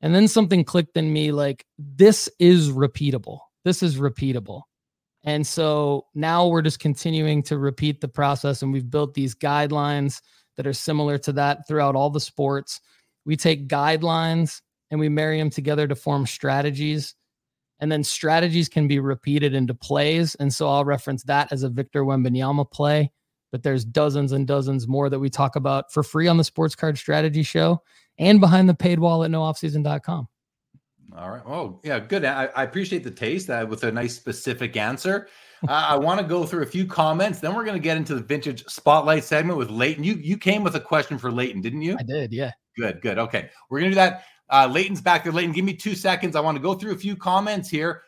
And 0.00 0.14
then 0.14 0.26
something 0.26 0.64
clicked 0.64 0.96
in 0.96 1.12
me 1.12 1.30
like, 1.30 1.64
this 1.78 2.28
is 2.40 2.70
repeatable. 2.70 3.38
This 3.64 3.82
is 3.82 3.98
repeatable. 3.98 4.62
And 5.24 5.46
so 5.46 6.06
now 6.14 6.48
we're 6.48 6.62
just 6.62 6.80
continuing 6.80 7.44
to 7.44 7.56
repeat 7.56 8.00
the 8.00 8.08
process. 8.08 8.62
And 8.62 8.72
we've 8.72 8.90
built 8.90 9.14
these 9.14 9.36
guidelines 9.36 10.20
that 10.56 10.66
are 10.66 10.72
similar 10.72 11.18
to 11.18 11.32
that 11.34 11.68
throughout 11.68 11.94
all 11.94 12.10
the 12.10 12.20
sports. 12.20 12.80
We 13.24 13.36
take 13.36 13.68
guidelines 13.68 14.60
and 14.90 14.98
we 14.98 15.08
marry 15.08 15.38
them 15.38 15.50
together 15.50 15.86
to 15.86 15.94
form 15.94 16.26
strategies 16.26 17.14
and 17.80 17.90
then 17.90 18.04
strategies 18.04 18.68
can 18.68 18.86
be 18.86 19.00
repeated 19.00 19.54
into 19.54 19.74
plays. 19.74 20.34
And 20.36 20.52
so 20.52 20.68
I'll 20.68 20.84
reference 20.84 21.22
that 21.24 21.52
as 21.52 21.62
a 21.62 21.68
Victor 21.68 22.04
Wembanyama 22.04 22.70
play. 22.70 23.10
But 23.50 23.62
there's 23.62 23.84
dozens 23.84 24.32
and 24.32 24.46
dozens 24.46 24.88
more 24.88 25.10
that 25.10 25.18
we 25.18 25.28
talk 25.28 25.56
about 25.56 25.92
for 25.92 26.02
free 26.02 26.26
on 26.26 26.38
the 26.38 26.44
Sports 26.44 26.74
Card 26.74 26.96
Strategy 26.96 27.42
Show 27.42 27.82
and 28.18 28.40
behind 28.40 28.68
the 28.68 28.74
paid 28.74 28.98
wall 28.98 29.24
at 29.24 29.30
nooffseason.com. 29.30 30.28
All 31.16 31.30
right. 31.30 31.42
Oh, 31.46 31.80
yeah, 31.84 31.98
good. 32.00 32.24
I, 32.24 32.46
I 32.56 32.62
appreciate 32.62 33.04
the 33.04 33.10
taste 33.10 33.50
uh, 33.50 33.66
with 33.68 33.84
a 33.84 33.92
nice 33.92 34.14
specific 34.14 34.76
answer. 34.76 35.28
uh, 35.68 35.86
I 35.90 35.96
want 35.96 36.20
to 36.20 36.26
go 36.26 36.44
through 36.44 36.62
a 36.62 36.66
few 36.66 36.86
comments. 36.86 37.38
Then 37.40 37.54
we're 37.54 37.64
going 37.64 37.76
to 37.76 37.82
get 37.82 37.98
into 37.98 38.14
the 38.14 38.22
vintage 38.22 38.64
spotlight 38.64 39.24
segment 39.24 39.58
with 39.58 39.70
Leighton. 39.70 40.04
You 40.04 40.14
you 40.14 40.38
came 40.38 40.62
with 40.62 40.74
a 40.74 40.80
question 40.80 41.18
for 41.18 41.30
Leighton, 41.30 41.60
didn't 41.60 41.82
you? 41.82 41.96
I 41.98 42.02
did. 42.02 42.32
Yeah. 42.32 42.52
Good. 42.78 43.02
Good. 43.02 43.18
Okay. 43.18 43.50
We're 43.68 43.80
going 43.80 43.90
to 43.90 43.94
do 43.94 43.96
that. 43.96 44.24
Uh, 44.52 44.68
Leighton's 44.70 45.00
back 45.00 45.24
there. 45.24 45.32
Leighton, 45.32 45.52
give 45.52 45.64
me 45.64 45.74
two 45.74 45.94
seconds. 45.94 46.36
I 46.36 46.40
want 46.40 46.56
to 46.56 46.62
go 46.62 46.74
through 46.74 46.92
a 46.92 46.98
few 46.98 47.16
comments 47.16 47.70
here, 47.70 48.02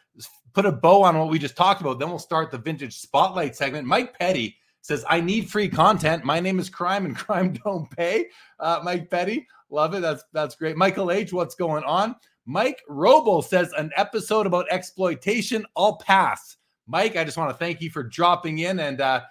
put 0.52 0.66
a 0.66 0.72
bow 0.72 1.02
on 1.02 1.18
what 1.18 1.30
we 1.30 1.38
just 1.38 1.56
talked 1.56 1.80
about. 1.80 1.98
Then 1.98 2.10
we'll 2.10 2.18
start 2.18 2.50
the 2.50 2.58
vintage 2.58 2.98
spotlight 2.98 3.56
segment. 3.56 3.88
Mike 3.88 4.18
Petty 4.18 4.56
says, 4.82 5.04
I 5.08 5.22
need 5.22 5.50
free 5.50 5.70
content. 5.70 6.22
My 6.22 6.40
name 6.40 6.58
is 6.58 6.68
Crime 6.68 7.06
and 7.06 7.16
Crime 7.16 7.54
Don't 7.64 7.90
Pay. 7.90 8.26
Uh, 8.60 8.80
Mike 8.84 9.10
Petty, 9.10 9.46
love 9.70 9.94
it. 9.94 10.00
That's 10.00 10.22
that's 10.32 10.54
great. 10.54 10.76
Michael 10.76 11.10
H, 11.10 11.32
what's 11.32 11.54
going 11.54 11.84
on? 11.84 12.14
Mike 12.46 12.82
Robo 12.88 13.40
says, 13.40 13.72
an 13.78 13.90
episode 13.96 14.46
about 14.46 14.66
exploitation. 14.70 15.64
I'll 15.76 15.96
pass. 15.96 16.58
Mike, 16.86 17.16
I 17.16 17.24
just 17.24 17.38
want 17.38 17.48
to 17.50 17.56
thank 17.56 17.80
you 17.80 17.88
for 17.88 18.02
dropping 18.02 18.58
in 18.58 18.80
and 18.80 19.00
uh, 19.00 19.22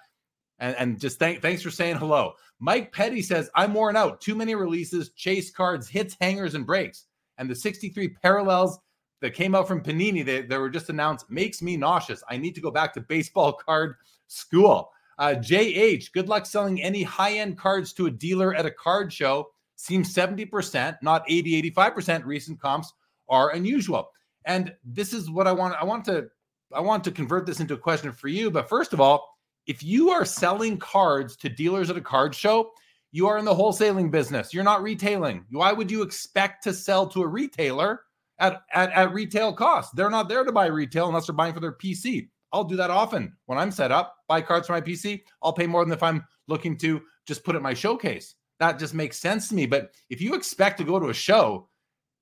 and, 0.58 0.76
and 0.76 1.00
just 1.00 1.18
thank 1.18 1.40
thanks 1.40 1.62
for 1.62 1.70
saying 1.70 1.96
hello. 1.96 2.32
Mike 2.60 2.92
Petty 2.92 3.22
says, 3.22 3.50
I'm 3.54 3.74
worn 3.74 3.96
out. 3.96 4.20
Too 4.20 4.34
many 4.34 4.54
releases, 4.54 5.10
chase 5.10 5.50
cards, 5.50 5.88
hits, 5.88 6.16
hangers, 6.20 6.54
and 6.54 6.66
breaks. 6.66 7.06
And 7.38 7.50
the 7.50 7.54
63 7.54 8.08
parallels 8.08 8.78
that 9.20 9.34
came 9.34 9.54
out 9.54 9.66
from 9.66 9.82
Panini 9.82 10.24
that, 10.24 10.48
that 10.48 10.60
were 10.60 10.70
just 10.70 10.90
announced 10.90 11.30
makes 11.30 11.62
me 11.62 11.76
nauseous. 11.76 12.22
I 12.28 12.36
need 12.36 12.54
to 12.54 12.60
go 12.60 12.70
back 12.70 12.92
to 12.94 13.00
baseball 13.00 13.52
card 13.66 13.96
school. 14.28 14.90
Uh, 15.18 15.34
JH, 15.36 16.12
good 16.12 16.28
luck 16.28 16.46
selling 16.46 16.82
any 16.82 17.02
high 17.02 17.34
end 17.34 17.56
cards 17.56 17.92
to 17.94 18.06
a 18.06 18.10
dealer 18.10 18.54
at 18.54 18.66
a 18.66 18.70
card 18.70 19.12
show. 19.12 19.48
Seems 19.76 20.14
70%, 20.14 20.98
not 21.02 21.24
80, 21.28 21.70
85% 21.72 22.24
recent 22.24 22.60
comps 22.60 22.92
are 23.28 23.50
unusual. 23.50 24.10
And 24.44 24.74
this 24.84 25.12
is 25.12 25.30
what 25.30 25.46
I 25.46 25.52
want. 25.52 25.74
I 25.80 25.84
want 25.84 26.04
to 26.06 26.28
I 26.72 26.80
want 26.80 27.04
to 27.04 27.10
convert 27.10 27.46
this 27.46 27.60
into 27.60 27.74
a 27.74 27.78
question 27.78 28.12
for 28.12 28.28
you. 28.28 28.50
But 28.50 28.68
first 28.68 28.92
of 28.92 29.00
all, 29.00 29.33
if 29.66 29.82
you 29.82 30.10
are 30.10 30.24
selling 30.24 30.78
cards 30.78 31.36
to 31.38 31.48
dealers 31.48 31.90
at 31.90 31.96
a 31.96 32.00
card 32.00 32.34
show, 32.34 32.72
you 33.12 33.26
are 33.28 33.38
in 33.38 33.44
the 33.44 33.54
wholesaling 33.54 34.10
business. 34.10 34.52
You're 34.52 34.64
not 34.64 34.82
retailing. 34.82 35.44
Why 35.50 35.72
would 35.72 35.90
you 35.90 36.02
expect 36.02 36.64
to 36.64 36.74
sell 36.74 37.06
to 37.08 37.22
a 37.22 37.28
retailer 37.28 38.00
at, 38.38 38.62
at, 38.72 38.90
at 38.92 39.14
retail 39.14 39.52
cost? 39.52 39.94
They're 39.94 40.10
not 40.10 40.28
there 40.28 40.44
to 40.44 40.52
buy 40.52 40.66
retail 40.66 41.08
unless 41.08 41.26
they're 41.26 41.34
buying 41.34 41.54
for 41.54 41.60
their 41.60 41.72
PC. 41.72 42.28
I'll 42.52 42.64
do 42.64 42.76
that 42.76 42.90
often 42.90 43.32
when 43.46 43.58
I'm 43.58 43.70
set 43.70 43.90
up, 43.90 44.16
buy 44.28 44.40
cards 44.40 44.66
for 44.66 44.74
my 44.74 44.80
PC. 44.80 45.22
I'll 45.42 45.52
pay 45.52 45.66
more 45.66 45.84
than 45.84 45.92
if 45.92 46.02
I'm 46.02 46.24
looking 46.46 46.76
to 46.78 47.02
just 47.26 47.44
put 47.44 47.54
it 47.54 47.58
in 47.58 47.62
my 47.62 47.74
showcase. 47.74 48.34
That 48.60 48.78
just 48.78 48.94
makes 48.94 49.18
sense 49.18 49.48
to 49.48 49.54
me. 49.54 49.66
But 49.66 49.92
if 50.10 50.20
you 50.20 50.34
expect 50.34 50.78
to 50.78 50.84
go 50.84 51.00
to 51.00 51.08
a 51.08 51.14
show 51.14 51.68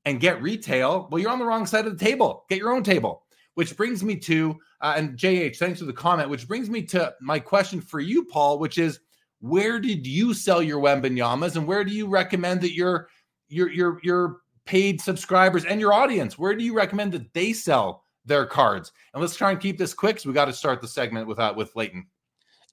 and 0.04 0.20
get 0.20 0.40
retail, 0.40 1.08
well, 1.10 1.20
you're 1.20 1.30
on 1.30 1.38
the 1.38 1.44
wrong 1.44 1.66
side 1.66 1.86
of 1.86 1.98
the 1.98 2.04
table. 2.04 2.44
Get 2.48 2.58
your 2.58 2.72
own 2.72 2.82
table 2.82 3.24
which 3.54 3.76
brings 3.76 4.02
me 4.02 4.16
to, 4.16 4.58
uh, 4.80 4.94
and 4.96 5.16
JH, 5.16 5.56
thanks 5.56 5.80
for 5.80 5.86
the 5.86 5.92
comment, 5.92 6.30
which 6.30 6.48
brings 6.48 6.70
me 6.70 6.82
to 6.82 7.14
my 7.20 7.38
question 7.38 7.80
for 7.80 8.00
you, 8.00 8.24
Paul, 8.24 8.58
which 8.58 8.78
is 8.78 9.00
where 9.40 9.78
did 9.80 10.06
you 10.06 10.34
sell 10.34 10.62
your 10.62 10.80
Wembanyamas 10.80 11.56
and 11.56 11.66
where 11.66 11.84
do 11.84 11.92
you 11.92 12.06
recommend 12.06 12.60
that 12.62 12.74
your, 12.74 13.08
your, 13.48 13.70
your, 13.70 14.00
your 14.02 14.38
paid 14.64 15.00
subscribers 15.00 15.64
and 15.64 15.80
your 15.80 15.92
audience, 15.92 16.38
where 16.38 16.54
do 16.54 16.64
you 16.64 16.74
recommend 16.74 17.12
that 17.12 17.32
they 17.34 17.52
sell 17.52 18.04
their 18.24 18.46
cards? 18.46 18.92
And 19.12 19.20
let's 19.20 19.36
try 19.36 19.50
and 19.50 19.60
keep 19.60 19.78
this 19.78 19.94
quick 19.94 20.16
because 20.16 20.26
we 20.26 20.32
got 20.32 20.44
to 20.46 20.52
start 20.52 20.80
the 20.80 20.88
segment 20.88 21.26
with, 21.26 21.38
uh, 21.38 21.52
with 21.56 21.74
Leighton 21.74 22.06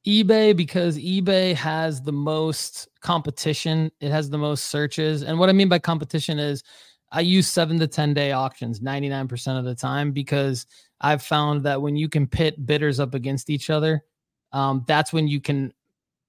eBay 0.07 0.55
because 0.55 0.97
eBay 0.97 1.53
has 1.53 2.01
the 2.01 2.11
most 2.11 2.87
competition. 3.01 3.91
It 3.99 4.11
has 4.11 4.29
the 4.29 4.37
most 4.37 4.65
searches. 4.65 5.23
And 5.23 5.37
what 5.37 5.49
I 5.49 5.53
mean 5.53 5.67
by 5.67 5.79
competition 5.79 6.39
is 6.39 6.63
I 7.11 7.21
use 7.21 7.47
seven 7.47 7.79
to 7.79 7.87
10 7.87 8.13
day 8.13 8.31
auctions 8.31 8.79
99% 8.79 9.57
of 9.57 9.65
the 9.65 9.75
time 9.75 10.11
because 10.11 10.65
I've 11.01 11.23
found 11.23 11.63
that 11.63 11.81
when 11.81 11.95
you 11.95 12.09
can 12.09 12.27
pit 12.27 12.65
bidders 12.65 12.99
up 12.99 13.13
against 13.13 13.49
each 13.49 13.69
other, 13.69 14.03
um, 14.51 14.83
that's 14.87 15.11
when 15.13 15.27
you 15.27 15.41
can, 15.41 15.73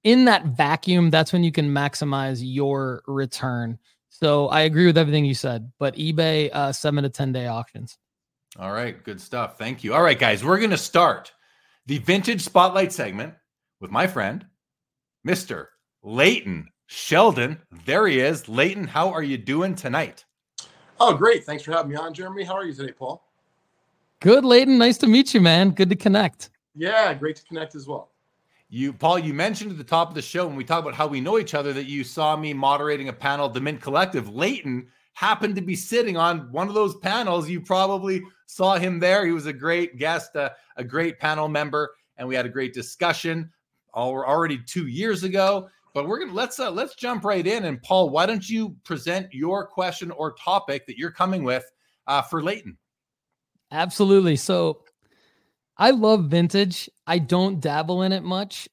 in 0.03 0.25
that 0.25 0.45
vacuum, 0.45 1.09
that's 1.09 1.33
when 1.33 1.43
you 1.43 1.51
can 1.51 1.69
maximize 1.69 2.39
your 2.41 3.03
return. 3.05 3.77
So 4.09 4.47
I 4.47 4.61
agree 4.61 4.85
with 4.85 4.97
everything 4.97 5.25
you 5.25 5.33
said, 5.33 5.71
but 5.79 5.95
eBay, 5.95 6.49
uh, 6.51 6.71
seven 6.71 7.03
to 7.03 7.09
10 7.09 7.31
day 7.31 7.47
auctions. 7.47 7.97
All 8.59 8.71
right. 8.71 9.01
Good 9.03 9.21
stuff. 9.21 9.57
Thank 9.57 9.83
you. 9.83 9.93
All 9.93 10.03
right, 10.03 10.19
guys, 10.19 10.43
we're 10.43 10.57
going 10.57 10.71
to 10.71 10.77
start 10.77 11.31
the 11.85 11.99
vintage 11.99 12.41
spotlight 12.41 12.91
segment 12.91 13.33
with 13.79 13.91
my 13.91 14.07
friend, 14.07 14.45
Mr. 15.25 15.67
Leighton 16.03 16.67
Sheldon. 16.87 17.59
There 17.85 18.07
he 18.07 18.19
is. 18.19 18.49
Leighton, 18.49 18.87
how 18.87 19.09
are 19.09 19.23
you 19.23 19.37
doing 19.37 19.75
tonight? 19.75 20.25
Oh, 21.03 21.15
great. 21.15 21.43
Thanks 21.43 21.63
for 21.63 21.71
having 21.71 21.89
me 21.89 21.97
on, 21.97 22.13
Jeremy. 22.13 22.43
How 22.43 22.53
are 22.53 22.63
you 22.63 22.75
today, 22.75 22.91
Paul? 22.91 23.25
Good, 24.19 24.45
Leighton. 24.45 24.77
Nice 24.77 24.99
to 24.99 25.07
meet 25.07 25.33
you, 25.33 25.41
man. 25.41 25.71
Good 25.71 25.89
to 25.89 25.95
connect. 25.95 26.51
Yeah, 26.75 27.11
great 27.15 27.37
to 27.37 27.43
connect 27.43 27.73
as 27.73 27.87
well. 27.87 28.11
You, 28.69 28.93
Paul, 28.93 29.17
you 29.17 29.33
mentioned 29.33 29.71
at 29.71 29.79
the 29.79 29.83
top 29.83 30.09
of 30.09 30.13
the 30.13 30.21
show 30.21 30.45
when 30.45 30.55
we 30.55 30.63
talked 30.63 30.83
about 30.85 30.93
how 30.93 31.07
we 31.07 31.19
know 31.19 31.39
each 31.39 31.55
other 31.55 31.73
that 31.73 31.87
you 31.87 32.03
saw 32.03 32.35
me 32.35 32.53
moderating 32.53 33.09
a 33.09 33.13
panel 33.13 33.47
at 33.47 33.55
the 33.55 33.59
Mint 33.59 33.81
Collective. 33.81 34.29
Leighton 34.29 34.89
happened 35.13 35.55
to 35.55 35.61
be 35.61 35.75
sitting 35.75 36.17
on 36.17 36.51
one 36.51 36.67
of 36.67 36.75
those 36.75 36.95
panels. 36.97 37.49
You 37.49 37.61
probably 37.61 38.21
saw 38.45 38.77
him 38.77 38.99
there. 38.99 39.25
He 39.25 39.31
was 39.31 39.47
a 39.47 39.53
great 39.53 39.97
guest, 39.97 40.35
uh, 40.35 40.51
a 40.77 40.83
great 40.83 41.17
panel 41.17 41.47
member, 41.47 41.95
and 42.17 42.27
we 42.27 42.35
had 42.35 42.45
a 42.45 42.49
great 42.49 42.75
discussion 42.75 43.51
all, 43.91 44.23
already 44.23 44.59
two 44.59 44.85
years 44.85 45.23
ago. 45.23 45.67
But 45.93 46.07
we're 46.07 46.19
gonna 46.19 46.33
let's 46.33 46.59
uh, 46.59 46.71
let's 46.71 46.95
jump 46.95 47.25
right 47.25 47.45
in. 47.45 47.65
And 47.65 47.81
Paul, 47.81 48.09
why 48.09 48.25
don't 48.25 48.47
you 48.47 48.75
present 48.83 49.33
your 49.33 49.65
question 49.65 50.11
or 50.11 50.33
topic 50.33 50.85
that 50.87 50.97
you're 50.97 51.11
coming 51.11 51.43
with 51.43 51.65
uh, 52.07 52.21
for 52.21 52.41
Leighton? 52.41 52.77
Absolutely. 53.71 54.35
So 54.35 54.83
I 55.77 55.91
love 55.91 56.25
vintage. 56.25 56.89
I 57.07 57.19
don't 57.19 57.59
dabble 57.59 58.03
in 58.03 58.11
it 58.11 58.23
much, 58.23 58.69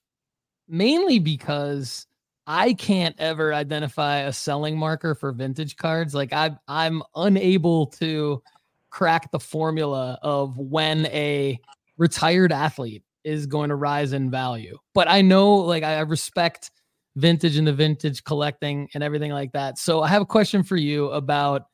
mainly 0.68 1.18
because 1.18 2.06
I 2.46 2.72
can't 2.72 3.14
ever 3.18 3.52
identify 3.52 4.18
a 4.18 4.32
selling 4.32 4.78
marker 4.78 5.14
for 5.14 5.32
vintage 5.32 5.76
cards. 5.76 6.14
Like 6.14 6.32
I 6.32 6.56
I'm 6.68 7.02
unable 7.14 7.86
to 7.86 8.42
crack 8.90 9.30
the 9.30 9.40
formula 9.40 10.18
of 10.22 10.56
when 10.56 11.06
a 11.06 11.58
retired 11.98 12.52
athlete 12.52 13.02
is 13.24 13.46
going 13.46 13.68
to 13.68 13.74
rise 13.74 14.12
in 14.12 14.30
value. 14.30 14.78
But 14.94 15.08
I 15.08 15.20
know 15.20 15.56
like 15.56 15.82
I 15.82 16.00
respect 16.00 16.70
vintage 17.18 17.56
and 17.56 17.66
the 17.66 17.72
vintage 17.72 18.24
collecting 18.24 18.88
and 18.94 19.02
everything 19.02 19.32
like 19.32 19.52
that. 19.52 19.78
So 19.78 20.02
I 20.02 20.08
have 20.08 20.22
a 20.22 20.26
question 20.26 20.62
for 20.62 20.76
you 20.76 21.10
about 21.10 21.66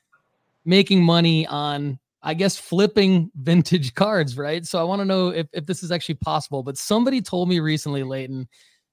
making 0.65 1.03
money 1.03 1.47
on 1.47 1.99
I 2.27 2.33
guess 2.33 2.57
flipping 2.57 3.31
vintage 3.37 3.95
cards, 3.95 4.37
right? 4.37 4.65
So 4.65 4.81
I 4.81 4.85
want 4.85 5.01
to 5.01 5.05
know 5.05 5.29
if, 5.29 5.47
if 5.53 5.67
this 5.67 5.83
is 5.83 5.93
actually 5.93 6.17
possible. 6.17 6.63
But 6.63 6.79
somebody 6.79 7.21
told 7.21 7.49
me 7.49 7.61
recently, 7.61 8.03
Leighton, 8.03 8.49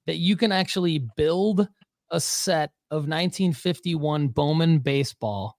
that 0.06 0.18
you 0.18 0.36
can 0.36 0.52
actually 0.52 1.08
build 1.16 1.68
a 2.10 2.20
set 2.20 2.72
of 2.89 3.08
1951 3.08 4.28
Bowman 4.28 4.80
baseball 4.80 5.58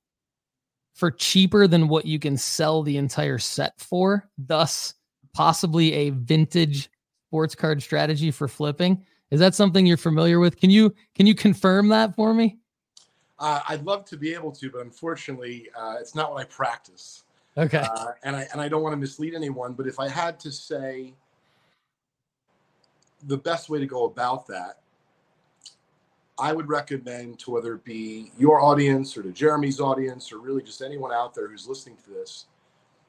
for 0.94 1.10
cheaper 1.10 1.66
than 1.66 1.88
what 1.88 2.04
you 2.04 2.18
can 2.18 2.36
sell 2.36 2.82
the 2.82 2.98
entire 2.98 3.38
set 3.38 3.80
for, 3.80 4.28
thus 4.36 4.92
possibly 5.32 5.94
a 5.94 6.10
vintage 6.10 6.90
sports 7.28 7.54
card 7.54 7.82
strategy 7.82 8.30
for 8.30 8.48
flipping. 8.48 9.02
Is 9.32 9.40
that 9.40 9.54
something 9.54 9.86
you're 9.86 9.96
familiar 9.96 10.40
with? 10.40 10.58
Can 10.58 10.68
you 10.68 10.94
can 11.14 11.26
you 11.26 11.34
confirm 11.34 11.88
that 11.88 12.14
for 12.14 12.34
me? 12.34 12.58
Uh, 13.38 13.60
I'd 13.66 13.82
love 13.82 14.04
to 14.04 14.18
be 14.18 14.34
able 14.34 14.52
to, 14.52 14.70
but 14.70 14.82
unfortunately, 14.82 15.70
uh, 15.74 15.96
it's 15.98 16.14
not 16.14 16.30
what 16.30 16.42
I 16.42 16.44
practice. 16.44 17.24
Okay. 17.56 17.78
Uh, 17.78 18.08
and 18.24 18.36
I 18.36 18.46
and 18.52 18.60
I 18.60 18.68
don't 18.68 18.82
want 18.82 18.92
to 18.92 18.98
mislead 18.98 19.34
anyone, 19.34 19.72
but 19.72 19.86
if 19.86 19.98
I 19.98 20.06
had 20.06 20.38
to 20.40 20.52
say 20.52 21.14
the 23.26 23.38
best 23.38 23.70
way 23.70 23.78
to 23.78 23.86
go 23.86 24.04
about 24.04 24.46
that, 24.48 24.80
I 26.38 26.52
would 26.52 26.68
recommend 26.68 27.38
to 27.38 27.52
whether 27.52 27.74
it 27.76 27.84
be 27.84 28.32
your 28.38 28.60
audience 28.60 29.16
or 29.16 29.22
to 29.22 29.32
Jeremy's 29.32 29.80
audience 29.80 30.30
or 30.30 30.40
really 30.40 30.62
just 30.62 30.82
anyone 30.82 31.10
out 31.10 31.34
there 31.34 31.48
who's 31.48 31.66
listening 31.66 31.96
to 32.04 32.10
this, 32.10 32.46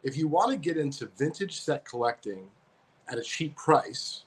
if 0.03 0.15
you 0.15 0.29
want 0.29 0.51
to 0.51 0.57
get 0.57 0.77
into 0.77 1.07
vintage 1.17 1.59
set 1.59 1.83
collecting 1.83 2.47
at 3.09 3.17
a 3.17 3.21
cheap 3.21 3.57
price, 3.57 4.23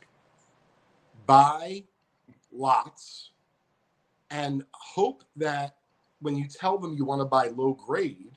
buy 1.26 1.84
lots 2.52 3.30
and 4.30 4.64
hope 4.72 5.24
that 5.36 5.76
when 6.20 6.36
you 6.36 6.46
tell 6.48 6.78
them 6.78 6.94
you 6.94 7.04
want 7.04 7.20
to 7.20 7.24
buy 7.24 7.48
low 7.48 7.74
grade, 7.74 8.32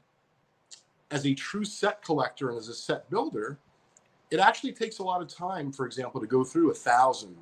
as 1.12 1.26
a 1.26 1.34
true 1.34 1.66
set 1.66 2.04
collector 2.04 2.50
and 2.50 2.58
as 2.58 2.68
a 2.68 2.74
set 2.74 3.10
builder, 3.10 3.58
it 4.32 4.40
actually 4.40 4.72
takes 4.72 5.00
a 5.00 5.04
lot 5.04 5.22
of 5.22 5.28
time, 5.28 5.72
for 5.72 5.86
example, 5.86 6.22
to 6.22 6.28
go 6.28 6.44
through 6.44 6.72
a 6.72 6.74
thousand, 6.74 7.36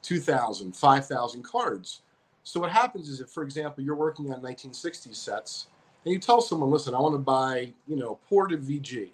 two 0.00 0.18
thousand, 0.18 0.74
five 0.74 1.06
thousand 1.06 1.42
cards. 1.42 2.02
So 2.44 2.60
what 2.60 2.70
happens 2.70 3.08
is 3.08 3.20
if, 3.20 3.28
for 3.28 3.42
example, 3.42 3.84
you're 3.84 3.94
working 3.94 4.32
on 4.32 4.40
1960s 4.40 5.14
sets 5.14 5.66
and 6.04 6.12
you 6.12 6.18
tell 6.18 6.40
someone, 6.40 6.70
listen, 6.70 6.94
I 6.94 6.98
want 6.98 7.14
to 7.14 7.18
buy, 7.18 7.72
you 7.86 7.96
know, 7.96 8.18
ported 8.28 8.62
VG, 8.62 9.10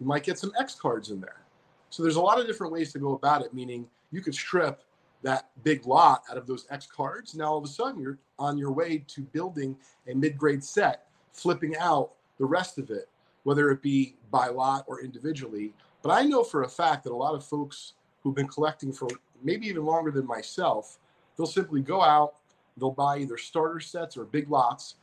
you 0.00 0.06
might 0.06 0.24
get 0.24 0.38
some 0.38 0.52
X 0.58 0.74
cards 0.74 1.10
in 1.10 1.20
there. 1.20 1.42
So 1.90 2.02
there's 2.02 2.16
a 2.16 2.20
lot 2.20 2.40
of 2.40 2.46
different 2.46 2.72
ways 2.72 2.92
to 2.92 2.98
go 2.98 3.14
about 3.14 3.42
it, 3.42 3.54
meaning 3.54 3.86
you 4.10 4.20
could 4.20 4.34
strip 4.34 4.82
that 5.26 5.50
big 5.64 5.84
lot 5.86 6.22
out 6.30 6.38
of 6.38 6.46
those 6.46 6.66
X 6.70 6.86
cards. 6.86 7.34
Now 7.34 7.46
all 7.46 7.58
of 7.58 7.64
a 7.64 7.68
sudden 7.68 8.00
you're 8.00 8.18
on 8.38 8.56
your 8.56 8.70
way 8.70 9.02
to 9.08 9.22
building 9.22 9.76
a 10.06 10.14
mid-grade 10.14 10.62
set, 10.62 11.08
flipping 11.32 11.76
out 11.78 12.12
the 12.38 12.44
rest 12.44 12.78
of 12.78 12.90
it, 12.90 13.08
whether 13.42 13.70
it 13.72 13.82
be 13.82 14.14
by 14.30 14.46
lot 14.46 14.84
or 14.86 15.00
individually. 15.00 15.72
But 16.02 16.12
I 16.12 16.22
know 16.22 16.44
for 16.44 16.62
a 16.62 16.68
fact 16.68 17.02
that 17.04 17.12
a 17.12 17.16
lot 17.16 17.34
of 17.34 17.44
folks 17.44 17.94
who've 18.22 18.36
been 18.36 18.46
collecting 18.46 18.92
for 18.92 19.08
maybe 19.42 19.66
even 19.66 19.84
longer 19.84 20.12
than 20.12 20.26
myself, 20.28 21.00
they'll 21.36 21.46
simply 21.46 21.80
go 21.80 22.00
out, 22.02 22.36
they'll 22.76 22.92
buy 22.92 23.18
either 23.18 23.36
starter 23.36 23.80
sets 23.80 24.16
or 24.16 24.24
big 24.24 24.48
lots, 24.48 24.94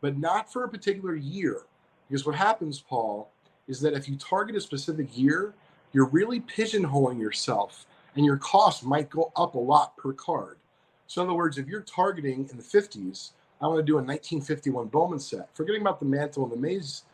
but 0.00 0.16
not 0.16 0.50
for 0.50 0.64
a 0.64 0.68
particular 0.70 1.14
year. 1.14 1.62
Because 2.08 2.24
what 2.24 2.34
happens, 2.34 2.80
Paul, 2.80 3.30
is 3.68 3.78
that 3.80 3.92
if 3.92 4.08
you 4.08 4.16
target 4.16 4.56
a 4.56 4.60
specific 4.60 5.08
year, 5.18 5.52
you're 5.92 6.06
really 6.06 6.40
pigeonholing 6.40 7.20
yourself 7.20 7.84
and 8.16 8.24
your 8.24 8.38
cost 8.38 8.84
might 8.84 9.10
go 9.10 9.32
up 9.36 9.54
a 9.54 9.58
lot 9.58 9.96
per 9.96 10.12
card. 10.12 10.58
So, 11.06 11.22
in 11.22 11.28
other 11.28 11.36
words, 11.36 11.58
if 11.58 11.68
you're 11.68 11.82
targeting 11.82 12.48
in 12.50 12.56
the 12.56 12.62
50s, 12.62 13.30
I 13.60 13.68
want 13.68 13.78
to 13.78 13.84
do 13.84 13.94
a 13.94 14.02
1951 14.02 14.88
Bowman 14.88 15.18
set, 15.18 15.48
forgetting 15.54 15.82
about 15.82 16.00
the 16.00 16.06
Mantle 16.06 16.44
and 16.44 16.52
the 16.52 16.56
Mays 16.56 17.04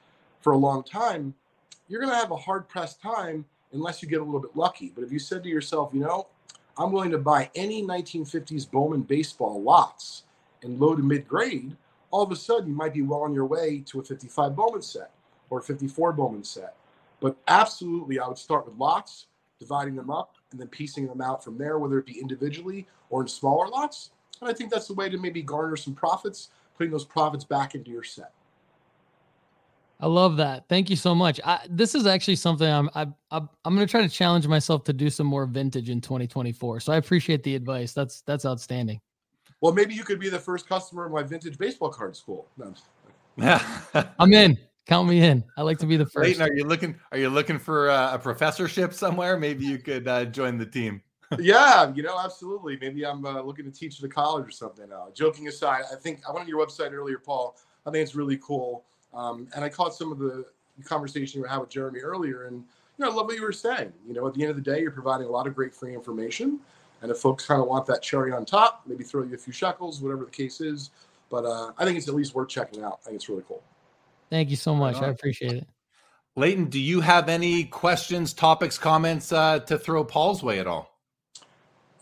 for 0.41 0.53
a 0.53 0.57
long 0.57 0.83
time, 0.83 1.35
you're 1.89 2.01
going 2.01 2.13
to 2.13 2.19
have 2.19 2.31
a 2.31 2.37
hard 2.37 2.69
pressed 2.69 3.01
time 3.01 3.45
unless 3.73 4.03
you 4.03 4.09
get 4.09 4.21
a 4.21 4.25
little 4.25 4.41
bit 4.41 4.57
lucky. 4.57 4.93
But 4.95 5.05
if 5.05 5.13
you 5.13 5.19
said 5.19 5.43
to 5.45 5.49
yourself, 5.49 5.91
you 5.93 6.01
know, 6.01 6.27
I'm 6.79 6.91
willing 6.91 7.11
to 7.11 7.19
buy 7.19 7.51
any 7.55 7.83
1950s 7.83 8.71
Bowman 8.71 9.03
baseball 9.03 9.63
lots 9.63 10.25
in 10.63 10.79
low 10.79 10.95
to 10.95 11.03
mid 11.03 11.29
grade, 11.29 11.77
all 12.11 12.23
of 12.23 12.33
a 12.33 12.37
sudden 12.37 12.69
you 12.69 12.75
might 12.75 12.95
be 12.95 13.03
well 13.03 13.23
on 13.23 13.35
your 13.35 13.47
way 13.47 13.83
to 13.87 14.01
a 14.01 14.05
55 14.05 14.57
Bowman 14.57 14.83
set 14.83 15.11
or 15.51 15.59
a 15.59 15.63
54 15.63 16.13
Bowman 16.13 16.45
set. 16.45 16.77
But 17.21 17.37
absolutely, 17.47 18.19
I 18.19 18.27
would 18.27 18.39
start 18.39 18.67
with 18.67 18.77
lots, 18.77 19.27
dividing 19.61 19.97
them 19.97 20.11
up, 20.11 20.35
and 20.53 20.61
then 20.61 20.69
piecing 20.69 21.07
them 21.07 21.21
out 21.21 21.43
from 21.43 21.59
there, 21.59 21.79
whether 21.79 21.99
it 21.99 22.07
be 22.07 22.21
individually 22.21 22.87
or 23.11 23.23
in 23.23 23.29
smaller 23.29 23.69
lots. 23.69 24.11
And 24.41 24.49
I 24.49 24.53
think 24.53 24.71
that's 24.71 24.89
the 24.89 24.95
way 24.95 25.09
to 25.09 25.19
maybe 25.19 25.43
garner 25.43 25.77
some 25.77 25.95
profits, 25.95 26.51
putting 26.77 26.91
those 26.91 27.05
profits 27.05 27.45
back 27.45 27.75
into 27.75 27.91
your 27.91 28.05
set. 28.05 28.33
I 30.01 30.07
love 30.07 30.37
that. 30.39 30.69
Thank 30.69 30.91
you 30.91 30.97
so 30.97 31.15
much. 31.15 31.41
I, 31.45 31.61
this 31.71 31.95
is 31.95 32.07
actually 32.07 32.35
something 32.35 32.69
I'm 32.69 32.91
I, 32.95 33.07
I'm 33.31 33.49
I'm 33.65 33.77
going 33.77 33.87
to 33.87 33.91
try 33.91 34.03
to 34.03 34.09
challenge 34.09 34.49
myself 34.49 34.83
to 34.85 34.93
do 34.93 35.09
some 35.09 35.29
more 35.29 35.47
vintage 35.47 35.91
in 35.91 36.01
2024. 36.01 36.81
So 36.81 36.93
I 36.93 36.97
appreciate 36.97 37.45
the 37.45 37.55
advice. 37.55 37.93
That's 37.93 38.21
that's 38.23 38.45
outstanding. 38.45 39.01
Well, 39.61 39.73
maybe 39.73 39.95
you 39.95 40.03
could 40.03 40.19
be 40.19 40.29
the 40.29 40.41
first 40.41 40.69
customer 40.69 41.07
of 41.07 41.13
my 41.13 41.23
vintage 41.23 41.57
baseball 41.57 41.91
card 41.91 42.17
school. 42.17 42.49
No. 42.57 42.75
Yeah. 43.37 43.63
I'm 44.19 44.33
in. 44.33 44.59
Count 44.87 45.09
me 45.09 45.23
in. 45.23 45.45
I 45.57 45.63
like 45.63 45.79
to 45.79 45.87
be 45.87 45.97
the 45.97 46.07
first. 46.07 46.27
Leighton, 46.27 46.43
are 46.43 46.53
you 46.53 46.65
looking? 46.65 46.97
Are 47.13 47.19
you 47.19 47.29
looking 47.29 47.59
for 47.59 47.91
uh, 47.91 48.15
a 48.15 48.19
professorship 48.19 48.93
somewhere? 48.93 49.39
Maybe 49.39 49.65
you 49.65 49.79
could 49.79 50.09
uh, 50.09 50.25
join 50.25 50.59
the 50.59 50.67
team. 50.67 51.03
yeah, 51.39 51.93
you 51.95 52.03
know, 52.03 52.19
absolutely. 52.19 52.77
Maybe 52.81 53.07
I'm 53.07 53.25
uh, 53.25 53.41
looking 53.43 53.65
to 53.65 53.71
teach 53.71 53.99
at 53.99 54.05
a 54.05 54.09
college 54.09 54.47
or 54.47 54.51
something. 54.51 54.93
Uh, 54.93 55.07
joking 55.15 55.49
aside, 55.49 55.85
I 55.91 55.97
think 55.97 56.21
I 56.29 56.33
went 56.33 56.43
on 56.43 56.49
your 56.49 56.65
website 56.67 56.93
earlier, 56.93 57.19
Paul. 57.19 57.57
I 57.87 57.91
think 57.91 58.03
it's 58.03 58.15
really 58.15 58.39
cool 58.39 58.85
um, 59.15 59.49
and 59.55 59.65
I 59.65 59.69
caught 59.69 59.95
some 59.95 60.13
of 60.13 60.19
the 60.19 60.45
conversation 60.85 61.41
you 61.41 61.47
had 61.47 61.59
with 61.59 61.69
Jeremy 61.69 62.01
earlier, 62.01 62.47
and 62.47 62.57
you 62.57 63.05
know, 63.05 63.11
I 63.11 63.15
love 63.15 63.27
what 63.27 63.37
you 63.37 63.43
were 63.43 63.53
saying. 63.53 63.93
You 64.07 64.15
know, 64.15 64.27
at 64.27 64.35
the 64.35 64.43
end 64.43 64.51
of 64.51 64.57
the 64.57 64.63
day, 64.63 64.81
you're 64.81 64.91
providing 64.91 65.27
a 65.27 65.31
lot 65.31 65.47
of 65.47 65.55
great 65.55 65.75
free 65.75 65.95
information, 65.95 66.61
and 67.03 67.11
if 67.11 67.19
folks 67.19 67.47
kind 67.47 67.61
of 67.61 67.69
want 67.69 67.87
that 67.87 68.03
cherry 68.03 68.33
on 68.33 68.45
top, 68.45 68.83
maybe 68.87 69.05
throw 69.05 69.23
you 69.23 69.35
a 69.35 69.39
few 69.39 69.53
shekels, 69.53 70.01
whatever 70.01 70.25
the 70.25 70.31
case 70.31 70.61
is. 70.61 70.91
But 71.31 71.45
uh, 71.45 71.73
I 71.79 71.85
think 71.85 71.97
it's 71.99 72.09
at 72.09 72.15
least 72.15 72.35
worth 72.35 72.49
checking 72.49 72.83
out. 72.83 73.01
I 73.03 73.07
think 73.07 73.17
it's 73.17 73.29
really 73.29 73.45
cool. 73.49 73.63
Thank 74.33 74.49
you 74.49 74.57
so 74.57 74.75
much. 74.75 74.97
I 74.97 75.09
appreciate 75.09 75.53
it. 75.53 75.69
Leighton, 76.37 76.71
do 76.71 76.81
you 76.81 77.03
have 77.03 77.29
any 77.29 77.65
questions, 77.65 78.33
topics, 78.33 78.79
comments 78.79 79.31
uh, 79.31 79.59
to 79.59 79.79
throw 79.79 80.03
Paul's 80.05 80.43
way 80.43 80.59
at 80.59 80.67
all? 80.67 80.89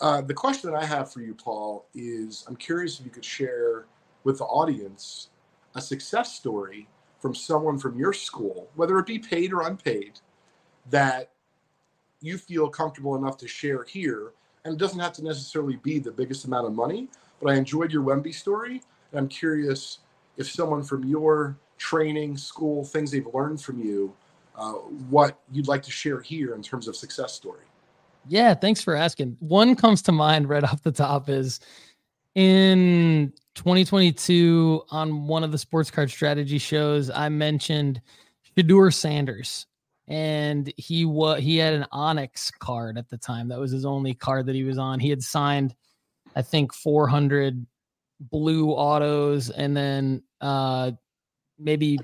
Uh, 0.01 0.20
the 0.20 0.33
question 0.33 0.70
that 0.70 0.81
I 0.81 0.87
have 0.87 1.12
for 1.12 1.22
you, 1.22 1.35
Paul, 1.35 1.87
is 1.93 2.45
I'm 2.47 2.55
curious 2.55 3.01
if 3.01 3.05
you 3.05 3.11
could 3.11 3.24
share 3.24 3.87
with 4.22 4.39
the 4.39 4.45
audience 4.45 5.31
a 5.74 5.81
success 5.81 6.33
story 6.33 6.87
from 7.18 7.35
someone 7.35 7.78
from 7.78 7.99
your 7.99 8.12
school, 8.12 8.68
whether 8.76 8.97
it 9.01 9.07
be 9.07 9.18
paid 9.18 9.53
or 9.53 9.62
unpaid, 9.62 10.20
that 10.89 11.33
you 12.20 12.39
feel 12.39 12.68
comfortable 12.68 13.16
enough 13.16 13.39
to 13.39 13.49
share 13.49 13.83
here. 13.83 14.35
And 14.64 14.74
it 14.74 14.78
doesn't 14.78 15.01
have 15.01 15.14
to 15.14 15.24
necessarily 15.24 15.81
be 15.83 15.99
the 15.99 16.12
biggest 16.12 16.45
amount 16.45 16.68
of 16.68 16.74
money, 16.74 17.09
but 17.43 17.51
I 17.51 17.57
enjoyed 17.57 17.93
your 17.93 18.05
Wemby 18.05 18.33
story. 18.33 18.83
And 19.11 19.18
I'm 19.18 19.28
curious 19.28 19.99
if 20.37 20.49
someone 20.49 20.85
from 20.85 21.03
your 21.03 21.59
training, 21.81 22.37
school, 22.37 22.85
things 22.85 23.11
they've 23.11 23.26
learned 23.35 23.61
from 23.61 23.81
you, 23.81 24.14
uh, 24.55 24.74
what 25.09 25.41
you'd 25.51 25.66
like 25.66 25.83
to 25.83 25.91
share 25.91 26.20
here 26.20 26.55
in 26.55 26.62
terms 26.62 26.87
of 26.87 26.95
success 26.95 27.33
story. 27.33 27.64
Yeah, 28.28 28.55
thanks 28.55 28.83
for 28.83 28.95
asking. 28.95 29.39
One 29.41 29.74
comes 29.74 30.03
to 30.03 30.12
mind 30.12 30.49
right 30.49 30.62
off 30.70 30.83
the 30.83 30.93
top 30.93 31.28
is 31.28 31.59
in 32.35 33.33
2022 33.55 34.83
on 34.91 35.26
one 35.26 35.43
of 35.43 35.53
the 35.53 35.59
sports 35.59 35.91
card 35.91 36.11
strategy 36.11 36.59
shows, 36.59 37.11
I 37.11 37.31
mentioned 37.31 38.03
Shedeur 38.57 38.93
Sanders, 38.93 39.66
and 40.07 40.72
he 40.76 41.07
was 41.07 41.41
he 41.41 41.57
had 41.57 41.72
an 41.72 41.87
Onyx 41.93 42.51
card 42.51 42.99
at 42.99 43.09
the 43.09 43.16
time. 43.16 43.49
That 43.49 43.59
was 43.59 43.72
his 43.72 43.87
only 43.87 44.12
card 44.12 44.47
that 44.47 44.55
he 44.55 44.64
was 44.64 44.76
on. 44.76 45.01
He 45.01 45.09
had 45.09 45.22
signed, 45.22 45.74
I 46.37 46.43
think, 46.43 46.74
400 46.74 47.66
blue 48.20 48.70
autos, 48.70 49.49
and 49.49 49.74
then 49.74 50.22
uh, 50.43 50.93
maybe 51.61 51.98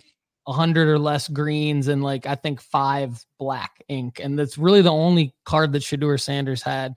100 0.44 0.88
or 0.88 0.98
less 0.98 1.28
greens, 1.28 1.88
and 1.88 2.02
like 2.02 2.26
I 2.26 2.36
think 2.36 2.60
five 2.60 3.24
black 3.38 3.82
ink. 3.88 4.20
And 4.22 4.38
that's 4.38 4.56
really 4.56 4.82
the 4.82 4.92
only 4.92 5.34
card 5.44 5.72
that 5.72 5.82
Shedeur 5.82 6.20
Sanders 6.20 6.62
had. 6.62 6.94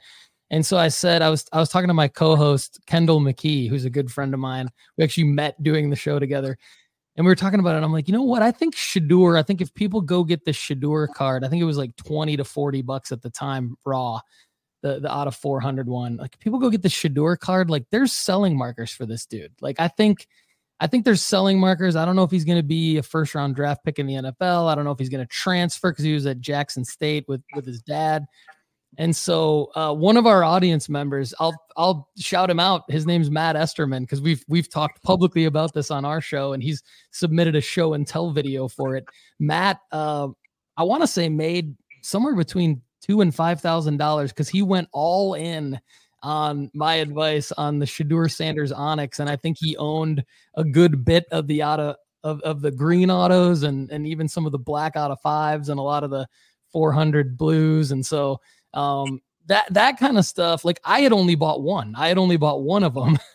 And 0.51 0.65
so 0.65 0.77
I 0.77 0.87
said, 0.87 1.21
I 1.21 1.29
was 1.29 1.45
I 1.51 1.59
was 1.59 1.69
talking 1.69 1.87
to 1.89 1.93
my 1.93 2.07
co-host 2.07 2.79
Kendall 2.87 3.21
McKee, 3.21 3.69
who's 3.69 3.85
a 3.85 3.89
good 3.89 4.11
friend 4.11 4.33
of 4.33 4.39
mine. 4.39 4.69
We 4.97 5.03
actually 5.03 5.25
met 5.25 5.61
doing 5.61 5.89
the 5.89 5.95
show 5.95 6.19
together, 6.19 6.57
and 7.15 7.25
we 7.25 7.31
were 7.31 7.35
talking 7.35 7.59
about 7.59 7.75
it. 7.75 7.83
I'm 7.83 7.91
like, 7.91 8.07
you 8.07 8.13
know 8.13 8.23
what? 8.23 8.41
I 8.41 8.51
think 8.51 8.75
Shedeur. 8.75 9.37
I 9.37 9.43
think 9.43 9.61
if 9.61 9.73
people 9.73 10.01
go 10.01 10.23
get 10.23 10.45
the 10.45 10.51
Shedeur 10.51 11.13
card, 11.13 11.43
I 11.43 11.49
think 11.49 11.61
it 11.61 11.65
was 11.65 11.77
like 11.77 11.95
20 11.97 12.37
to 12.37 12.43
40 12.43 12.81
bucks 12.83 13.11
at 13.11 13.21
the 13.21 13.29
time 13.29 13.77
raw, 13.85 14.21
the 14.83 14.99
the 14.99 15.11
out 15.11 15.27
of 15.27 15.35
400 15.35 15.87
one. 15.87 16.17
Like 16.17 16.39
people 16.39 16.59
go 16.59 16.69
get 16.69 16.83
the 16.83 16.89
Shedeur 16.89 17.37
card. 17.39 17.69
Like 17.69 17.85
there's 17.91 18.13
selling 18.13 18.57
markers 18.57 18.91
for 18.91 19.05
this 19.05 19.25
dude. 19.25 19.53
Like 19.61 19.79
I 19.79 19.87
think. 19.87 20.27
I 20.79 20.87
think 20.87 21.03
there's 21.03 21.21
selling 21.21 21.59
markers. 21.59 21.95
I 21.95 22.05
don't 22.05 22.15
know 22.15 22.23
if 22.23 22.31
he's 22.31 22.45
going 22.45 22.57
to 22.57 22.63
be 22.63 22.97
a 22.97 23.03
first 23.03 23.35
round 23.35 23.55
draft 23.55 23.83
pick 23.83 23.99
in 23.99 24.07
the 24.07 24.13
NFL. 24.13 24.71
I 24.71 24.75
don't 24.75 24.85
know 24.85 24.91
if 24.91 24.99
he's 24.99 25.09
going 25.09 25.25
to 25.25 25.31
transfer 25.31 25.91
because 25.91 26.05
he 26.05 26.13
was 26.13 26.25
at 26.25 26.39
Jackson 26.39 26.85
State 26.85 27.25
with 27.27 27.41
with 27.55 27.65
his 27.65 27.81
dad. 27.81 28.25
And 28.97 29.15
so 29.15 29.71
uh, 29.75 29.93
one 29.93 30.17
of 30.17 30.25
our 30.25 30.43
audience 30.43 30.89
members, 30.89 31.33
I'll 31.39 31.55
I'll 31.77 32.09
shout 32.17 32.49
him 32.49 32.59
out. 32.59 32.83
His 32.89 33.05
name's 33.05 33.29
Matt 33.29 33.55
Esterman 33.55 34.01
because 34.01 34.21
we've 34.21 34.43
we've 34.47 34.69
talked 34.69 35.03
publicly 35.03 35.45
about 35.45 35.73
this 35.73 35.91
on 35.91 36.05
our 36.05 36.21
show, 36.21 36.53
and 36.53 36.63
he's 36.63 36.81
submitted 37.11 37.55
a 37.55 37.61
show 37.61 37.93
and 37.93 38.07
tell 38.07 38.31
video 38.31 38.67
for 38.67 38.95
it. 38.95 39.05
Matt, 39.39 39.79
uh, 39.91 40.29
I 40.75 40.83
want 40.83 41.03
to 41.03 41.07
say 41.07 41.29
made 41.29 41.75
somewhere 42.01 42.35
between 42.35 42.81
two 43.01 43.21
and 43.21 43.33
five 43.33 43.61
thousand 43.61 43.97
dollars 43.97 44.31
because 44.31 44.49
he 44.49 44.63
went 44.63 44.87
all 44.91 45.35
in 45.35 45.79
on 46.21 46.69
my 46.73 46.95
advice 46.95 47.51
on 47.53 47.79
the 47.79 47.85
Shedeur 47.85 48.31
Sanders 48.31 48.71
Onyx, 48.71 49.19
and 49.19 49.29
I 49.29 49.35
think 49.35 49.57
he 49.59 49.77
owned 49.77 50.23
a 50.55 50.63
good 50.63 51.05
bit 51.05 51.25
of 51.31 51.47
the 51.47 51.63
auto 51.63 51.95
of, 52.23 52.41
of 52.41 52.61
the 52.61 52.71
green 52.71 53.09
autos 53.09 53.63
and 53.63 53.89
and 53.91 54.05
even 54.05 54.27
some 54.27 54.45
of 54.45 54.51
the 54.51 54.59
black 54.59 54.95
out 54.95 55.11
of 55.11 55.21
fives 55.21 55.69
and 55.69 55.79
a 55.79 55.83
lot 55.83 56.03
of 56.03 56.09
the 56.09 56.27
400 56.71 57.37
blues, 57.37 57.91
and 57.91 58.05
so 58.05 58.39
um, 58.73 59.21
that 59.47 59.73
that 59.73 59.99
kind 59.99 60.17
of 60.17 60.25
stuff. 60.25 60.65
Like 60.65 60.79
I 60.83 61.01
had 61.01 61.13
only 61.13 61.35
bought 61.35 61.61
one. 61.61 61.95
I 61.97 62.07
had 62.07 62.17
only 62.17 62.37
bought 62.37 62.61
one 62.61 62.83
of 62.83 62.93
them. 62.93 63.17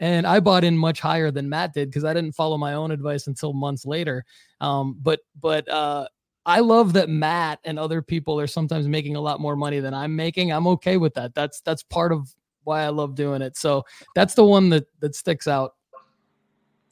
and 0.00 0.26
I 0.26 0.40
bought 0.40 0.64
in 0.64 0.76
much 0.78 1.00
higher 1.00 1.30
than 1.30 1.48
Matt 1.48 1.74
did 1.74 1.88
because 1.88 2.04
I 2.04 2.14
didn't 2.14 2.34
follow 2.36 2.56
my 2.56 2.74
own 2.74 2.90
advice 2.90 3.26
until 3.26 3.52
months 3.52 3.84
later. 3.84 4.24
Um, 4.60 4.96
but 5.02 5.20
but 5.40 5.68
uh, 5.68 6.06
I 6.48 6.60
love 6.60 6.94
that 6.94 7.10
Matt 7.10 7.60
and 7.64 7.78
other 7.78 8.00
people 8.00 8.40
are 8.40 8.46
sometimes 8.46 8.88
making 8.88 9.16
a 9.16 9.20
lot 9.20 9.38
more 9.38 9.54
money 9.54 9.80
than 9.80 9.92
I'm 9.92 10.16
making. 10.16 10.50
I'm 10.50 10.66
okay 10.68 10.96
with 10.96 11.12
that. 11.14 11.34
That's 11.34 11.60
that's 11.60 11.82
part 11.82 12.10
of 12.10 12.34
why 12.64 12.84
I 12.84 12.88
love 12.88 13.14
doing 13.14 13.42
it. 13.42 13.54
So 13.58 13.84
that's 14.14 14.32
the 14.32 14.44
one 14.44 14.70
that 14.70 14.86
that 15.00 15.14
sticks 15.14 15.46
out. 15.46 15.74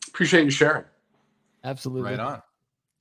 Appreciate 0.08 0.44
you 0.44 0.50
sharing. 0.50 0.84
Absolutely. 1.64 2.10
Right 2.10 2.20
on. 2.20 2.42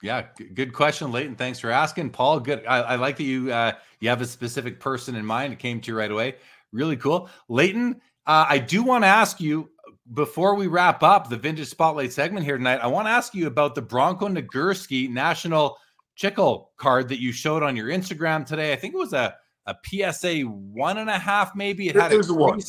Yeah, 0.02 0.28
good 0.54 0.72
question, 0.72 1.12
Leighton. 1.12 1.36
Thanks 1.36 1.60
for 1.60 1.72
asking, 1.72 2.12
Paul. 2.12 2.40
Good. 2.40 2.66
I, 2.66 2.82
I 2.82 2.96
like 2.96 3.18
that 3.18 3.24
you 3.24 3.52
uh, 3.52 3.74
you 4.00 4.08
have 4.08 4.22
a 4.22 4.26
specific 4.26 4.80
person 4.80 5.16
in 5.16 5.26
mind. 5.26 5.52
It 5.52 5.60
came 5.60 5.82
to 5.82 5.92
you 5.92 5.98
right 5.98 6.12
away. 6.12 6.36
Really 6.72 6.96
cool, 6.96 7.30
Leighton. 7.50 8.00
Uh, 8.26 8.46
I 8.48 8.60
do 8.60 8.82
want 8.82 9.04
to 9.04 9.08
ask 9.08 9.42
you 9.42 9.70
before 10.14 10.56
we 10.56 10.68
wrap 10.68 11.04
up 11.04 11.30
the 11.30 11.36
vintage 11.36 11.68
spotlight 11.68 12.14
segment 12.14 12.46
here 12.46 12.58
tonight, 12.58 12.80
I 12.82 12.88
want 12.88 13.08
to 13.08 13.12
ask 13.12 13.34
you 13.34 13.48
about 13.48 13.76
the 13.76 13.82
Bronco 13.82 14.30
Nagurski 14.30 15.10
National 15.10 15.78
Chicle 16.16 16.72
card 16.78 17.10
that 17.10 17.22
you 17.22 17.32
showed 17.32 17.64
on 17.64 17.76
your 17.76 17.88
Instagram 17.88 18.46
today. 18.46 18.74
I 18.74 18.76
think 18.76 18.94
it 18.94 18.98
was 18.98 19.14
a, 19.14 19.36
a 19.66 19.76
PSA 19.86 20.42
one 20.42 20.98
and 20.98 21.10
a 21.10 21.20
half, 21.20 21.56
maybe. 21.56 21.90
It, 21.90 21.96
had 21.96 22.12
it 22.12 22.18
was 22.18 22.30
a 22.30 22.34
one. 22.34 22.62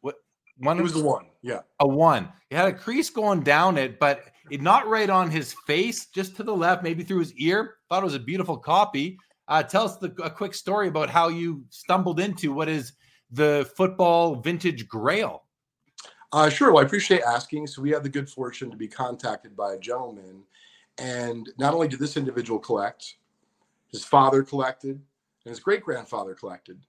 What 0.00 0.16
one? 0.58 0.78
It 0.78 0.82
was 0.82 0.94
the 0.94 1.02
one. 1.02 1.26
Yeah, 1.42 1.60
a 1.80 1.86
one. 1.86 2.32
It 2.50 2.56
had 2.56 2.68
a 2.68 2.72
crease 2.72 3.10
going 3.10 3.42
down 3.42 3.78
it, 3.78 3.98
but 3.98 4.24
it 4.50 4.62
not 4.62 4.88
right 4.88 5.10
on 5.10 5.30
his 5.30 5.54
face, 5.66 6.06
just 6.06 6.36
to 6.36 6.42
the 6.42 6.54
left, 6.54 6.82
maybe 6.82 7.02
through 7.02 7.20
his 7.20 7.34
ear. 7.34 7.76
Thought 7.88 8.02
it 8.02 8.06
was 8.06 8.14
a 8.14 8.20
beautiful 8.20 8.56
copy. 8.56 9.18
Uh, 9.48 9.62
tell 9.62 9.84
us 9.84 9.96
the, 9.96 10.12
a 10.22 10.30
quick 10.30 10.54
story 10.54 10.88
about 10.88 11.08
how 11.08 11.28
you 11.28 11.64
stumbled 11.70 12.18
into 12.20 12.52
what 12.52 12.68
is 12.68 12.94
the 13.30 13.70
football 13.76 14.36
vintage 14.36 14.88
grail. 14.88 15.42
Uh, 16.32 16.48
sure. 16.48 16.72
Well, 16.72 16.82
I 16.82 16.86
appreciate 16.86 17.22
asking. 17.22 17.66
So 17.68 17.82
we 17.82 17.90
had 17.90 18.02
the 18.02 18.08
good 18.08 18.28
fortune 18.28 18.70
to 18.70 18.76
be 18.76 18.88
contacted 18.88 19.56
by 19.56 19.74
a 19.74 19.78
gentleman, 19.78 20.42
and 20.98 21.48
not 21.58 21.74
only 21.74 21.88
did 21.88 22.00
this 22.00 22.16
individual 22.16 22.58
collect, 22.58 23.16
his 23.88 24.04
father 24.04 24.42
collected, 24.42 24.96
and 25.44 25.50
his 25.50 25.60
great 25.60 25.82
grandfather 25.82 26.34
collected. 26.34 26.80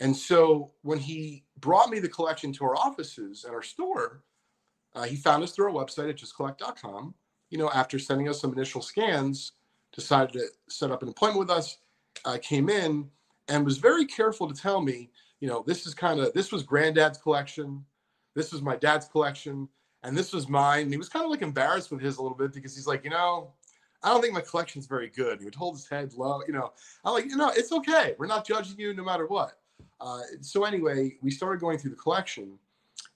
And 0.00 0.16
so 0.16 0.72
when 0.82 0.98
he 0.98 1.44
brought 1.58 1.90
me 1.90 1.98
the 1.98 2.08
collection 2.08 2.52
to 2.54 2.64
our 2.64 2.76
offices 2.76 3.44
at 3.44 3.52
our 3.52 3.62
store, 3.62 4.22
uh, 4.94 5.04
he 5.04 5.16
found 5.16 5.42
us 5.42 5.52
through 5.52 5.66
our 5.66 5.84
website 5.84 6.10
at 6.10 6.16
justcollect.com. 6.16 7.14
You 7.50 7.58
know, 7.58 7.70
after 7.70 7.98
sending 7.98 8.28
us 8.28 8.40
some 8.40 8.52
initial 8.52 8.82
scans, 8.82 9.52
decided 9.92 10.32
to 10.34 10.46
set 10.68 10.90
up 10.90 11.02
an 11.02 11.08
appointment 11.08 11.48
with 11.48 11.50
us. 11.50 11.78
Uh, 12.24 12.38
came 12.42 12.68
in 12.68 13.08
and 13.48 13.64
was 13.64 13.78
very 13.78 14.04
careful 14.06 14.48
to 14.48 14.60
tell 14.60 14.80
me, 14.80 15.10
you 15.40 15.48
know, 15.48 15.62
this 15.66 15.86
is 15.86 15.94
kind 15.94 16.18
of 16.18 16.32
this 16.32 16.50
was 16.50 16.62
granddad's 16.62 17.18
collection 17.18 17.84
this 18.36 18.52
was 18.52 18.60
my 18.60 18.76
dad's 18.76 19.08
collection, 19.08 19.66
and 20.06 20.16
this 20.16 20.32
was 20.32 20.48
mine. 20.48 20.84
And 20.84 20.92
he 20.92 20.96
was 20.96 21.08
kind 21.08 21.24
of 21.24 21.30
like 21.30 21.42
embarrassed 21.42 21.90
with 21.90 22.00
his 22.00 22.16
a 22.16 22.22
little 22.22 22.36
bit 22.36 22.52
because 22.52 22.74
he's 22.74 22.86
like, 22.86 23.04
you 23.04 23.10
know, 23.10 23.50
I 24.02 24.10
don't 24.10 24.22
think 24.22 24.32
my 24.32 24.40
collection's 24.40 24.86
very 24.86 25.08
good. 25.08 25.40
He 25.40 25.44
would 25.44 25.54
hold 25.54 25.74
his 25.74 25.88
head 25.88 26.14
low. 26.14 26.42
You 26.46 26.52
know, 26.52 26.72
I'm 27.04 27.12
like, 27.12 27.24
you 27.24 27.36
know, 27.36 27.50
it's 27.54 27.72
okay. 27.72 28.14
We're 28.18 28.26
not 28.26 28.46
judging 28.46 28.78
you 28.78 28.94
no 28.94 29.02
matter 29.02 29.26
what. 29.26 29.58
Uh, 30.00 30.20
so 30.40 30.64
anyway, 30.64 31.16
we 31.22 31.30
started 31.30 31.60
going 31.60 31.78
through 31.78 31.90
the 31.90 31.96
collection, 31.96 32.58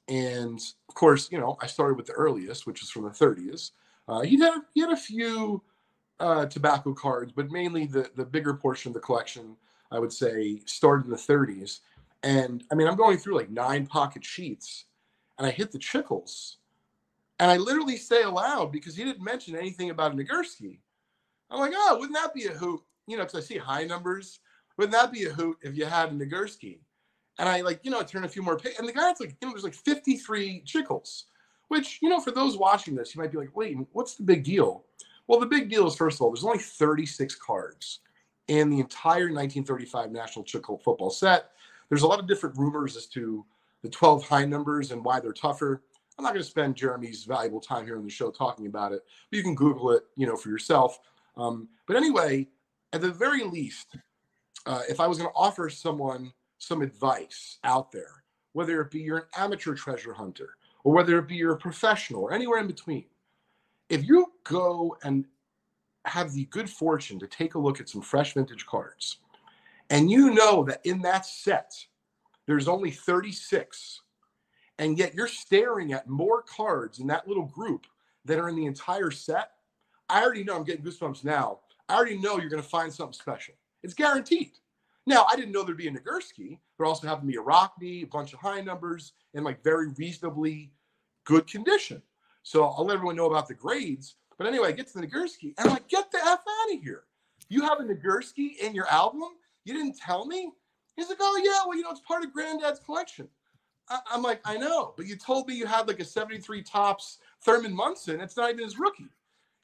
and 0.08 0.60
of 0.88 0.94
course, 0.94 1.30
you 1.30 1.38
know, 1.38 1.56
I 1.62 1.66
started 1.66 1.96
with 1.96 2.06
the 2.06 2.12
earliest, 2.12 2.66
which 2.66 2.80
was 2.80 2.90
from 2.90 3.04
the 3.04 3.10
30s. 3.10 3.70
Uh, 4.08 4.20
he 4.20 4.38
had 4.38 4.60
he 4.74 4.80
had 4.80 4.90
a 4.90 4.96
few 4.96 5.62
uh, 6.18 6.46
tobacco 6.46 6.92
cards, 6.92 7.32
but 7.34 7.50
mainly 7.50 7.86
the 7.86 8.10
the 8.16 8.24
bigger 8.24 8.54
portion 8.54 8.90
of 8.90 8.94
the 8.94 9.00
collection, 9.00 9.56
I 9.92 9.98
would 9.98 10.12
say, 10.12 10.60
started 10.66 11.04
in 11.04 11.12
the 11.12 11.16
30s. 11.16 11.80
And 12.22 12.64
I 12.72 12.74
mean, 12.74 12.88
I'm 12.88 12.96
going 12.96 13.16
through 13.16 13.36
like 13.36 13.50
nine 13.50 13.86
pocket 13.86 14.24
sheets 14.24 14.86
and 15.40 15.46
I 15.46 15.50
hit 15.50 15.72
the 15.72 15.78
Chicles. 15.78 16.58
And 17.40 17.50
I 17.50 17.56
literally 17.56 17.96
say 17.96 18.22
aloud 18.22 18.70
because 18.70 18.94
he 18.94 19.02
didn't 19.02 19.24
mention 19.24 19.56
anything 19.56 19.88
about 19.88 20.14
Nagurski. 20.14 20.78
I'm 21.50 21.58
like, 21.58 21.72
oh, 21.74 21.96
wouldn't 21.98 22.14
that 22.14 22.34
be 22.34 22.44
a 22.44 22.52
hoot? 22.52 22.82
You 23.06 23.16
know, 23.16 23.24
because 23.24 23.42
I 23.42 23.46
see 23.46 23.56
high 23.56 23.84
numbers. 23.84 24.40
Wouldn't 24.76 24.92
that 24.92 25.10
be 25.10 25.24
a 25.24 25.30
hoot 25.30 25.56
if 25.62 25.74
you 25.74 25.86
had 25.86 26.10
Nagurski? 26.10 26.80
And 27.38 27.48
I 27.48 27.62
like, 27.62 27.80
you 27.82 27.90
know, 27.90 27.98
I 27.98 28.02
turn 28.02 28.24
a 28.24 28.28
few 28.28 28.42
more 28.42 28.58
pages. 28.58 28.78
And 28.78 28.86
the 28.86 28.92
guy's 28.92 29.20
like, 29.20 29.34
you 29.40 29.48
know, 29.48 29.54
there's 29.54 29.64
like 29.64 29.74
53 29.74 30.60
Chicles, 30.66 31.24
which, 31.68 31.98
you 32.02 32.10
know, 32.10 32.20
for 32.20 32.30
those 32.30 32.58
watching 32.58 32.94
this, 32.94 33.14
you 33.14 33.22
might 33.22 33.32
be 33.32 33.38
like, 33.38 33.56
wait, 33.56 33.78
what's 33.92 34.16
the 34.16 34.22
big 34.22 34.44
deal? 34.44 34.84
Well, 35.26 35.40
the 35.40 35.46
big 35.46 35.70
deal 35.70 35.86
is, 35.86 35.96
first 35.96 36.18
of 36.18 36.22
all, 36.22 36.30
there's 36.30 36.44
only 36.44 36.58
36 36.58 37.36
cards 37.36 38.00
in 38.48 38.68
the 38.68 38.80
entire 38.80 39.32
1935 39.32 40.12
National 40.12 40.44
Chicle 40.44 40.76
football 40.76 41.08
set. 41.08 41.52
There's 41.88 42.02
a 42.02 42.06
lot 42.06 42.20
of 42.20 42.28
different 42.28 42.58
rumors 42.58 42.96
as 42.98 43.06
to 43.06 43.46
the 43.82 43.88
12 43.88 44.28
high 44.28 44.44
numbers 44.44 44.90
and 44.90 45.02
why 45.02 45.20
they're 45.20 45.32
tougher. 45.32 45.82
I'm 46.20 46.24
not 46.24 46.34
going 46.34 46.44
to 46.44 46.50
spend 46.50 46.76
Jeremy's 46.76 47.24
valuable 47.24 47.62
time 47.62 47.86
here 47.86 47.96
on 47.96 48.04
the 48.04 48.10
show 48.10 48.30
talking 48.30 48.66
about 48.66 48.92
it, 48.92 49.00
but 49.30 49.38
you 49.38 49.42
can 49.42 49.54
Google 49.54 49.92
it, 49.92 50.02
you 50.16 50.26
know, 50.26 50.36
for 50.36 50.50
yourself. 50.50 51.00
Um, 51.38 51.66
but 51.86 51.96
anyway, 51.96 52.46
at 52.92 53.00
the 53.00 53.10
very 53.10 53.42
least, 53.42 53.96
uh, 54.66 54.82
if 54.86 55.00
I 55.00 55.06
was 55.06 55.16
going 55.16 55.30
to 55.30 55.34
offer 55.34 55.70
someone 55.70 56.30
some 56.58 56.82
advice 56.82 57.56
out 57.64 57.90
there, 57.90 58.22
whether 58.52 58.82
it 58.82 58.90
be 58.90 59.00
you're 59.00 59.16
an 59.16 59.24
amateur 59.34 59.74
treasure 59.74 60.12
hunter 60.12 60.50
or 60.84 60.92
whether 60.92 61.18
it 61.18 61.26
be 61.26 61.36
you're 61.36 61.54
a 61.54 61.58
professional 61.58 62.20
or 62.20 62.34
anywhere 62.34 62.58
in 62.58 62.66
between, 62.66 63.06
if 63.88 64.06
you 64.06 64.26
go 64.44 64.94
and 65.02 65.24
have 66.04 66.32
the 66.32 66.44
good 66.46 66.68
fortune 66.68 67.18
to 67.18 67.26
take 67.28 67.54
a 67.54 67.58
look 67.58 67.80
at 67.80 67.88
some 67.88 68.02
fresh 68.02 68.34
vintage 68.34 68.66
cards, 68.66 69.20
and 69.88 70.10
you 70.10 70.34
know 70.34 70.64
that 70.64 70.84
in 70.84 71.00
that 71.00 71.24
set 71.24 71.72
there's 72.46 72.68
only 72.68 72.90
36. 72.90 74.02
And 74.80 74.98
yet 74.98 75.14
you're 75.14 75.28
staring 75.28 75.92
at 75.92 76.08
more 76.08 76.40
cards 76.42 77.00
in 77.00 77.06
that 77.08 77.28
little 77.28 77.44
group 77.44 77.86
that 78.24 78.38
are 78.38 78.48
in 78.48 78.56
the 78.56 78.64
entire 78.64 79.10
set. 79.10 79.50
I 80.08 80.22
already 80.22 80.42
know 80.42 80.56
I'm 80.56 80.64
getting 80.64 80.82
goosebumps 80.82 81.22
now. 81.22 81.58
I 81.90 81.96
already 81.96 82.16
know 82.16 82.38
you're 82.38 82.48
going 82.48 82.62
to 82.62 82.68
find 82.68 82.90
something 82.90 83.12
special. 83.12 83.54
It's 83.82 83.92
guaranteed. 83.92 84.52
Now, 85.06 85.26
I 85.30 85.36
didn't 85.36 85.52
know 85.52 85.62
there'd 85.62 85.76
be 85.76 85.88
a 85.88 85.92
Nagurski. 85.92 86.58
There 86.78 86.86
also 86.86 87.06
happened 87.06 87.28
to 87.28 87.32
be 87.32 87.38
a 87.38 87.42
Rockne, 87.42 88.02
a 88.02 88.04
bunch 88.04 88.32
of 88.32 88.38
high 88.38 88.62
numbers, 88.62 89.12
and 89.34 89.44
like 89.44 89.62
very 89.62 89.88
reasonably 89.98 90.72
good 91.24 91.46
condition. 91.46 92.02
So 92.42 92.64
I'll 92.64 92.86
let 92.86 92.94
everyone 92.94 93.16
know 93.16 93.26
about 93.26 93.48
the 93.48 93.54
grades. 93.54 94.16
But 94.38 94.46
anyway, 94.46 94.68
I 94.68 94.72
get 94.72 94.86
to 94.92 94.98
the 94.98 95.06
Nagurski, 95.06 95.52
and 95.58 95.68
I'm 95.68 95.70
like, 95.74 95.88
get 95.88 96.10
the 96.10 96.18
F 96.18 96.38
out 96.38 96.74
of 96.74 96.82
here. 96.82 97.02
You 97.50 97.60
have 97.62 97.80
a 97.80 97.82
Nagurski 97.82 98.56
in 98.62 98.74
your 98.74 98.88
album? 98.88 99.24
You 99.66 99.74
didn't 99.74 99.98
tell 99.98 100.24
me? 100.24 100.52
He's 100.96 101.10
like, 101.10 101.18
oh 101.20 101.42
yeah, 101.44 101.66
well 101.66 101.76
you 101.76 101.82
know 101.82 101.90
it's 101.90 102.00
part 102.00 102.24
of 102.24 102.32
Granddad's 102.32 102.80
collection. 102.80 103.28
I- 103.90 104.00
am 104.14 104.22
like, 104.22 104.40
I 104.46 104.58
know, 104.58 104.94
but 104.96 105.06
you 105.06 105.16
told 105.16 105.48
me 105.48 105.54
you 105.56 105.66
had 105.66 105.88
like 105.88 106.00
a 106.00 106.06
73 106.06 106.62
Topps 106.62 107.18
Thurman 107.42 107.74
Munson. 107.74 108.20
It's 108.20 108.36
not 108.36 108.50
even 108.50 108.64
his 108.64 108.78
rookie. 108.78 109.08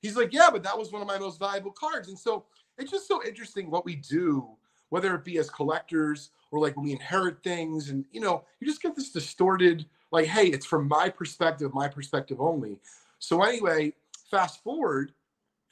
He's 0.02 0.16
like, 0.16 0.32
yeah, 0.32 0.50
but 0.52 0.62
that 0.64 0.78
was 0.78 0.92
one 0.92 1.02
of 1.02 1.08
my 1.08 1.18
most 1.18 1.38
valuable 1.38 1.72
cards. 1.72 2.08
And 2.08 2.18
so 2.18 2.44
it's 2.78 2.90
just 2.92 3.08
so 3.08 3.24
interesting 3.24 3.70
what 3.70 3.84
we 3.86 3.96
do, 3.96 4.48
whether 4.90 5.14
it 5.14 5.24
be 5.24 5.38
as 5.38 5.50
collectors 5.50 6.30
or 6.50 6.60
like 6.60 6.76
we 6.76 6.92
inherit 6.92 7.42
things, 7.42 7.90
and 7.90 8.04
you 8.12 8.20
know, 8.20 8.44
you 8.60 8.66
just 8.68 8.82
get 8.82 8.96
this 8.96 9.10
distorted, 9.10 9.86
like, 10.12 10.26
hey, 10.26 10.46
it's 10.48 10.66
from 10.66 10.88
my 10.88 11.08
perspective, 11.10 11.74
my 11.74 11.88
perspective 11.88 12.40
only. 12.40 12.78
So 13.18 13.42
anyway, 13.42 13.94
fast 14.30 14.62
forward, 14.62 15.12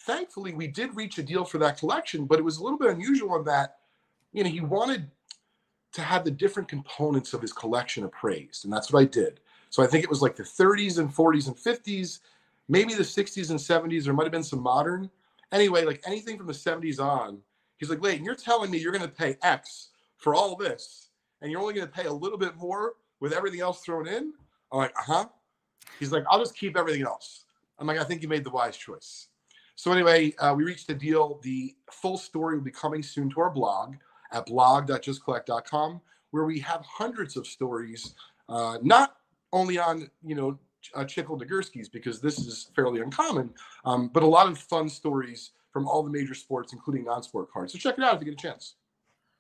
thankfully 0.01 0.55
we 0.55 0.69
did 0.69 0.97
reach 0.97 1.19
a 1.19 1.23
deal 1.23 1.45
for 1.45 1.59
that 1.59 1.79
collection, 1.79 2.27
but 2.27 2.39
it 2.39 2.45
was 2.45 2.59
a 2.59 2.65
little 2.65 2.79
bit 2.79 2.91
unusual 2.91 3.37
in 3.37 3.45
that, 3.45 3.79
you 4.33 4.45
know, 4.45 4.51
he 4.51 4.61
wanted 4.61 5.11
to 5.95 6.03
have 6.03 6.25
the 6.25 6.31
different 6.31 6.69
components 6.69 7.33
of 7.33 7.41
his 7.41 7.53
collection 7.53 8.05
appraised. 8.05 8.65
And 8.65 8.73
that's 8.73 8.93
what 8.93 9.01
I 9.01 9.07
did. 9.07 9.41
So 9.71 9.83
I 9.83 9.87
think 9.87 10.05
it 10.05 10.11
was 10.11 10.23
like 10.23 10.37
the 10.37 10.43
30s 10.43 10.99
and 10.99 11.13
40s 11.13 11.47
and 11.47 11.57
50s, 11.57 12.21
maybe 12.69 12.95
the 12.95 13.03
60s 13.03 13.51
and 13.51 13.59
70s. 13.59 14.05
There 14.05 14.13
might 14.13 14.25
have 14.25 14.33
been 14.33 14.45
some 14.45 14.61
modern. 14.61 15.11
Anyway, 15.53 15.85
like 15.85 16.03
anything 16.07 16.37
from 16.37 16.47
the 16.47 16.53
70s 16.53 17.01
on, 17.01 17.39
he's 17.79 17.91
like, 17.91 18.03
Leighton, 18.03 18.25
you're 18.25 18.35
telling 18.35 18.71
me 18.71 18.79
you're 18.79 18.93
going 18.93 19.03
to 19.03 19.09
pay 19.09 19.37
X 19.43 19.91
for 20.17 20.35
all 20.35 20.57
this, 20.57 21.11
and 21.43 21.51
you're 21.51 21.61
only 21.61 21.75
going 21.75 21.87
to 21.87 21.93
pay 21.93 22.07
a 22.07 22.13
little 22.13 22.39
bit 22.39 22.57
more 22.57 22.95
with 23.21 23.33
everything 23.33 23.61
else 23.61 23.81
thrown 23.81 24.09
in? 24.09 24.33
I'm 24.73 24.79
like, 24.79 24.95
uh 24.99 25.03
huh. 25.05 25.27
He's 26.01 26.13
like, 26.13 26.25
I'll 26.29 26.39
just 26.39 26.57
keep 26.57 26.77
everything 26.77 27.03
else. 27.03 27.45
I'm 27.79 27.87
like, 27.87 27.99
I 27.99 28.05
think 28.05 28.23
you 28.23 28.29
made 28.29 28.45
the 28.45 28.51
wise 28.51 28.77
choice. 28.77 29.29
So 29.77 29.93
anyway, 29.93 30.35
uh, 30.39 30.55
we 30.57 30.65
reached 30.65 30.91
a 30.91 30.95
deal. 30.95 31.41
The 31.43 31.75
full 31.91 32.17
story 32.17 32.57
will 32.57 32.65
be 32.65 32.71
coming 32.71 33.03
soon 33.03 33.31
to 33.31 33.41
our 33.41 33.51
blog 33.51 33.97
at 34.33 34.47
blog.justcollect.com, 34.47 36.01
where 36.31 36.45
we 36.45 36.59
have 36.61 36.85
hundreds 36.85 37.37
of 37.37 37.47
stories, 37.47 38.15
uh, 38.49 38.79
not 38.83 39.17
only 39.53 39.79
on, 39.79 40.11
you 40.25 40.35
know, 40.35 40.59
uh, 40.95 41.05
Chicle 41.05 41.39
Nagurskis, 41.39 41.91
because 41.91 42.21
this 42.21 42.39
is 42.39 42.71
fairly 42.75 43.01
uncommon, 43.01 43.51
um, 43.85 44.09
but 44.09 44.23
a 44.23 44.27
lot 44.27 44.49
of 44.49 44.59
fun 44.59 44.89
stories 44.89 45.53
from 45.73 45.89
all 45.89 46.03
the 46.03 46.11
major 46.11 46.35
sports, 46.35 46.73
including 46.73 47.05
non-sport 47.05 47.51
cards. 47.51 47.73
So 47.73 47.79
check 47.79 47.97
it 47.99 48.05
out 48.05 48.15
if 48.15 48.21
you 48.21 48.27
get 48.27 48.35
a 48.35 48.49
chance. 48.49 48.75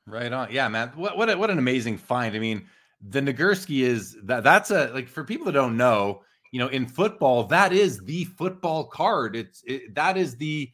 Right 0.07 0.32
on. 0.32 0.49
Yeah, 0.51 0.68
man. 0.68 0.93
What 0.97 1.16
what, 1.16 1.30
a, 1.30 1.37
what 1.37 1.51
an 1.51 1.59
amazing 1.59 1.97
find. 1.97 2.37
I 2.37 2.39
mean, 2.39 2.66
the 3.01 3.20
Nagurski 3.20 3.82
is 3.82 4.16
that 4.24 4.45
that's 4.45 4.70
a 4.70 4.89
like 4.89 5.09
for 5.09 5.24
people 5.24 5.47
that 5.47 5.53
don't 5.53 5.76
know, 5.76 6.22
you 6.53 6.59
know, 6.59 6.68
in 6.68 6.87
football, 6.87 7.45
that 7.45 7.72
is 7.72 8.01
the 8.01 8.24
football 8.24 8.85
card. 8.85 9.35
It's 9.35 9.62
it, 9.66 9.95
that 9.95 10.16
is 10.16 10.37
the 10.37 10.70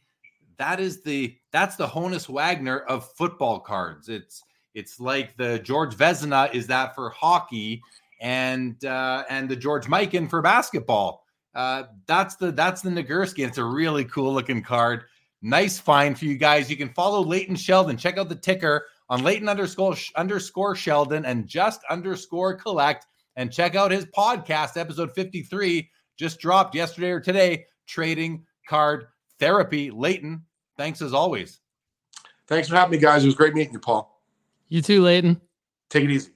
that 0.57 0.79
is 0.79 1.01
the 1.01 1.35
That's 1.51 1.75
the 1.75 1.87
Honus 1.87 2.29
Wagner 2.29 2.79
of 2.79 3.11
football 3.13 3.59
cards. 3.59 4.09
It's 4.09 4.43
it's 4.73 4.99
like 4.99 5.35
the 5.37 5.59
George 5.59 5.95
Vezina 5.95 6.53
is 6.53 6.67
that 6.67 6.95
for 6.95 7.09
hockey, 7.09 7.81
and 8.21 8.83
uh, 8.85 9.23
and 9.29 9.49
the 9.49 9.55
George 9.55 9.87
Mikan 9.87 10.29
for 10.29 10.41
basketball. 10.41 11.25
Uh, 11.53 11.83
that's 12.07 12.35
the 12.35 12.51
that's 12.51 12.81
the 12.81 12.89
Nagurski. 12.89 13.45
It's 13.45 13.57
a 13.57 13.63
really 13.63 14.05
cool 14.05 14.33
looking 14.33 14.63
card. 14.63 15.03
Nice 15.41 15.79
find 15.79 16.17
for 16.17 16.25
you 16.25 16.37
guys. 16.37 16.69
You 16.69 16.77
can 16.77 16.89
follow 16.89 17.21
Leighton 17.21 17.55
Sheldon. 17.55 17.97
Check 17.97 18.17
out 18.17 18.29
the 18.29 18.35
ticker 18.35 18.85
on 19.09 19.23
Leighton 19.23 19.49
underscore 19.49 19.95
underscore 20.15 20.75
Sheldon 20.75 21.25
and 21.25 21.47
just 21.47 21.81
underscore 21.89 22.55
collect. 22.55 23.07
And 23.35 23.51
check 23.51 23.75
out 23.75 23.91
his 23.91 24.05
podcast, 24.05 24.77
episode 24.77 25.13
53, 25.13 25.89
just 26.17 26.39
dropped 26.39 26.75
yesterday 26.75 27.11
or 27.11 27.19
today, 27.21 27.65
Trading 27.87 28.45
Card 28.67 29.07
Therapy. 29.41 29.89
Leighton, 29.89 30.45
thanks 30.77 31.01
as 31.01 31.13
always. 31.13 31.59
Thanks 32.47 32.69
for 32.69 32.75
having 32.75 32.91
me, 32.91 32.97
guys. 32.99 33.23
It 33.23 33.25
was 33.25 33.35
great 33.35 33.55
meeting 33.55 33.73
you, 33.73 33.79
Paul. 33.79 34.21
You 34.69 34.81
too, 34.81 35.01
Leighton. 35.01 35.41
Take 35.89 36.03
it 36.03 36.11
easy. 36.11 36.29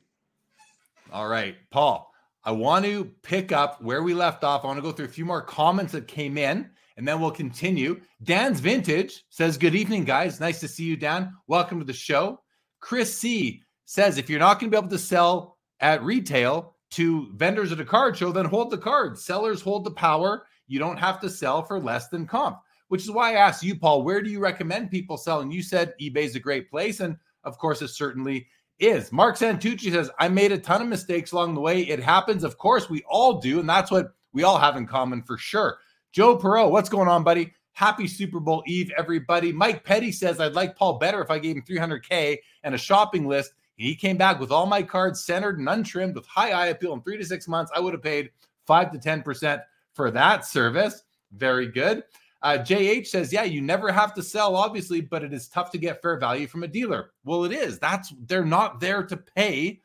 All 1.13 1.27
right, 1.29 1.55
Paul. 1.69 2.11
I 2.43 2.51
want 2.51 2.83
to 2.85 3.05
pick 3.21 3.51
up 3.51 3.81
where 3.81 4.01
we 4.01 4.13
left 4.13 4.43
off. 4.43 4.63
I 4.63 4.67
want 4.67 4.77
to 4.77 4.81
go 4.81 4.91
through 4.91 5.05
a 5.05 5.09
few 5.09 5.23
more 5.23 5.41
comments 5.41 5.93
that 5.93 6.07
came 6.07 6.37
in 6.37 6.69
and 6.97 7.07
then 7.07 7.19
we'll 7.19 7.31
continue. 7.31 8.01
Dan's 8.23 8.59
Vintage 8.59 9.23
says, 9.29 9.57
Good 9.57 9.75
evening, 9.75 10.03
guys. 10.03 10.39
Nice 10.39 10.59
to 10.61 10.67
see 10.67 10.85
you, 10.85 10.97
Dan. 10.97 11.33
Welcome 11.47 11.79
to 11.79 11.85
the 11.85 11.93
show. 11.93 12.41
Chris 12.79 13.15
C 13.15 13.61
says, 13.85 14.17
If 14.17 14.29
you're 14.29 14.39
not 14.39 14.59
going 14.59 14.71
to 14.71 14.75
be 14.75 14.79
able 14.79 14.89
to 14.89 14.97
sell 14.97 15.57
at 15.79 16.03
retail 16.03 16.75
to 16.91 17.31
vendors 17.35 17.71
at 17.71 17.79
a 17.79 17.85
card 17.85 18.17
show, 18.17 18.31
then 18.31 18.45
hold 18.45 18.71
the 18.71 18.77
cards. 18.77 19.25
Sellers 19.25 19.61
hold 19.61 19.83
the 19.83 19.91
power. 19.91 20.45
You 20.67 20.79
don't 20.79 20.97
have 20.97 21.19
to 21.21 21.29
sell 21.29 21.63
for 21.63 21.79
less 21.79 22.07
than 22.07 22.25
comp, 22.25 22.59
which 22.88 23.01
is 23.01 23.11
why 23.11 23.31
I 23.31 23.36
asked 23.36 23.63
you, 23.63 23.75
Paul, 23.75 24.03
where 24.03 24.21
do 24.21 24.29
you 24.29 24.39
recommend 24.39 24.91
people 24.91 25.17
sell? 25.17 25.41
And 25.41 25.53
you 25.53 25.61
said 25.61 25.93
eBay's 25.99 26.36
a 26.36 26.39
great 26.39 26.69
place. 26.69 26.99
And 26.99 27.17
of 27.43 27.57
course, 27.57 27.81
it 27.81 27.89
certainly 27.89 28.47
is. 28.79 29.11
Mark 29.11 29.38
Santucci 29.38 29.91
says, 29.91 30.09
I 30.19 30.27
made 30.27 30.51
a 30.51 30.57
ton 30.57 30.81
of 30.81 30.88
mistakes 30.88 31.31
along 31.31 31.55
the 31.55 31.61
way. 31.61 31.81
It 31.81 31.99
happens. 31.99 32.43
Of 32.43 32.57
course, 32.57 32.89
we 32.89 33.03
all 33.07 33.39
do. 33.39 33.59
And 33.59 33.69
that's 33.69 33.91
what 33.91 34.13
we 34.33 34.43
all 34.43 34.57
have 34.57 34.77
in 34.77 34.86
common 34.86 35.23
for 35.23 35.38
sure. 35.38 35.79
Joe 36.11 36.38
Perot, 36.38 36.71
what's 36.71 36.89
going 36.89 37.07
on, 37.07 37.23
buddy? 37.23 37.53
Happy 37.73 38.07
Super 38.07 38.39
Bowl 38.39 38.63
Eve, 38.65 38.91
everybody. 38.97 39.51
Mike 39.51 39.83
Petty 39.83 40.11
says, 40.11 40.39
I'd 40.39 40.53
like 40.53 40.77
Paul 40.77 40.97
better 40.97 41.21
if 41.21 41.29
I 41.29 41.39
gave 41.39 41.57
him 41.57 41.63
300K 41.63 42.38
and 42.63 42.73
a 42.73 42.77
shopping 42.77 43.27
list. 43.27 43.51
He 43.75 43.95
came 43.95 44.15
back 44.15 44.39
with 44.39 44.51
all 44.51 44.65
my 44.65 44.81
cards 44.81 45.25
centered 45.25 45.59
and 45.59 45.67
untrimmed 45.67 46.15
with 46.15 46.25
high 46.25 46.51
eye 46.51 46.67
appeal 46.67 46.93
in 46.93 47.01
three 47.01 47.17
to 47.17 47.25
six 47.25 47.47
months. 47.47 47.71
I 47.75 47.81
would 47.81 47.93
have 47.93 48.01
paid 48.01 48.31
five 48.65 48.91
to 48.91 48.97
10% 48.97 49.61
for 49.93 50.11
that 50.11 50.45
service. 50.45 51.03
Very 51.33 51.67
good. 51.67 52.03
Uh, 52.45 52.59
JH 52.59 53.07
says, 53.07 53.33
yeah, 53.33 53.43
you 53.43 53.59
never 53.59 53.91
have 53.91 54.13
to 54.13 54.21
sell, 54.21 54.55
obviously, 54.55 55.01
but 55.01 55.23
it 55.23 55.33
is 55.33 55.47
tough 55.47 55.71
to 55.71 55.79
get 55.79 55.99
fair 55.99 56.19
value 56.19 56.45
from 56.45 56.61
a 56.61 56.67
dealer. 56.67 57.11
Well, 57.23 57.43
it 57.43 57.51
is. 57.51 57.79
That's 57.79 58.13
they're 58.27 58.45
not 58.45 58.79
there 58.79 59.01
to 59.01 59.17
pay 59.17 59.81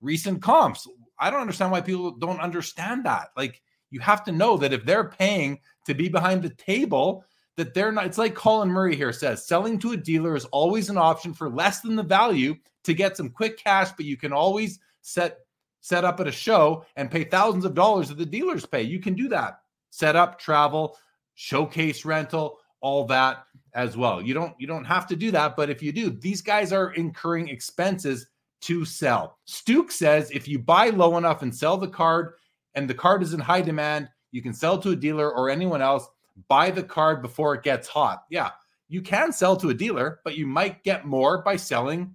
recent 0.00 0.40
comps. 0.40 0.86
I 1.18 1.28
don't 1.28 1.40
understand 1.40 1.72
why 1.72 1.80
people 1.80 2.12
don't 2.12 2.38
understand 2.38 3.04
that. 3.04 3.30
Like, 3.36 3.60
you 3.90 3.98
have 3.98 4.22
to 4.26 4.32
know 4.32 4.56
that 4.58 4.72
if 4.72 4.84
they're 4.84 5.08
paying 5.08 5.58
to 5.86 5.94
be 5.94 6.08
behind 6.08 6.44
the 6.44 6.50
table, 6.50 7.24
that 7.56 7.74
they're 7.74 7.90
not. 7.90 8.06
It's 8.06 8.16
like 8.16 8.36
Colin 8.36 8.68
Murray 8.68 8.94
here 8.94 9.12
says 9.12 9.44
selling 9.44 9.76
to 9.80 9.90
a 9.90 9.96
dealer 9.96 10.36
is 10.36 10.44
always 10.46 10.90
an 10.90 10.98
option 10.98 11.34
for 11.34 11.50
less 11.50 11.80
than 11.80 11.96
the 11.96 12.04
value 12.04 12.54
to 12.84 12.94
get 12.94 13.16
some 13.16 13.28
quick 13.28 13.58
cash, 13.58 13.90
but 13.96 14.06
you 14.06 14.16
can 14.16 14.32
always 14.32 14.78
set 15.02 15.38
set 15.80 16.04
up 16.04 16.20
at 16.20 16.28
a 16.28 16.32
show 16.32 16.86
and 16.94 17.10
pay 17.10 17.24
thousands 17.24 17.64
of 17.64 17.74
dollars 17.74 18.08
that 18.08 18.18
the 18.18 18.24
dealers 18.24 18.64
pay. 18.64 18.82
You 18.82 19.00
can 19.00 19.14
do 19.14 19.28
that. 19.30 19.58
Set 19.90 20.14
up, 20.14 20.38
travel, 20.38 20.96
showcase 21.34 22.04
rental, 22.04 22.58
all 22.80 23.06
that 23.06 23.46
as 23.74 23.96
well. 23.96 24.22
You 24.22 24.34
don't 24.34 24.54
you 24.58 24.66
don't 24.66 24.84
have 24.84 25.06
to 25.08 25.16
do 25.16 25.30
that, 25.32 25.56
but 25.56 25.70
if 25.70 25.82
you 25.82 25.92
do, 25.92 26.10
these 26.10 26.40
guys 26.40 26.72
are 26.72 26.92
incurring 26.92 27.48
expenses 27.48 28.26
to 28.62 28.84
sell. 28.84 29.38
Stuke 29.44 29.90
says 29.90 30.30
if 30.30 30.48
you 30.48 30.58
buy 30.58 30.90
low 30.90 31.18
enough 31.18 31.42
and 31.42 31.54
sell 31.54 31.76
the 31.76 31.88
card 31.88 32.34
and 32.74 32.88
the 32.88 32.94
card 32.94 33.22
is 33.22 33.34
in 33.34 33.40
high 33.40 33.60
demand, 33.60 34.08
you 34.30 34.42
can 34.42 34.54
sell 34.54 34.78
to 34.78 34.90
a 34.90 34.96
dealer 34.96 35.32
or 35.32 35.50
anyone 35.50 35.82
else, 35.82 36.08
buy 36.48 36.70
the 36.70 36.82
card 36.82 37.22
before 37.22 37.54
it 37.54 37.62
gets 37.62 37.88
hot. 37.88 38.24
Yeah, 38.30 38.50
you 38.88 39.02
can 39.02 39.32
sell 39.32 39.56
to 39.56 39.70
a 39.70 39.74
dealer, 39.74 40.20
but 40.24 40.36
you 40.36 40.46
might 40.46 40.84
get 40.84 41.04
more 41.04 41.42
by 41.42 41.56
selling 41.56 42.14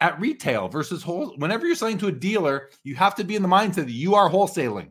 at 0.00 0.20
retail 0.20 0.68
versus 0.68 1.02
whole. 1.02 1.34
Whenever 1.36 1.66
you're 1.66 1.76
selling 1.76 1.98
to 1.98 2.08
a 2.08 2.12
dealer, 2.12 2.70
you 2.82 2.94
have 2.94 3.14
to 3.16 3.24
be 3.24 3.36
in 3.36 3.42
the 3.42 3.48
mindset 3.48 3.86
that 3.86 3.90
you 3.90 4.14
are 4.14 4.30
wholesaling. 4.30 4.90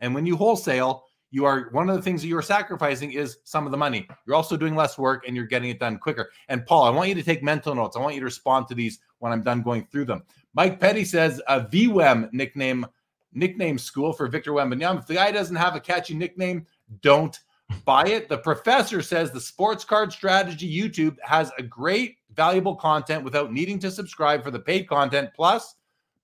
And 0.00 0.14
when 0.14 0.26
you 0.26 0.36
wholesale, 0.36 1.04
you 1.30 1.44
are 1.44 1.68
one 1.72 1.90
of 1.90 1.96
the 1.96 2.02
things 2.02 2.22
that 2.22 2.28
you're 2.28 2.42
sacrificing 2.42 3.12
is 3.12 3.38
some 3.44 3.66
of 3.66 3.70
the 3.70 3.76
money. 3.76 4.08
You're 4.26 4.36
also 4.36 4.56
doing 4.56 4.74
less 4.74 4.96
work 4.96 5.24
and 5.26 5.36
you're 5.36 5.46
getting 5.46 5.70
it 5.70 5.78
done 5.78 5.98
quicker. 5.98 6.30
And 6.48 6.64
Paul, 6.64 6.84
I 6.84 6.90
want 6.90 7.08
you 7.08 7.14
to 7.16 7.22
take 7.22 7.42
mental 7.42 7.74
notes. 7.74 7.96
I 7.96 8.00
want 8.00 8.14
you 8.14 8.20
to 8.20 8.24
respond 8.24 8.68
to 8.68 8.74
these 8.74 8.98
when 9.18 9.32
I'm 9.32 9.42
done 9.42 9.62
going 9.62 9.86
through 9.90 10.06
them. 10.06 10.22
Mike 10.54 10.80
Petty 10.80 11.04
says 11.04 11.40
a 11.46 11.60
VWEM 11.60 12.32
nickname 12.32 12.86
nickname 13.32 13.78
school 13.78 14.12
for 14.12 14.26
Victor 14.26 14.52
Wembanyama. 14.52 15.00
If 15.00 15.06
the 15.06 15.14
guy 15.14 15.30
doesn't 15.30 15.56
have 15.56 15.76
a 15.76 15.80
catchy 15.80 16.14
nickname, 16.14 16.66
don't 17.02 17.38
buy 17.84 18.06
it. 18.06 18.28
The 18.28 18.38
professor 18.38 19.02
says 19.02 19.30
the 19.30 19.40
sports 19.40 19.84
card 19.84 20.12
strategy 20.12 20.72
YouTube 20.72 21.16
has 21.22 21.52
a 21.58 21.62
great 21.62 22.16
valuable 22.34 22.74
content 22.74 23.22
without 23.22 23.52
needing 23.52 23.78
to 23.80 23.90
subscribe 23.90 24.42
for 24.42 24.50
the 24.50 24.58
paid 24.58 24.88
content. 24.88 25.30
Plus, 25.36 25.74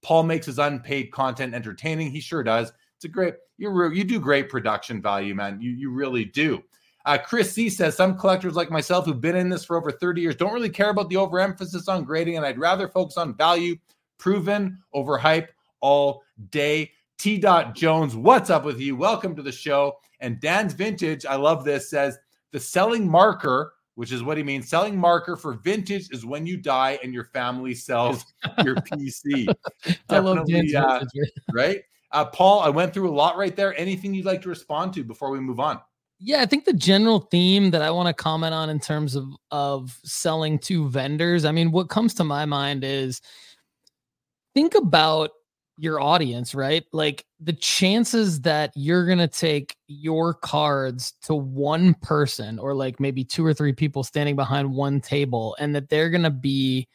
Paul 0.00 0.22
makes 0.22 0.46
his 0.46 0.58
unpaid 0.58 1.12
content 1.12 1.54
entertaining. 1.54 2.10
He 2.10 2.20
sure 2.20 2.42
does. 2.42 2.72
It's 2.96 3.04
a 3.04 3.08
great 3.08 3.34
you 3.58 3.90
you 3.92 4.04
do 4.04 4.20
great 4.20 4.48
production 4.48 5.00
value, 5.00 5.34
man. 5.34 5.60
You 5.60 5.70
you 5.70 5.90
really 5.90 6.24
do. 6.24 6.62
Uh, 7.06 7.18
Chris 7.18 7.52
C 7.52 7.68
says 7.68 7.96
some 7.96 8.16
collectors 8.18 8.54
like 8.54 8.70
myself 8.70 9.04
who've 9.04 9.20
been 9.20 9.36
in 9.36 9.50
this 9.50 9.64
for 9.64 9.76
over 9.76 9.92
30 9.92 10.22
years 10.22 10.36
don't 10.36 10.54
really 10.54 10.70
care 10.70 10.88
about 10.88 11.10
the 11.10 11.16
overemphasis 11.16 11.86
on 11.86 12.04
grading, 12.04 12.36
and 12.36 12.46
I'd 12.46 12.58
rather 12.58 12.88
focus 12.88 13.18
on 13.18 13.36
value, 13.36 13.76
proven 14.18 14.78
over 14.92 15.18
hype 15.18 15.52
all 15.80 16.22
day. 16.50 16.90
T. 17.18 17.38
Dot 17.38 17.74
Jones, 17.74 18.16
what's 18.16 18.50
up 18.50 18.64
with 18.64 18.80
you? 18.80 18.96
Welcome 18.96 19.36
to 19.36 19.42
the 19.42 19.52
show. 19.52 19.98
And 20.20 20.40
Dan's 20.40 20.72
Vintage, 20.72 21.24
I 21.24 21.36
love 21.36 21.64
this, 21.64 21.88
says 21.88 22.18
the 22.50 22.60
selling 22.60 23.08
marker, 23.08 23.74
which 23.94 24.10
is 24.10 24.22
what 24.22 24.36
he 24.36 24.42
means. 24.42 24.68
Selling 24.68 24.96
marker 24.96 25.36
for 25.36 25.54
vintage 25.54 26.08
is 26.10 26.26
when 26.26 26.46
you 26.46 26.56
die 26.56 26.98
and 27.02 27.14
your 27.14 27.24
family 27.24 27.74
sells 27.74 28.24
your 28.64 28.76
PC. 28.76 29.46
I 30.08 30.18
love 30.18 30.46
Dan's 30.46 30.74
uh, 30.74 31.04
Vintage. 31.14 31.32
right? 31.52 31.82
Uh, 32.14 32.24
Paul, 32.24 32.60
I 32.60 32.70
went 32.70 32.94
through 32.94 33.10
a 33.10 33.12
lot 33.12 33.36
right 33.36 33.54
there. 33.54 33.78
Anything 33.78 34.14
you'd 34.14 34.24
like 34.24 34.40
to 34.42 34.48
respond 34.48 34.94
to 34.94 35.04
before 35.04 35.30
we 35.30 35.40
move 35.40 35.60
on? 35.60 35.80
Yeah, 36.20 36.40
I 36.40 36.46
think 36.46 36.64
the 36.64 36.72
general 36.72 37.20
theme 37.20 37.70
that 37.72 37.82
I 37.82 37.90
want 37.90 38.06
to 38.06 38.14
comment 38.14 38.54
on 38.54 38.70
in 38.70 38.78
terms 38.80 39.16
of 39.16 39.28
of 39.50 39.98
selling 40.04 40.58
to 40.60 40.88
vendors, 40.88 41.44
I 41.44 41.52
mean, 41.52 41.72
what 41.72 41.88
comes 41.88 42.14
to 42.14 42.24
my 42.24 42.46
mind 42.46 42.84
is 42.84 43.20
think 44.54 44.74
about 44.74 45.32
your 45.76 46.00
audience, 46.00 46.54
right? 46.54 46.84
Like 46.92 47.24
the 47.40 47.52
chances 47.52 48.40
that 48.42 48.70
you're 48.76 49.06
going 49.06 49.18
to 49.18 49.28
take 49.28 49.76
your 49.88 50.34
cards 50.34 51.14
to 51.22 51.34
one 51.34 51.94
person 51.94 52.60
or 52.60 52.74
like 52.74 53.00
maybe 53.00 53.24
two 53.24 53.44
or 53.44 53.52
three 53.52 53.72
people 53.72 54.04
standing 54.04 54.36
behind 54.36 54.72
one 54.72 55.00
table 55.00 55.56
and 55.58 55.74
that 55.74 55.88
they're 55.88 56.10
going 56.10 56.22
to 56.22 56.30
be 56.30 56.86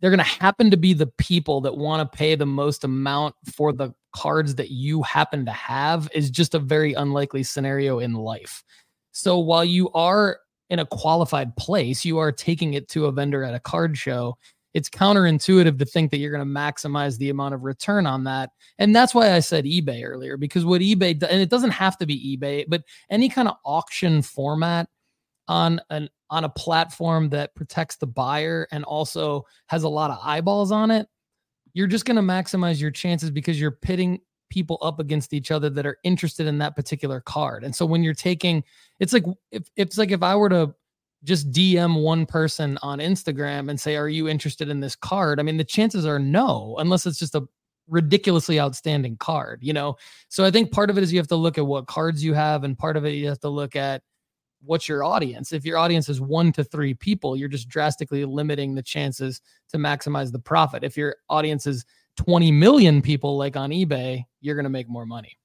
they're 0.00 0.10
going 0.10 0.18
to 0.18 0.24
happen 0.24 0.70
to 0.70 0.76
be 0.76 0.92
the 0.92 1.06
people 1.06 1.60
that 1.60 1.76
want 1.76 2.00
to 2.00 2.16
pay 2.16 2.34
the 2.34 2.46
most 2.46 2.84
amount 2.84 3.34
for 3.54 3.72
the 3.72 3.92
cards 4.14 4.56
that 4.56 4.70
you 4.70 5.02
happen 5.02 5.44
to 5.46 5.52
have 5.52 6.08
is 6.12 6.30
just 6.30 6.54
a 6.54 6.58
very 6.58 6.94
unlikely 6.94 7.42
scenario 7.42 7.98
in 7.98 8.14
life. 8.14 8.64
So 9.12 9.38
while 9.38 9.64
you 9.64 9.90
are 9.92 10.38
in 10.68 10.78
a 10.78 10.86
qualified 10.86 11.56
place, 11.56 12.04
you 12.04 12.18
are 12.18 12.32
taking 12.32 12.74
it 12.74 12.88
to 12.88 13.06
a 13.06 13.12
vendor 13.12 13.44
at 13.44 13.54
a 13.54 13.60
card 13.60 13.96
show 13.96 14.36
it's 14.74 14.88
counterintuitive 14.88 15.78
to 15.78 15.84
think 15.84 16.10
that 16.10 16.18
you're 16.18 16.30
going 16.30 16.46
to 16.46 16.60
maximize 16.60 17.18
the 17.18 17.30
amount 17.30 17.54
of 17.54 17.64
return 17.64 18.06
on 18.06 18.24
that. 18.24 18.50
And 18.78 18.94
that's 18.94 19.14
why 19.14 19.32
I 19.32 19.40
said 19.40 19.64
eBay 19.64 20.04
earlier, 20.04 20.36
because 20.36 20.64
what 20.64 20.80
eBay, 20.80 21.22
and 21.22 21.40
it 21.40 21.50
doesn't 21.50 21.70
have 21.70 21.96
to 21.98 22.06
be 22.06 22.36
eBay, 22.36 22.64
but 22.68 22.82
any 23.10 23.28
kind 23.28 23.48
of 23.48 23.56
auction 23.64 24.22
format 24.22 24.88
on 25.48 25.80
an 25.90 26.08
on 26.30 26.44
a 26.44 26.48
platform 26.48 27.28
that 27.30 27.54
protects 27.54 27.96
the 27.96 28.06
buyer 28.06 28.66
and 28.70 28.84
also 28.84 29.44
has 29.66 29.82
a 29.82 29.88
lot 29.88 30.10
of 30.10 30.18
eyeballs 30.22 30.72
on 30.72 30.90
it, 30.90 31.06
you're 31.72 31.86
just 31.86 32.04
going 32.04 32.16
to 32.16 32.22
maximize 32.22 32.80
your 32.80 32.90
chances 32.90 33.30
because 33.30 33.60
you're 33.60 33.70
pitting 33.70 34.20
people 34.48 34.78
up 34.82 34.98
against 34.98 35.32
each 35.32 35.50
other 35.50 35.70
that 35.70 35.86
are 35.86 35.98
interested 36.02 36.46
in 36.46 36.58
that 36.58 36.74
particular 36.74 37.20
card. 37.20 37.64
And 37.64 37.74
so 37.74 37.86
when 37.86 38.02
you're 38.02 38.14
taking, 38.14 38.64
it's 38.98 39.12
like 39.12 39.24
if 39.52 39.68
it's 39.76 39.96
like 39.96 40.10
if 40.10 40.22
I 40.22 40.34
were 40.34 40.48
to 40.48 40.74
just 41.24 41.50
DM 41.52 42.02
one 42.02 42.26
person 42.26 42.78
on 42.82 42.98
Instagram 42.98 43.68
and 43.68 43.80
say, 43.80 43.96
Are 43.96 44.08
you 44.08 44.28
interested 44.28 44.68
in 44.68 44.80
this 44.80 44.96
card? 44.96 45.38
I 45.38 45.42
mean, 45.42 45.56
the 45.56 45.64
chances 45.64 46.06
are 46.06 46.18
no, 46.18 46.76
unless 46.78 47.06
it's 47.06 47.18
just 47.18 47.34
a 47.34 47.46
ridiculously 47.88 48.60
outstanding 48.60 49.16
card, 49.16 49.60
you 49.62 49.72
know? 49.72 49.96
So 50.28 50.44
I 50.44 50.50
think 50.50 50.72
part 50.72 50.90
of 50.90 50.98
it 50.98 51.02
is 51.02 51.12
you 51.12 51.18
have 51.18 51.28
to 51.28 51.36
look 51.36 51.58
at 51.58 51.66
what 51.66 51.86
cards 51.86 52.24
you 52.24 52.34
have, 52.34 52.64
and 52.64 52.78
part 52.78 52.96
of 52.96 53.04
it 53.04 53.10
you 53.10 53.28
have 53.28 53.40
to 53.40 53.48
look 53.48 53.76
at 53.76 54.02
what's 54.62 54.88
your 54.88 55.04
audience. 55.04 55.52
If 55.52 55.64
your 55.64 55.78
audience 55.78 56.08
is 56.08 56.20
one 56.20 56.52
to 56.52 56.64
three 56.64 56.94
people, 56.94 57.36
you're 57.36 57.48
just 57.48 57.68
drastically 57.68 58.24
limiting 58.24 58.74
the 58.74 58.82
chances 58.82 59.40
to 59.70 59.78
maximize 59.78 60.32
the 60.32 60.38
profit. 60.38 60.84
If 60.84 60.96
your 60.96 61.16
audience 61.28 61.66
is 61.66 61.84
20 62.16 62.52
million 62.52 63.02
people, 63.02 63.36
like 63.36 63.56
on 63.56 63.70
eBay, 63.70 64.24
you're 64.40 64.54
going 64.54 64.64
to 64.64 64.70
make 64.70 64.88
more 64.88 65.06
money. 65.06 65.36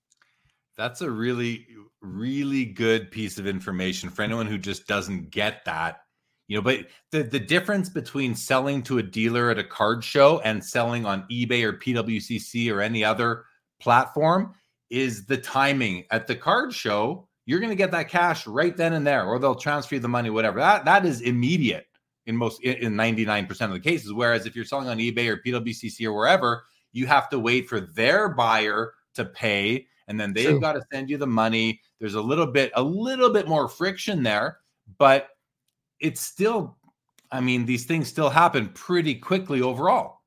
That's 0.78 1.02
a 1.02 1.10
really, 1.10 1.68
really 2.02 2.66
good 2.66 3.12
piece 3.12 3.38
of 3.38 3.48
information 3.48 4.10
for 4.10 4.24
anyone 4.24 4.48
who 4.48 4.58
just 4.58 4.88
doesn't 4.88 5.30
get 5.30 5.64
that. 5.66 6.02
You 6.48 6.58
know, 6.58 6.62
but 6.62 6.88
the 7.12 7.24
the 7.24 7.40
difference 7.40 7.90
between 7.90 8.36
selling 8.36 8.84
to 8.84 9.00
a 9.00 9.04
dealer 9.04 9.50
at 9.50 9.58
a 9.58 9.64
card 9.64 10.04
show 10.04 10.40
and 10.42 10.64
selling 10.64 11.04
on 11.06 11.26
eBay 11.32 11.64
or 11.64 11.74
PWCC 11.74 12.72
or 12.72 12.82
any 12.82 13.04
other 13.04 13.46
platform 13.80 14.54
is 14.92 15.26
the 15.26 15.38
timing. 15.38 16.06
At 16.12 16.28
the 16.28 16.36
card 16.36 16.72
show, 16.72 17.28
you're 17.46 17.60
going 17.60 17.72
to 17.72 17.76
get 17.76 17.92
that 17.92 18.10
cash 18.10 18.48
right 18.48 18.76
then 18.76 18.94
and 18.94 19.06
there, 19.06 19.26
or 19.26 19.40
they'll 19.40 19.56
transfer 19.56 19.96
you 19.96 20.02
the 20.02 20.08
money, 20.08 20.30
whatever. 20.30 20.60
That 20.60 20.86
that 20.86 21.06
is 21.06 21.22
immediate 21.22 21.88
in 22.26 22.36
most 22.36 22.62
in 22.64 22.94
99% 22.94 23.62
of 23.62 23.72
the 23.72 23.80
cases. 23.80 24.12
Whereas 24.14 24.46
if 24.46 24.56
you're 24.56 24.66
selling 24.66 24.88
on 24.88 24.98
eBay 24.98 25.28
or 25.28 25.38
PWCC 25.38 26.06
or 26.08 26.14
wherever, 26.14 26.64
you 26.92 27.06
have 27.06 27.30
to 27.30 27.40
wait 27.40 27.70
for 27.70 27.80
their 27.80 28.30
buyer 28.30 28.94
to 29.14 29.26
pay, 29.26 29.86
and 30.08 30.20
then 30.20 30.34
they've 30.34 30.50
True. 30.50 30.60
got 30.60 30.74
to 30.74 30.82
send 30.92 31.10
you 31.10 31.18
the 31.18 31.28
money. 31.28 31.82
There's 32.00 32.16
a 32.16 32.22
little 32.22 32.48
bit 32.48 32.72
a 32.76 32.84
little 32.84 33.30
bit 33.30 33.48
more 33.48 33.68
friction 33.68 34.24
there, 34.24 34.60
but 34.98 35.30
it's 36.00 36.22
still. 36.22 36.78
I 37.32 37.42
mean, 37.42 37.66
these 37.66 37.86
things 37.86 38.08
still 38.08 38.30
happen 38.30 38.70
pretty 38.70 39.16
quickly 39.16 39.62
overall. 39.62 40.22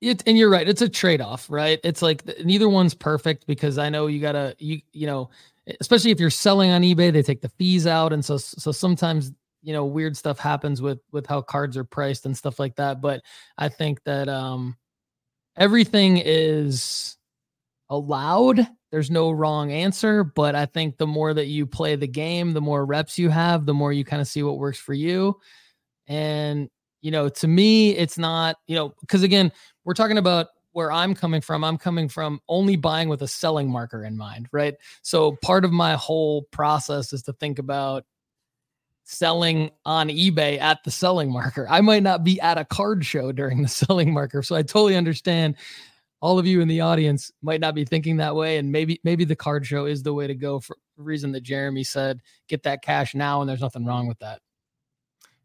It, 0.00 0.22
and 0.26 0.36
you're 0.36 0.50
right. 0.50 0.68
It's 0.68 0.82
a 0.82 0.88
trade 0.88 1.20
off, 1.20 1.48
right? 1.48 1.78
It's 1.84 2.02
like 2.02 2.24
neither 2.44 2.68
one's 2.68 2.94
perfect 2.94 3.46
because 3.46 3.78
I 3.78 3.88
know 3.88 4.06
you 4.06 4.20
gotta 4.20 4.56
you 4.58 4.80
you 4.92 5.06
know 5.06 5.30
especially 5.80 6.10
if 6.10 6.20
you're 6.20 6.30
selling 6.30 6.70
on 6.70 6.82
eBay, 6.82 7.12
they 7.12 7.22
take 7.22 7.40
the 7.40 7.48
fees 7.50 7.86
out, 7.86 8.12
and 8.12 8.24
so 8.24 8.36
so 8.36 8.72
sometimes 8.72 9.32
you 9.62 9.72
know 9.72 9.84
weird 9.84 10.16
stuff 10.16 10.38
happens 10.38 10.82
with 10.82 10.98
with 11.12 11.26
how 11.26 11.40
cards 11.40 11.76
are 11.76 11.84
priced 11.84 12.26
and 12.26 12.36
stuff 12.36 12.58
like 12.58 12.76
that. 12.76 13.00
But 13.00 13.22
I 13.58 13.68
think 13.68 14.02
that 14.04 14.28
um 14.28 14.76
everything 15.56 16.20
is 16.24 17.16
allowed. 17.90 18.66
There's 18.90 19.10
no 19.10 19.30
wrong 19.30 19.72
answer, 19.72 20.22
but 20.22 20.54
I 20.54 20.66
think 20.66 20.98
the 20.98 21.06
more 21.06 21.34
that 21.34 21.46
you 21.46 21.66
play 21.66 21.96
the 21.96 22.06
game, 22.06 22.52
the 22.52 22.60
more 22.60 22.86
reps 22.86 23.18
you 23.18 23.28
have, 23.30 23.66
the 23.66 23.74
more 23.74 23.92
you 23.92 24.04
kind 24.04 24.22
of 24.22 24.28
see 24.28 24.42
what 24.42 24.58
works 24.58 24.78
for 24.78 24.94
you. 24.94 25.40
And 26.06 26.68
you 27.00 27.10
know, 27.10 27.28
to 27.28 27.46
me, 27.48 27.90
it's 27.90 28.16
not, 28.16 28.56
you 28.66 28.76
know, 28.76 28.94
because 29.00 29.22
again, 29.22 29.52
we're 29.84 29.94
talking 29.94 30.16
about 30.18 30.46
where 30.74 30.90
I'm 30.90 31.14
coming 31.14 31.40
from, 31.40 31.64
I'm 31.64 31.78
coming 31.78 32.08
from 32.08 32.40
only 32.48 32.76
buying 32.76 33.08
with 33.08 33.22
a 33.22 33.28
selling 33.28 33.70
marker 33.70 34.04
in 34.04 34.16
mind, 34.16 34.48
right? 34.52 34.74
So 35.02 35.36
part 35.36 35.64
of 35.64 35.72
my 35.72 35.94
whole 35.94 36.42
process 36.50 37.12
is 37.12 37.22
to 37.22 37.32
think 37.32 37.58
about 37.58 38.04
selling 39.04 39.70
on 39.84 40.08
eBay 40.08 40.60
at 40.60 40.82
the 40.84 40.90
selling 40.90 41.30
marker. 41.30 41.66
I 41.70 41.80
might 41.80 42.02
not 42.02 42.24
be 42.24 42.40
at 42.40 42.58
a 42.58 42.64
card 42.64 43.04
show 43.04 43.30
during 43.32 43.62
the 43.62 43.68
selling 43.86 44.12
marker. 44.12 44.42
So 44.42 44.56
I 44.56 44.62
totally 44.62 44.96
understand 44.96 45.56
all 46.20 46.38
of 46.38 46.46
you 46.46 46.60
in 46.60 46.68
the 46.68 46.80
audience 46.80 47.30
might 47.42 47.60
not 47.60 47.74
be 47.74 47.84
thinking 47.84 48.16
that 48.16 48.34
way 48.34 48.56
and 48.56 48.72
maybe 48.72 48.98
maybe 49.04 49.24
the 49.24 49.36
card 49.36 49.66
show 49.66 49.84
is 49.84 50.02
the 50.02 50.14
way 50.14 50.26
to 50.26 50.34
go 50.34 50.58
for 50.58 50.76
the 50.96 51.02
reason 51.02 51.32
that 51.32 51.42
Jeremy 51.42 51.84
said 51.84 52.20
get 52.48 52.62
that 52.62 52.82
cash 52.82 53.14
now 53.14 53.42
and 53.42 53.48
there's 53.48 53.60
nothing 53.60 53.84
wrong 53.84 54.08
with 54.08 54.18
that. 54.20 54.40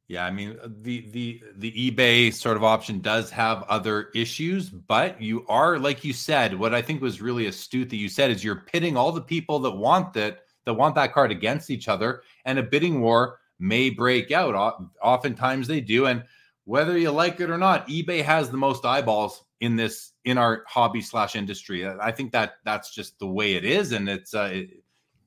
Yeah, 0.10 0.26
I 0.26 0.32
mean 0.32 0.58
uh, 0.62 0.68
the 0.82 1.08
the 1.12 1.42
the 1.56 1.92
eBay 1.92 2.34
sort 2.34 2.58
of 2.58 2.64
option 2.64 3.00
does 3.00 3.30
have 3.30 3.62
other 3.70 4.10
issues, 4.16 4.68
but 4.68 5.22
you 5.22 5.46
are 5.48 5.78
like 5.78 6.04
you 6.04 6.14
said, 6.14 6.56
what 6.56 6.74
I 6.74 6.82
think 6.82 7.00
was 7.00 7.22
really 7.22 7.46
astute 7.46 7.92
that 7.92 7.98
you 7.98 8.10
said 8.10 8.32
is 8.32 8.44
you're 8.44 8.56
pitting 8.56 8.98
all 8.98 9.12
the 9.12 9.22
people 9.22 9.60
that 9.60 9.72
want 9.72 10.14
that 10.14 10.40
that 10.66 10.74
want 10.74 10.96
that 10.96 11.14
card 11.14 11.32
against 11.32 11.70
each 11.70 11.88
other, 11.88 12.24
and 12.46 12.58
a 12.58 12.64
bidding 12.64 13.02
war 13.02 13.38
may 13.60 13.92
break 13.92 14.32
out. 14.32 14.84
Oftentimes 15.00 15.68
they 15.68 15.80
do, 15.80 16.08
and 16.08 16.24
whether 16.66 16.98
you 16.98 17.12
like 17.12 17.40
it 17.40 17.52
or 17.52 17.60
not, 17.60 17.88
eBay 17.88 18.24
has 18.24 18.50
the 18.50 18.58
most 18.58 18.86
eyeballs 18.86 19.44
in 19.60 19.76
this 19.76 20.14
in 20.26 20.40
our 20.40 20.64
hobby 20.68 21.02
slash 21.02 21.36
industry. 21.36 21.88
I 21.88 22.12
think 22.12 22.32
that 22.32 22.54
that's 22.66 22.96
just 22.96 23.20
the 23.20 23.28
way 23.28 23.54
it 23.54 23.64
is, 23.64 23.92
and 23.92 24.10
it's 24.10 24.34
uh, 24.34 24.64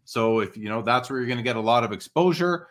so 0.04 0.40
if 0.40 0.56
you 0.56 0.68
know 0.68 0.82
that's 0.82 1.08
where 1.08 1.20
you're 1.20 1.28
going 1.28 1.38
to 1.38 1.44
get 1.44 1.54
a 1.54 1.60
lot 1.60 1.84
of 1.84 1.92
exposure. 1.92 2.66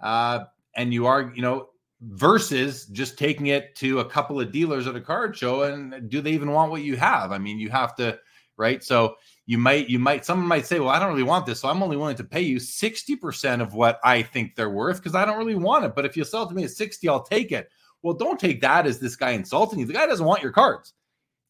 Uh, 0.00 0.44
and 0.76 0.92
you 0.92 1.06
are, 1.06 1.32
you 1.34 1.42
know, 1.42 1.68
versus 2.02 2.86
just 2.86 3.18
taking 3.18 3.46
it 3.46 3.74
to 3.76 4.00
a 4.00 4.04
couple 4.04 4.40
of 4.40 4.52
dealers 4.52 4.86
at 4.86 4.96
a 4.96 5.00
card 5.00 5.36
show 5.36 5.62
and 5.62 6.10
do 6.10 6.20
they 6.20 6.32
even 6.32 6.52
want 6.52 6.70
what 6.70 6.82
you 6.82 6.96
have? 6.96 7.32
I 7.32 7.38
mean, 7.38 7.58
you 7.58 7.70
have 7.70 7.96
to, 7.96 8.18
right? 8.56 8.84
So 8.84 9.16
you 9.46 9.58
might, 9.58 9.88
you 9.88 9.98
might, 9.98 10.24
someone 10.24 10.46
might 10.46 10.66
say, 10.66 10.78
well, 10.78 10.90
I 10.90 10.98
don't 10.98 11.08
really 11.08 11.22
want 11.22 11.46
this. 11.46 11.60
So 11.60 11.68
I'm 11.68 11.82
only 11.82 11.96
willing 11.96 12.16
to 12.16 12.24
pay 12.24 12.42
you 12.42 12.56
60% 12.58 13.62
of 13.62 13.74
what 13.74 13.98
I 14.04 14.22
think 14.22 14.54
they're 14.54 14.70
worth 14.70 14.98
because 14.98 15.14
I 15.14 15.24
don't 15.24 15.38
really 15.38 15.54
want 15.54 15.84
it. 15.84 15.94
But 15.94 16.04
if 16.04 16.16
you 16.16 16.24
sell 16.24 16.44
it 16.44 16.48
to 16.48 16.54
me 16.54 16.64
at 16.64 16.70
60, 16.70 17.08
I'll 17.08 17.22
take 17.22 17.50
it. 17.50 17.70
Well, 18.02 18.14
don't 18.14 18.38
take 18.38 18.60
that 18.60 18.86
as 18.86 18.98
this 18.98 19.16
guy 19.16 19.30
insulting 19.30 19.78
you. 19.78 19.86
The 19.86 19.92
guy 19.94 20.06
doesn't 20.06 20.26
want 20.26 20.42
your 20.42 20.52
cards. 20.52 20.92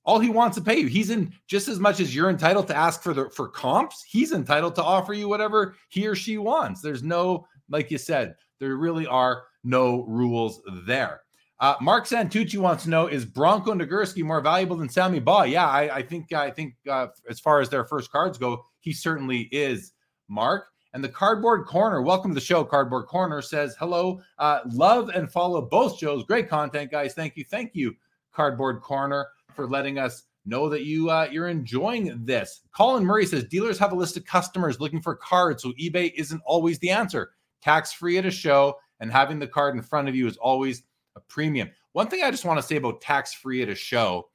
All 0.04 0.20
he 0.20 0.30
wants 0.30 0.56
to 0.56 0.62
pay 0.62 0.78
you. 0.78 0.86
He's 0.86 1.10
in 1.10 1.32
just 1.48 1.66
as 1.66 1.80
much 1.80 1.98
as 1.98 2.14
you're 2.14 2.30
entitled 2.30 2.68
to 2.68 2.76
ask 2.76 3.02
for 3.02 3.12
the 3.12 3.28
for 3.30 3.48
comps. 3.48 4.04
He's 4.04 4.30
entitled 4.30 4.76
to 4.76 4.82
offer 4.84 5.12
you 5.12 5.28
whatever 5.28 5.74
he 5.88 6.06
or 6.06 6.14
she 6.14 6.38
wants. 6.38 6.80
There's 6.80 7.02
no, 7.02 7.48
like 7.68 7.90
you 7.90 7.98
said, 7.98 8.36
there 8.58 8.76
really 8.76 9.06
are 9.06 9.44
no 9.64 10.04
rules 10.04 10.60
there. 10.86 11.22
Uh, 11.58 11.74
Mark 11.80 12.06
Santucci 12.06 12.58
wants 12.58 12.84
to 12.84 12.90
know: 12.90 13.06
Is 13.06 13.24
Bronco 13.24 13.72
Nagurski 13.72 14.22
more 14.22 14.40
valuable 14.40 14.76
than 14.76 14.88
Sammy 14.88 15.20
Baugh? 15.20 15.44
Yeah, 15.44 15.66
I, 15.66 15.96
I 15.96 16.02
think 16.02 16.32
I 16.32 16.50
think 16.50 16.74
uh, 16.88 17.08
as 17.28 17.40
far 17.40 17.60
as 17.60 17.70
their 17.70 17.84
first 17.84 18.10
cards 18.10 18.36
go, 18.36 18.64
he 18.80 18.92
certainly 18.92 19.48
is. 19.52 19.92
Mark 20.28 20.66
and 20.92 21.04
the 21.04 21.08
Cardboard 21.08 21.66
Corner. 21.66 22.02
Welcome 22.02 22.30
to 22.32 22.34
the 22.34 22.40
show. 22.40 22.64
Cardboard 22.64 23.06
Corner 23.06 23.42
says 23.42 23.76
hello. 23.78 24.20
Uh, 24.38 24.60
love 24.72 25.08
and 25.10 25.30
follow 25.30 25.62
both 25.62 25.98
shows. 25.98 26.24
Great 26.24 26.48
content, 26.48 26.90
guys. 26.90 27.14
Thank 27.14 27.36
you, 27.36 27.44
thank 27.44 27.74
you, 27.74 27.94
Cardboard 28.32 28.80
Corner, 28.80 29.28
for 29.54 29.66
letting 29.66 29.98
us 29.98 30.24
know 30.46 30.68
that 30.68 30.84
you 30.84 31.10
uh, 31.10 31.28
you're 31.30 31.48
enjoying 31.48 32.24
this. 32.24 32.62
Colin 32.72 33.04
Murray 33.04 33.26
says 33.26 33.44
dealers 33.44 33.78
have 33.78 33.92
a 33.92 33.96
list 33.96 34.16
of 34.16 34.24
customers 34.24 34.80
looking 34.80 35.02
for 35.02 35.14
cards, 35.16 35.62
so 35.62 35.72
eBay 35.72 36.12
isn't 36.16 36.42
always 36.44 36.78
the 36.78 36.90
answer. 36.90 37.32
Tax 37.66 37.92
free 37.92 38.16
at 38.16 38.24
a 38.24 38.30
show 38.30 38.78
and 39.00 39.10
having 39.10 39.40
the 39.40 39.46
card 39.48 39.74
in 39.74 39.82
front 39.82 40.08
of 40.08 40.14
you 40.14 40.28
is 40.28 40.36
always 40.36 40.84
a 41.16 41.20
premium. 41.20 41.68
One 41.94 42.06
thing 42.06 42.22
I 42.22 42.30
just 42.30 42.44
want 42.44 42.60
to 42.60 42.62
say 42.62 42.76
about 42.76 43.00
tax 43.00 43.34
free 43.34 43.60
at 43.60 43.68
a 43.68 43.74
show 43.74 44.28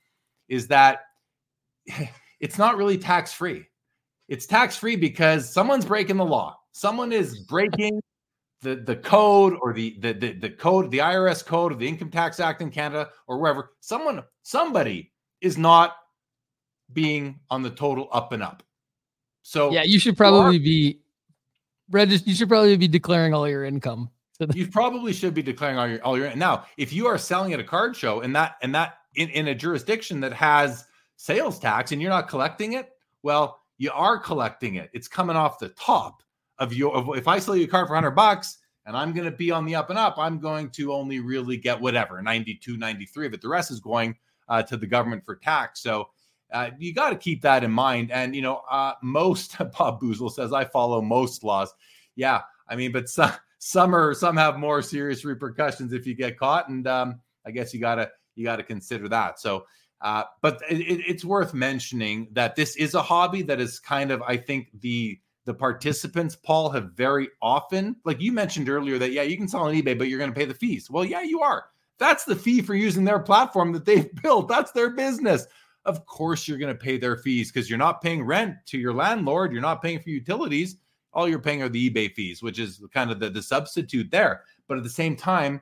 is 0.49 0.67
that 0.67 1.03
it's 2.41 2.57
not 2.57 2.75
really 2.75 2.97
tax 2.97 3.32
free. 3.32 3.67
It's 4.27 4.45
tax 4.45 4.75
free 4.75 4.97
because 4.97 5.49
someone's 5.49 5.86
breaking 5.86 6.17
the 6.17 6.25
law. 6.25 6.57
Someone 6.73 7.13
is 7.13 7.39
breaking 7.45 8.01
the, 8.63 8.75
the 8.75 8.97
code 8.97 9.57
or 9.61 9.71
the, 9.71 9.97
the, 10.01 10.11
the, 10.11 10.34
the 10.34 10.49
code, 10.49 10.91
the 10.91 10.97
IRS 10.97 11.45
code 11.45 11.71
of 11.71 11.79
the 11.79 11.88
Income 11.88 12.09
Tax 12.09 12.41
Act 12.41 12.61
in 12.61 12.69
Canada 12.69 13.11
or 13.27 13.38
wherever. 13.38 13.71
Someone, 13.79 14.23
somebody 14.41 15.13
is 15.39 15.57
not 15.57 15.95
being 16.91 17.39
on 17.49 17.63
the 17.63 17.69
total 17.69 18.09
up 18.11 18.34
and 18.34 18.43
up. 18.43 18.61
So 19.41 19.71
yeah, 19.71 19.84
you 19.84 19.99
should 19.99 20.17
probably 20.17 20.59
be 20.59 20.99
register. 21.91 22.29
You 22.29 22.35
should 22.35 22.49
probably 22.49 22.77
be 22.77 22.87
declaring 22.87 23.33
all 23.33 23.47
your 23.47 23.65
income 23.65 24.09
you 24.53 24.67
probably 24.67 25.13
should 25.13 25.33
be 25.33 25.41
declaring 25.41 25.77
all 25.77 25.87
your 25.87 26.03
all 26.03 26.17
your 26.17 26.33
now 26.35 26.65
if 26.77 26.91
you 26.93 27.07
are 27.07 27.17
selling 27.17 27.53
at 27.53 27.59
a 27.59 27.63
card 27.63 27.95
show 27.95 28.21
and 28.21 28.35
that 28.35 28.55
and 28.61 28.73
that 28.73 28.97
in, 29.15 29.29
in 29.29 29.47
a 29.49 29.55
jurisdiction 29.55 30.19
that 30.19 30.33
has 30.33 30.85
sales 31.15 31.59
tax 31.59 31.91
and 31.91 32.01
you're 32.01 32.11
not 32.11 32.27
collecting 32.27 32.73
it 32.73 32.91
well 33.23 33.59
you 33.77 33.91
are 33.93 34.17
collecting 34.17 34.75
it 34.75 34.89
it's 34.93 35.07
coming 35.07 35.35
off 35.35 35.59
the 35.59 35.69
top 35.69 36.23
of 36.59 36.73
your 36.73 36.95
of, 36.95 37.17
if 37.17 37.27
i 37.27 37.37
sell 37.39 37.55
you 37.55 37.65
a 37.65 37.67
card 37.67 37.87
for 37.87 37.93
100 37.93 38.11
bucks 38.11 38.57
and 38.85 38.95
i'm 38.95 39.13
going 39.13 39.29
to 39.29 39.35
be 39.35 39.51
on 39.51 39.65
the 39.65 39.75
up 39.75 39.89
and 39.89 39.99
up 39.99 40.15
i'm 40.17 40.39
going 40.39 40.69
to 40.69 40.93
only 40.93 41.19
really 41.19 41.57
get 41.57 41.79
whatever 41.79 42.21
92 42.21 42.77
93 42.77 43.27
of 43.27 43.33
it 43.33 43.41
the 43.41 43.49
rest 43.49 43.71
is 43.71 43.79
going 43.79 44.15
uh, 44.47 44.61
to 44.63 44.75
the 44.75 44.87
government 44.87 45.23
for 45.23 45.35
tax 45.35 45.81
so 45.81 46.09
uh, 46.51 46.69
you 46.77 46.93
got 46.93 47.11
to 47.11 47.15
keep 47.15 47.41
that 47.41 47.63
in 47.63 47.71
mind 47.71 48.11
and 48.11 48.35
you 48.35 48.41
know 48.41 48.61
uh, 48.69 48.93
most 49.01 49.57
bob 49.77 50.01
boozle 50.01 50.31
says 50.31 50.53
i 50.53 50.65
follow 50.65 51.01
most 51.01 51.43
laws 51.43 51.73
yeah 52.15 52.41
i 52.67 52.75
mean 52.75 52.91
but 52.91 53.07
some 53.09 53.31
some 53.63 53.95
are 53.95 54.15
some 54.15 54.35
have 54.37 54.57
more 54.57 54.81
serious 54.81 55.23
repercussions 55.23 55.93
if 55.93 56.07
you 56.07 56.15
get 56.15 56.37
caught, 56.37 56.67
and 56.67 56.87
um, 56.87 57.21
I 57.45 57.51
guess 57.51 57.73
you 57.73 57.79
gotta 57.79 58.09
you 58.35 58.43
gotta 58.43 58.63
consider 58.63 59.07
that. 59.09 59.39
So, 59.39 59.65
uh, 60.01 60.23
but 60.41 60.63
it, 60.67 61.03
it's 61.07 61.23
worth 61.23 61.53
mentioning 61.53 62.27
that 62.31 62.55
this 62.55 62.75
is 62.75 62.95
a 62.95 63.03
hobby 63.03 63.43
that 63.43 63.61
is 63.61 63.79
kind 63.79 64.09
of 64.09 64.23
I 64.23 64.35
think 64.35 64.69
the 64.81 65.19
the 65.45 65.53
participants, 65.53 66.35
Paul, 66.35 66.71
have 66.71 66.93
very 66.93 67.29
often, 67.39 67.95
like 68.03 68.19
you 68.19 68.31
mentioned 68.31 68.67
earlier, 68.67 68.97
that 68.97 69.11
yeah, 69.11 69.21
you 69.21 69.37
can 69.37 69.47
sell 69.47 69.61
on 69.61 69.75
eBay, 69.75 69.95
but 69.95 70.07
you're 70.07 70.19
going 70.19 70.31
to 70.31 70.37
pay 70.37 70.45
the 70.45 70.53
fees. 70.55 70.89
Well, 70.89 71.05
yeah, 71.05 71.21
you 71.21 71.41
are. 71.41 71.65
That's 71.99 72.25
the 72.25 72.35
fee 72.35 72.63
for 72.63 72.73
using 72.73 73.03
their 73.03 73.19
platform 73.19 73.73
that 73.73 73.85
they've 73.85 74.09
built. 74.23 74.47
That's 74.47 74.71
their 74.71 74.89
business. 74.89 75.45
Of 75.86 76.05
course, 76.05 76.47
you're 76.47 76.57
going 76.57 76.73
to 76.73 76.79
pay 76.79 76.97
their 76.97 77.17
fees 77.17 77.51
because 77.51 77.69
you're 77.69 77.79
not 77.79 78.01
paying 78.01 78.23
rent 78.23 78.55
to 78.67 78.77
your 78.77 78.93
landlord. 78.93 79.51
You're 79.51 79.61
not 79.61 79.82
paying 79.82 79.99
for 79.99 80.09
utilities 80.09 80.77
all 81.13 81.27
you're 81.27 81.39
paying 81.39 81.61
are 81.61 81.69
the 81.69 81.89
eBay 81.89 82.13
fees, 82.13 82.41
which 82.41 82.59
is 82.59 82.82
kind 82.93 83.11
of 83.11 83.19
the, 83.19 83.29
the 83.29 83.41
substitute 83.41 84.09
there. 84.11 84.43
But 84.67 84.77
at 84.77 84.84
the 84.84 84.89
same 84.89 85.15
time, 85.15 85.61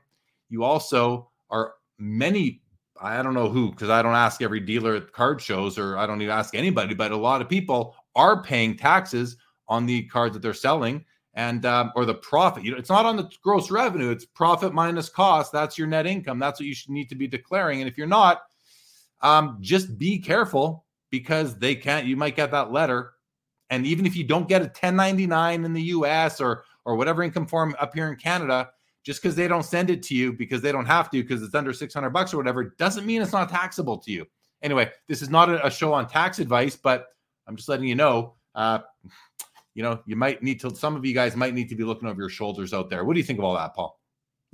you 0.50 0.64
also 0.64 1.30
are 1.50 1.74
many, 1.98 2.62
I 3.02 3.22
don't 3.24 3.34
know 3.34 3.50
who, 3.50 3.72
because 3.72 3.90
I 3.90 4.02
don't 4.02 4.16
ask 4.16 4.42
every 4.42 4.60
dealer 4.60 4.96
at 4.96 5.12
card 5.12 5.42
shows 5.42 5.78
or 5.78 5.98
I 5.98 6.06
don't 6.06 6.22
even 6.22 6.36
ask 6.36 6.56
anybody, 6.56 6.94
but 6.94 7.12
a 7.12 7.18
lot 7.18 7.42
of 7.42 7.50
people 7.50 7.96
are 8.16 8.44
paying 8.44 8.78
taxes 8.78 9.38
on 9.68 9.86
the 9.86 10.04
cards 10.06 10.34
that 10.34 10.42
they're 10.42 10.54
selling 10.54 11.06
and 11.36 11.66
um, 11.66 11.92
or 11.96 12.06
the 12.06 12.16
profit. 12.16 12.64
You 12.64 12.72
know, 12.72 12.78
it's 12.78 12.90
not 12.90 13.06
on 13.06 13.16
the 13.16 13.30
gross 13.44 13.70
revenue; 13.70 14.10
it's 14.10 14.26
profit 14.26 14.74
minus 14.74 15.10
cost. 15.10 15.52
That's 15.52 15.78
your 15.78 15.88
net 15.88 16.08
income. 16.08 16.40
That's 16.40 16.60
what 16.60 16.66
you 16.66 16.74
should 16.74 16.90
need 16.90 17.08
to 17.10 17.16
be 17.16 17.28
declaring. 17.28 17.80
And 17.80 17.88
if 17.88 17.98
you're 17.98 18.08
not, 18.08 18.42
um, 19.22 19.58
just 19.62 19.98
be 19.98 20.20
careful 20.20 20.86
because 21.10 21.58
they 21.58 21.76
can't. 21.76 22.06
You 22.06 22.18
might 22.18 22.36
get 22.36 22.52
that 22.52 22.72
letter 22.72 23.14
and 23.70 23.86
even 23.86 24.06
if 24.06 24.16
you 24.16 24.24
don't 24.24 24.48
get 24.48 24.62
a 24.62 24.66
1099 24.66 25.64
in 25.64 25.74
the 25.74 25.82
US 25.84 26.42
or 26.42 26.64
or 26.86 26.96
whatever 26.96 27.22
income 27.22 27.46
form 27.46 27.76
up 27.80 27.94
here 27.94 28.10
in 28.10 28.16
Canada, 28.16 28.70
just 29.04 29.22
because 29.22 29.36
they 29.36 29.48
don't 29.48 29.64
send 29.64 29.90
it 29.90 30.02
to 30.04 30.16
you 30.16 30.34
because 30.34 30.62
they 30.62 30.72
don't 30.72 30.86
have 30.86 31.10
to 31.12 31.22
because 31.22 31.44
it's 31.44 31.54
under 31.56 31.74
600 31.74 32.10
bucks 32.10 32.34
or 32.34 32.38
whatever 32.38 32.76
doesn't 32.78 33.06
mean 33.06 33.22
it's 33.22 33.32
not 33.32 33.50
taxable 33.50 33.98
to 33.98 34.12
you. 34.12 34.26
Anyway, 34.62 34.90
this 35.08 35.22
is 35.22 35.30
not 35.30 35.50
a, 35.50 35.66
a 35.66 35.72
show 35.72 35.94
on 35.94 36.08
tax 36.08 36.40
advice, 36.40 36.76
but 36.76 37.08
I'm 37.48 37.56
just 37.56 37.70
letting 37.70 37.88
you 37.88 37.96
know. 37.96 38.34
Uh, 38.56 38.80
you 39.76 39.84
know, 39.84 40.02
you 40.06 40.16
might 40.16 40.42
need 40.42 40.60
to. 40.62 40.76
Some 40.76 40.96
of 40.96 41.06
you 41.06 41.14
guys 41.14 41.36
might 41.36 41.54
need 41.54 41.70
to 41.70 41.76
be 41.76 41.84
looking 41.84 42.10
over 42.10 42.22
your 42.22 42.30
shoulders 42.30 42.74
out 42.74 42.90
there. 42.90 43.06
What 43.06 43.14
do 43.14 43.20
you 43.20 43.26
think 43.26 43.40
of 43.40 43.46
all 43.46 43.56
that, 43.56 43.76
Paul? 43.76 43.99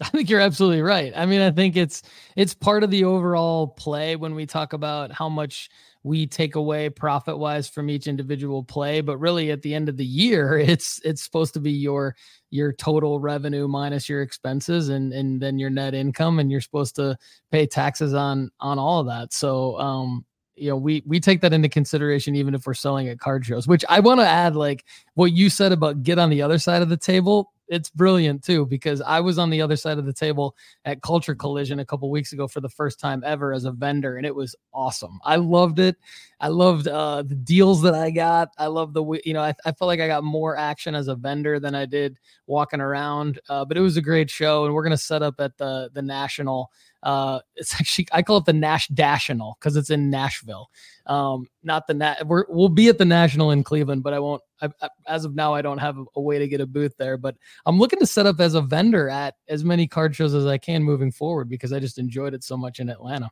I 0.01 0.09
think 0.09 0.29
you're 0.29 0.41
absolutely 0.41 0.81
right. 0.81 1.13
I 1.15 1.25
mean, 1.25 1.39
I 1.39 1.51
think 1.51 1.77
it's 1.77 2.01
it's 2.35 2.53
part 2.53 2.83
of 2.83 2.91
the 2.91 3.05
overall 3.05 3.67
play 3.67 4.15
when 4.17 4.35
we 4.35 4.45
talk 4.45 4.73
about 4.73 5.11
how 5.11 5.29
much 5.29 5.69
we 6.03 6.27
take 6.27 6.55
away 6.55 6.89
profit 6.89 7.37
wise 7.37 7.69
from 7.69 7.89
each 7.89 8.05
individual 8.05 8.63
play, 8.63 9.01
but 9.01 9.17
really 9.17 9.51
at 9.51 9.61
the 9.61 9.73
end 9.73 9.87
of 9.87 9.95
the 9.95 10.05
year, 10.05 10.57
it's 10.59 10.99
it's 11.05 11.23
supposed 11.23 11.53
to 11.53 11.61
be 11.61 11.71
your 11.71 12.15
your 12.49 12.73
total 12.73 13.19
revenue 13.19 13.67
minus 13.67 14.09
your 14.09 14.21
expenses 14.21 14.89
and 14.89 15.13
and 15.13 15.41
then 15.41 15.57
your 15.57 15.69
net 15.69 15.93
income 15.93 16.39
and 16.39 16.51
you're 16.51 16.61
supposed 16.61 16.95
to 16.95 17.17
pay 17.51 17.65
taxes 17.65 18.13
on 18.13 18.51
on 18.59 18.77
all 18.77 18.99
of 18.99 19.07
that. 19.07 19.31
So 19.31 19.79
um 19.79 20.25
you 20.57 20.69
know 20.69 20.77
we 20.77 21.03
we 21.05 21.19
take 21.19 21.41
that 21.41 21.53
into 21.53 21.69
consideration 21.69 22.35
even 22.35 22.53
if 22.53 22.65
we're 22.65 22.73
selling 22.73 23.09
at 23.09 23.19
card 23.19 23.45
shows 23.45 23.67
which 23.67 23.83
i 23.89 23.99
want 23.99 24.21
to 24.21 24.25
add 24.25 24.55
like 24.55 24.85
what 25.15 25.33
you 25.33 25.49
said 25.49 25.73
about 25.73 26.01
get 26.01 26.17
on 26.17 26.29
the 26.29 26.41
other 26.41 26.57
side 26.57 26.81
of 26.81 26.87
the 26.87 26.95
table 26.95 27.51
it's 27.67 27.89
brilliant 27.89 28.43
too 28.43 28.65
because 28.65 29.01
I 29.01 29.19
was 29.19 29.37
on 29.37 29.49
the 29.49 29.61
other 29.61 29.75
side 29.75 29.97
of 29.97 30.05
the 30.05 30.13
table 30.13 30.55
at 30.85 31.01
Culture 31.01 31.35
Collision 31.35 31.79
a 31.79 31.85
couple 31.85 32.09
weeks 32.09 32.33
ago 32.33 32.47
for 32.47 32.61
the 32.61 32.69
first 32.69 32.99
time 32.99 33.23
ever 33.25 33.53
as 33.53 33.65
a 33.65 33.71
vendor, 33.71 34.17
and 34.17 34.25
it 34.25 34.35
was 34.35 34.55
awesome. 34.73 35.19
I 35.23 35.37
loved 35.37 35.79
it. 35.79 35.95
I 36.39 36.49
loved 36.49 36.87
uh, 36.87 37.23
the 37.23 37.35
deals 37.35 37.81
that 37.83 37.95
I 37.95 38.11
got. 38.11 38.49
I 38.57 38.67
love 38.67 38.93
the 38.93 39.03
you 39.23 39.33
know 39.33 39.41
I, 39.41 39.53
I 39.65 39.71
felt 39.71 39.87
like 39.87 39.99
I 39.99 40.07
got 40.07 40.23
more 40.23 40.57
action 40.57 40.95
as 40.95 41.07
a 41.07 41.15
vendor 41.15 41.59
than 41.59 41.75
I 41.75 41.85
did 41.85 42.17
walking 42.47 42.81
around. 42.81 43.39
Uh, 43.49 43.65
but 43.65 43.77
it 43.77 43.81
was 43.81 43.97
a 43.97 44.01
great 44.01 44.29
show, 44.29 44.65
and 44.65 44.73
we're 44.73 44.83
gonna 44.83 44.97
set 44.97 45.21
up 45.21 45.39
at 45.39 45.57
the 45.57 45.89
the 45.93 46.01
national 46.01 46.71
uh, 47.05 47.39
it's 47.55 47.73
actually 47.75 48.07
I 48.11 48.21
call 48.23 48.37
it 48.37 48.45
the 48.45 48.53
Nash 48.53 48.87
Dational 48.89 49.57
because 49.59 49.77
it's 49.77 49.91
in 49.91 50.09
Nashville. 50.09 50.69
Um, 51.05 51.47
not 51.63 51.87
the 51.87 51.93
Nat. 51.93 52.25
We're, 52.27 52.45
we'll 52.49 52.67
be 52.67 52.89
at 52.89 52.97
the 52.97 53.05
National 53.05 53.51
in 53.51 53.63
Cleveland, 53.63 54.03
but 54.03 54.13
I 54.13 54.19
won't. 54.19 54.41
I, 54.61 54.69
as 55.07 55.25
of 55.25 55.35
now, 55.35 55.53
I 55.53 55.61
don't 55.61 55.77
have 55.77 55.97
a, 56.15 56.21
way 56.21 56.39
to 56.39 56.47
get 56.47 56.61
a 56.61 56.65
booth 56.65 56.95
there. 56.97 57.17
But 57.17 57.35
I'm 57.65 57.77
looking 57.77 57.99
to 57.99 58.05
set 58.05 58.25
up 58.25 58.39
as 58.39 58.53
a 58.53 58.61
vendor 58.61 59.09
at 59.09 59.35
as 59.49 59.63
many 59.63 59.87
card 59.87 60.15
shows 60.15 60.33
as 60.33 60.45
I 60.45 60.57
can 60.57 60.83
moving 60.83 61.11
forward 61.11 61.49
because 61.49 61.73
I 61.73 61.79
just 61.79 61.97
enjoyed 61.97 62.33
it 62.33 62.43
so 62.43 62.57
much 62.57 62.79
in 62.79 62.89
Atlanta. 62.89 63.29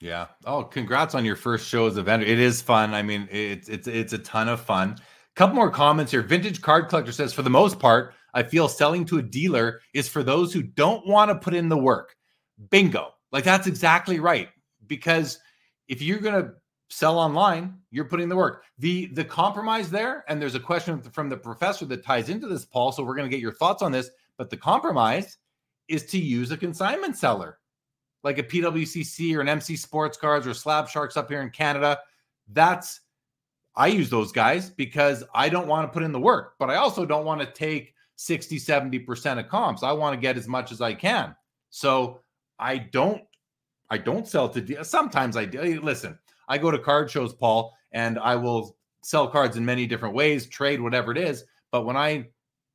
Yeah. 0.00 0.26
Oh, 0.44 0.64
congrats 0.64 1.14
on 1.14 1.24
your 1.24 1.36
first 1.36 1.68
show 1.68 1.86
as 1.86 1.96
a 1.96 2.02
vendor. 2.02 2.26
It 2.26 2.38
is 2.38 2.60
fun. 2.60 2.94
I 2.94 3.02
mean, 3.02 3.28
it's 3.30 3.68
it's 3.68 3.86
it's 3.86 4.12
a 4.12 4.18
ton 4.18 4.48
of 4.48 4.60
fun. 4.60 4.96
Couple 5.34 5.56
more 5.56 5.70
comments 5.70 6.12
here. 6.12 6.22
Vintage 6.22 6.62
Card 6.62 6.88
Collector 6.88 7.10
says, 7.10 7.32
for 7.32 7.42
the 7.42 7.50
most 7.50 7.80
part, 7.80 8.14
I 8.34 8.44
feel 8.44 8.68
selling 8.68 9.04
to 9.06 9.18
a 9.18 9.22
dealer 9.22 9.80
is 9.92 10.08
for 10.08 10.22
those 10.22 10.52
who 10.52 10.62
don't 10.62 11.06
want 11.08 11.30
to 11.30 11.34
put 11.34 11.54
in 11.54 11.68
the 11.68 11.76
work. 11.76 12.14
Bingo. 12.70 13.14
Like 13.32 13.44
that's 13.44 13.66
exactly 13.66 14.20
right. 14.20 14.48
Because 14.86 15.38
if 15.88 16.02
you're 16.02 16.20
to 16.20 16.52
sell 16.94 17.18
online, 17.18 17.76
you're 17.90 18.04
putting 18.04 18.28
the 18.28 18.36
work. 18.36 18.64
The 18.78 19.06
the 19.06 19.24
compromise 19.24 19.90
there, 19.90 20.24
and 20.28 20.40
there's 20.40 20.54
a 20.54 20.60
question 20.60 21.02
from 21.02 21.28
the 21.28 21.36
professor 21.36 21.84
that 21.86 22.04
ties 22.04 22.28
into 22.28 22.46
this, 22.46 22.64
Paul. 22.64 22.92
So 22.92 23.02
we're 23.02 23.16
going 23.16 23.28
to 23.28 23.34
get 23.34 23.42
your 23.42 23.54
thoughts 23.54 23.82
on 23.82 23.90
this. 23.90 24.10
But 24.38 24.48
the 24.48 24.56
compromise 24.56 25.38
is 25.88 26.06
to 26.06 26.18
use 26.18 26.52
a 26.52 26.56
consignment 26.56 27.16
seller, 27.16 27.58
like 28.22 28.38
a 28.38 28.44
PWCC 28.44 29.34
or 29.36 29.40
an 29.40 29.48
MC 29.48 29.76
Sports 29.76 30.16
Cards 30.16 30.46
or 30.46 30.54
Slab 30.54 30.88
Sharks 30.88 31.16
up 31.16 31.28
here 31.28 31.42
in 31.42 31.50
Canada. 31.50 31.98
That's 32.52 33.00
I 33.74 33.88
use 33.88 34.08
those 34.08 34.30
guys 34.30 34.70
because 34.70 35.24
I 35.34 35.48
don't 35.48 35.66
want 35.66 35.88
to 35.88 35.92
put 35.92 36.04
in 36.04 36.12
the 36.12 36.20
work, 36.20 36.54
but 36.60 36.70
I 36.70 36.76
also 36.76 37.04
don't 37.04 37.24
want 37.24 37.40
to 37.40 37.46
take 37.46 37.92
60, 38.16 38.60
70% 38.60 39.40
of 39.40 39.48
comps. 39.48 39.82
I 39.82 39.90
want 39.90 40.14
to 40.14 40.20
get 40.20 40.36
as 40.36 40.46
much 40.46 40.70
as 40.70 40.80
I 40.80 40.94
can. 40.94 41.34
So 41.70 42.20
I 42.60 42.78
don't 42.78 43.22
I 43.90 43.98
don't 43.98 44.28
sell 44.28 44.48
to 44.48 44.84
sometimes 44.84 45.36
I 45.36 45.44
do. 45.44 45.80
Listen, 45.80 46.18
I 46.48 46.58
go 46.58 46.70
to 46.70 46.78
card 46.78 47.10
shows, 47.10 47.34
Paul, 47.34 47.74
and 47.92 48.18
I 48.18 48.36
will 48.36 48.76
sell 49.02 49.28
cards 49.28 49.56
in 49.56 49.64
many 49.64 49.86
different 49.86 50.14
ways, 50.14 50.46
trade 50.46 50.80
whatever 50.80 51.12
it 51.12 51.18
is. 51.18 51.44
But 51.70 51.84
when 51.84 51.96
I 51.96 52.28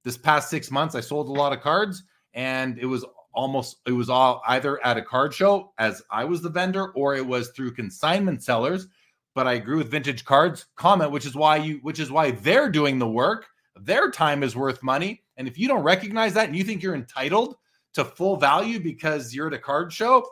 this 0.03 0.17
past 0.17 0.49
six 0.49 0.71
months, 0.71 0.95
I 0.95 1.01
sold 1.01 1.27
a 1.27 1.31
lot 1.31 1.53
of 1.53 1.61
cards, 1.61 2.03
and 2.33 2.77
it 2.77 2.85
was 2.85 3.05
almost 3.33 3.77
it 3.85 3.91
was 3.91 4.09
all 4.09 4.41
either 4.47 4.83
at 4.85 4.97
a 4.97 5.01
card 5.01 5.33
show 5.33 5.73
as 5.77 6.01
I 6.11 6.25
was 6.25 6.41
the 6.41 6.49
vendor, 6.49 6.89
or 6.89 7.15
it 7.15 7.25
was 7.25 7.49
through 7.49 7.73
consignment 7.73 8.43
sellers. 8.43 8.87
But 9.35 9.47
I 9.47 9.53
agree 9.53 9.77
with 9.77 9.91
Vintage 9.91 10.25
Cards 10.25 10.65
comment, 10.75 11.11
which 11.11 11.25
is 11.25 11.35
why 11.35 11.57
you 11.57 11.79
which 11.81 11.99
is 11.99 12.11
why 12.11 12.31
they're 12.31 12.69
doing 12.69 12.99
the 12.99 13.09
work. 13.09 13.47
Their 13.75 14.11
time 14.11 14.43
is 14.43 14.55
worth 14.55 14.83
money. 14.83 15.23
And 15.37 15.47
if 15.47 15.57
you 15.57 15.67
don't 15.67 15.83
recognize 15.83 16.33
that 16.33 16.47
and 16.47 16.55
you 16.55 16.63
think 16.63 16.83
you're 16.83 16.95
entitled 16.95 17.55
to 17.93 18.03
full 18.03 18.35
value 18.35 18.79
because 18.79 19.33
you're 19.33 19.47
at 19.47 19.53
a 19.53 19.59
card 19.59 19.93
show, 19.93 20.27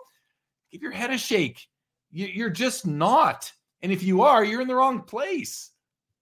give 0.71 0.81
your 0.81 0.91
head 0.91 1.11
a 1.11 1.17
shake. 1.17 1.67
You're 2.11 2.49
just 2.49 2.87
not. 2.87 3.51
And 3.81 3.91
if 3.91 4.03
you 4.03 4.21
are, 4.21 4.43
you're 4.43 4.61
in 4.61 4.67
the 4.67 4.75
wrong 4.75 5.01
place. 5.01 5.71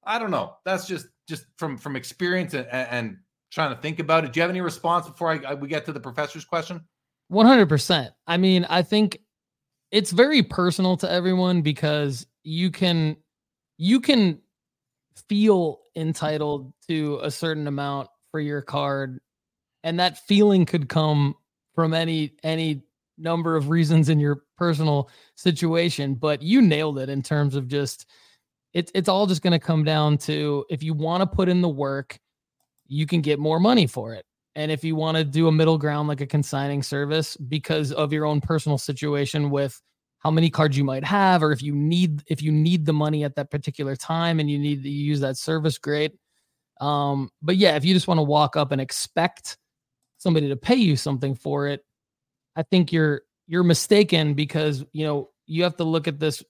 I 0.03 0.19
don't 0.19 0.31
know. 0.31 0.55
That's 0.65 0.87
just 0.87 1.07
just 1.27 1.45
from 1.57 1.77
from 1.77 1.95
experience 1.95 2.53
and, 2.53 2.67
and 2.67 3.17
trying 3.51 3.75
to 3.75 3.81
think 3.81 3.99
about 3.99 4.25
it. 4.25 4.33
Do 4.33 4.39
you 4.39 4.41
have 4.41 4.49
any 4.49 4.61
response 4.61 5.07
before 5.07 5.31
I, 5.31 5.51
I 5.51 5.53
we 5.53 5.67
get 5.67 5.85
to 5.85 5.93
the 5.93 5.99
professor's 5.99 6.45
question? 6.45 6.81
One 7.27 7.45
hundred 7.45 7.69
percent. 7.69 8.13
I 8.27 8.37
mean, 8.37 8.65
I 8.69 8.81
think 8.81 9.19
it's 9.91 10.11
very 10.11 10.43
personal 10.43 10.97
to 10.97 11.11
everyone 11.11 11.61
because 11.61 12.27
you 12.43 12.71
can 12.71 13.17
you 13.77 13.99
can 13.99 14.39
feel 15.27 15.79
entitled 15.95 16.73
to 16.87 17.19
a 17.23 17.31
certain 17.31 17.67
amount 17.67 18.09
for 18.31 18.39
your 18.39 18.61
card 18.61 19.19
and 19.85 19.99
that 19.99 20.17
feeling 20.27 20.65
could 20.65 20.89
come 20.89 21.35
from 21.73 21.93
any 21.93 22.33
any 22.43 22.81
number 23.17 23.55
of 23.55 23.69
reasons 23.69 24.09
in 24.09 24.19
your 24.19 24.41
personal 24.57 25.09
situation 25.35 26.15
but 26.15 26.41
you 26.41 26.61
nailed 26.61 26.97
it 26.97 27.09
in 27.09 27.21
terms 27.21 27.55
of 27.55 27.67
just 27.67 28.05
it's 28.73 28.91
it's 28.95 29.09
all 29.09 29.25
just 29.25 29.41
going 29.41 29.51
to 29.51 29.59
come 29.59 29.83
down 29.83 30.17
to 30.17 30.65
if 30.69 30.81
you 30.83 30.93
want 30.93 31.21
to 31.21 31.27
put 31.27 31.49
in 31.49 31.61
the 31.61 31.69
work 31.69 32.19
you 32.87 33.05
can 33.05 33.21
get 33.21 33.39
more 33.39 33.59
money 33.59 33.87
for 33.87 34.13
it. 34.13 34.25
And 34.55 34.71
if 34.71 34.83
you 34.83 34.95
want 34.95 35.17
to 35.17 35.23
do 35.23 35.47
a 35.47 35.51
middle 35.51 35.77
ground 35.77 36.07
like 36.07 36.21
a 36.21 36.27
consigning 36.27 36.81
service 36.81 37.35
because 37.35 37.91
of 37.91 38.13
your 38.13 38.25
own 38.25 38.39
personal 38.39 38.77
situation 38.77 39.49
with 39.49 39.81
how 40.19 40.31
many 40.31 40.49
cards 40.49 40.77
you 40.77 40.83
might 40.83 41.03
have 41.03 41.43
or 41.43 41.51
if 41.51 41.61
you 41.61 41.75
need 41.75 42.23
if 42.27 42.41
you 42.41 42.51
need 42.51 42.85
the 42.85 42.93
money 42.93 43.23
at 43.23 43.35
that 43.35 43.51
particular 43.51 43.95
time 43.95 44.39
and 44.39 44.49
you 44.49 44.57
need 44.57 44.81
to 44.81 44.89
use 44.89 45.19
that 45.19 45.37
service 45.37 45.77
great. 45.77 46.13
Um 46.79 47.29
but 47.41 47.57
yeah 47.57 47.75
if 47.75 47.83
you 47.83 47.93
just 47.93 48.07
want 48.07 48.19
to 48.19 48.23
walk 48.23 48.55
up 48.55 48.71
and 48.71 48.79
expect 48.79 49.57
somebody 50.17 50.47
to 50.49 50.55
pay 50.55 50.75
you 50.75 50.95
something 50.95 51.35
for 51.35 51.67
it, 51.67 51.81
I 52.55 52.63
think 52.63 52.91
you're 52.91 53.21
you're 53.47 53.63
mistaken 53.63 54.33
because 54.33 54.83
you 54.91 55.05
know 55.05 55.29
you 55.45 55.63
have 55.63 55.77
to 55.77 55.83
look 55.83 56.07
at 56.07 56.19
this 56.19 56.43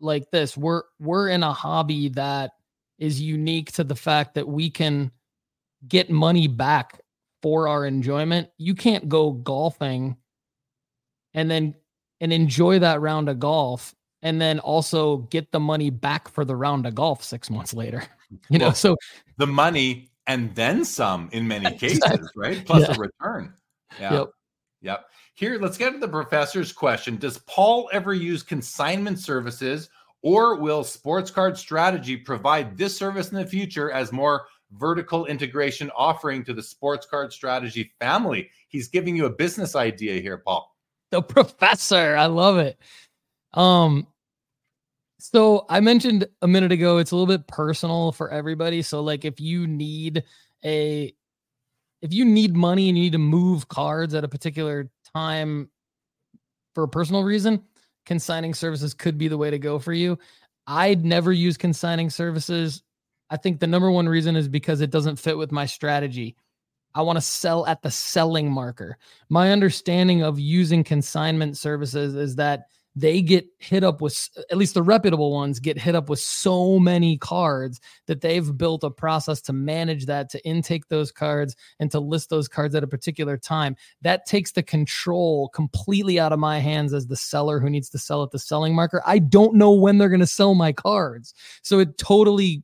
like 0.00 0.30
this. 0.30 0.56
We're 0.56 0.82
we're 0.98 1.28
in 1.28 1.42
a 1.42 1.52
hobby 1.52 2.10
that 2.10 2.52
is 2.98 3.20
unique 3.20 3.72
to 3.72 3.84
the 3.84 3.96
fact 3.96 4.34
that 4.34 4.46
we 4.46 4.70
can 4.70 5.10
get 5.86 6.10
money 6.10 6.48
back 6.48 7.00
for 7.42 7.68
our 7.68 7.84
enjoyment. 7.84 8.48
You 8.56 8.74
can't 8.74 9.08
go 9.08 9.32
golfing 9.32 10.16
and 11.32 11.50
then 11.50 11.74
and 12.20 12.32
enjoy 12.32 12.78
that 12.78 13.00
round 13.00 13.28
of 13.28 13.38
golf 13.38 13.94
and 14.22 14.40
then 14.40 14.58
also 14.60 15.18
get 15.18 15.52
the 15.52 15.60
money 15.60 15.90
back 15.90 16.28
for 16.28 16.44
the 16.44 16.56
round 16.56 16.86
of 16.86 16.94
golf 16.94 17.22
6 17.22 17.50
months 17.50 17.74
later. 17.74 18.02
You 18.48 18.58
know, 18.58 18.66
well, 18.66 18.74
so 18.74 18.96
the 19.36 19.46
money 19.46 20.10
and 20.26 20.52
then 20.56 20.84
some 20.84 21.28
in 21.30 21.46
many 21.46 21.70
cases, 21.78 22.32
right? 22.34 22.66
Plus 22.66 22.88
yeah. 22.88 22.94
a 22.96 22.98
return. 22.98 23.54
Yeah. 24.00 24.12
Yep. 24.14 24.30
Yep. 24.82 25.04
Here, 25.34 25.58
let's 25.60 25.76
get 25.76 25.90
to 25.90 25.98
the 25.98 26.08
professor's 26.08 26.72
question. 26.72 27.16
Does 27.16 27.38
Paul 27.38 27.90
ever 27.92 28.14
use 28.14 28.42
consignment 28.44 29.18
services 29.18 29.90
or 30.22 30.56
will 30.56 30.84
Sports 30.84 31.30
Card 31.30 31.58
Strategy 31.58 32.16
provide 32.16 32.78
this 32.78 32.96
service 32.96 33.30
in 33.30 33.36
the 33.36 33.44
future 33.44 33.90
as 33.90 34.12
more 34.12 34.46
vertical 34.70 35.26
integration 35.26 35.90
offering 35.96 36.44
to 36.44 36.54
the 36.54 36.62
Sports 36.62 37.04
Card 37.04 37.32
Strategy 37.32 37.92
family? 38.00 38.48
He's 38.68 38.86
giving 38.86 39.16
you 39.16 39.26
a 39.26 39.30
business 39.30 39.74
idea 39.74 40.20
here, 40.20 40.38
Paul. 40.38 40.72
The 41.10 41.20
professor. 41.20 42.16
I 42.16 42.26
love 42.26 42.58
it. 42.58 42.78
Um, 43.54 44.06
so 45.18 45.66
I 45.68 45.80
mentioned 45.80 46.28
a 46.42 46.46
minute 46.46 46.70
ago, 46.70 46.98
it's 46.98 47.10
a 47.10 47.16
little 47.16 47.26
bit 47.26 47.48
personal 47.48 48.12
for 48.12 48.30
everybody. 48.30 48.82
So 48.82 49.02
like 49.02 49.24
if 49.24 49.40
you 49.40 49.66
need 49.66 50.22
a 50.64 51.12
if 52.02 52.12
you 52.12 52.24
need 52.24 52.54
money 52.54 52.88
and 52.88 52.96
you 52.96 53.04
need 53.04 53.12
to 53.12 53.18
move 53.18 53.68
cards 53.68 54.14
at 54.14 54.24
a 54.24 54.28
particular 54.28 54.90
time 55.14 55.70
for 56.74 56.84
a 56.84 56.88
personal 56.88 57.22
reason, 57.22 57.62
consigning 58.04 58.54
services 58.54 58.94
could 58.94 59.16
be 59.16 59.28
the 59.28 59.38
way 59.38 59.50
to 59.50 59.58
go 59.58 59.78
for 59.78 59.92
you. 59.92 60.18
I'd 60.66 61.04
never 61.04 61.32
use 61.32 61.56
consigning 61.56 62.10
services. 62.10 62.82
I 63.30 63.36
think 63.36 63.60
the 63.60 63.66
number 63.66 63.90
one 63.90 64.08
reason 64.08 64.36
is 64.36 64.48
because 64.48 64.80
it 64.80 64.90
doesn't 64.90 65.16
fit 65.16 65.38
with 65.38 65.52
my 65.52 65.66
strategy. 65.66 66.36
I 66.94 67.02
want 67.02 67.16
to 67.16 67.22
sell 67.22 67.66
at 67.66 67.82
the 67.82 67.90
selling 67.90 68.50
marker. 68.50 68.98
My 69.28 69.50
understanding 69.50 70.22
of 70.22 70.38
using 70.38 70.84
consignment 70.84 71.56
services 71.58 72.14
is 72.14 72.36
that 72.36 72.66
they 72.96 73.20
get 73.22 73.46
hit 73.58 73.82
up 73.82 74.00
with 74.00 74.28
at 74.50 74.56
least 74.56 74.74
the 74.74 74.82
reputable 74.82 75.32
ones 75.32 75.58
get 75.58 75.78
hit 75.78 75.94
up 75.94 76.08
with 76.08 76.20
so 76.20 76.78
many 76.78 77.18
cards 77.18 77.80
that 78.06 78.20
they've 78.20 78.56
built 78.56 78.84
a 78.84 78.90
process 78.90 79.40
to 79.42 79.52
manage 79.52 80.06
that 80.06 80.30
to 80.30 80.46
intake 80.46 80.88
those 80.88 81.10
cards 81.10 81.56
and 81.80 81.90
to 81.90 82.00
list 82.00 82.30
those 82.30 82.48
cards 82.48 82.74
at 82.74 82.84
a 82.84 82.88
particular 82.88 83.36
time. 83.36 83.76
That 84.02 84.26
takes 84.26 84.52
the 84.52 84.62
control 84.62 85.48
completely 85.48 86.20
out 86.20 86.32
of 86.32 86.38
my 86.38 86.58
hands 86.58 86.92
as 86.92 87.06
the 87.06 87.16
seller 87.16 87.58
who 87.58 87.70
needs 87.70 87.88
to 87.90 87.98
sell 87.98 88.22
at 88.22 88.30
the 88.30 88.38
selling 88.38 88.74
marker. 88.74 89.02
I 89.04 89.18
don't 89.18 89.54
know 89.54 89.72
when 89.72 89.98
they're 89.98 90.08
going 90.08 90.20
to 90.20 90.26
sell 90.26 90.54
my 90.54 90.72
cards. 90.72 91.34
So 91.62 91.80
it 91.80 91.98
totally 91.98 92.62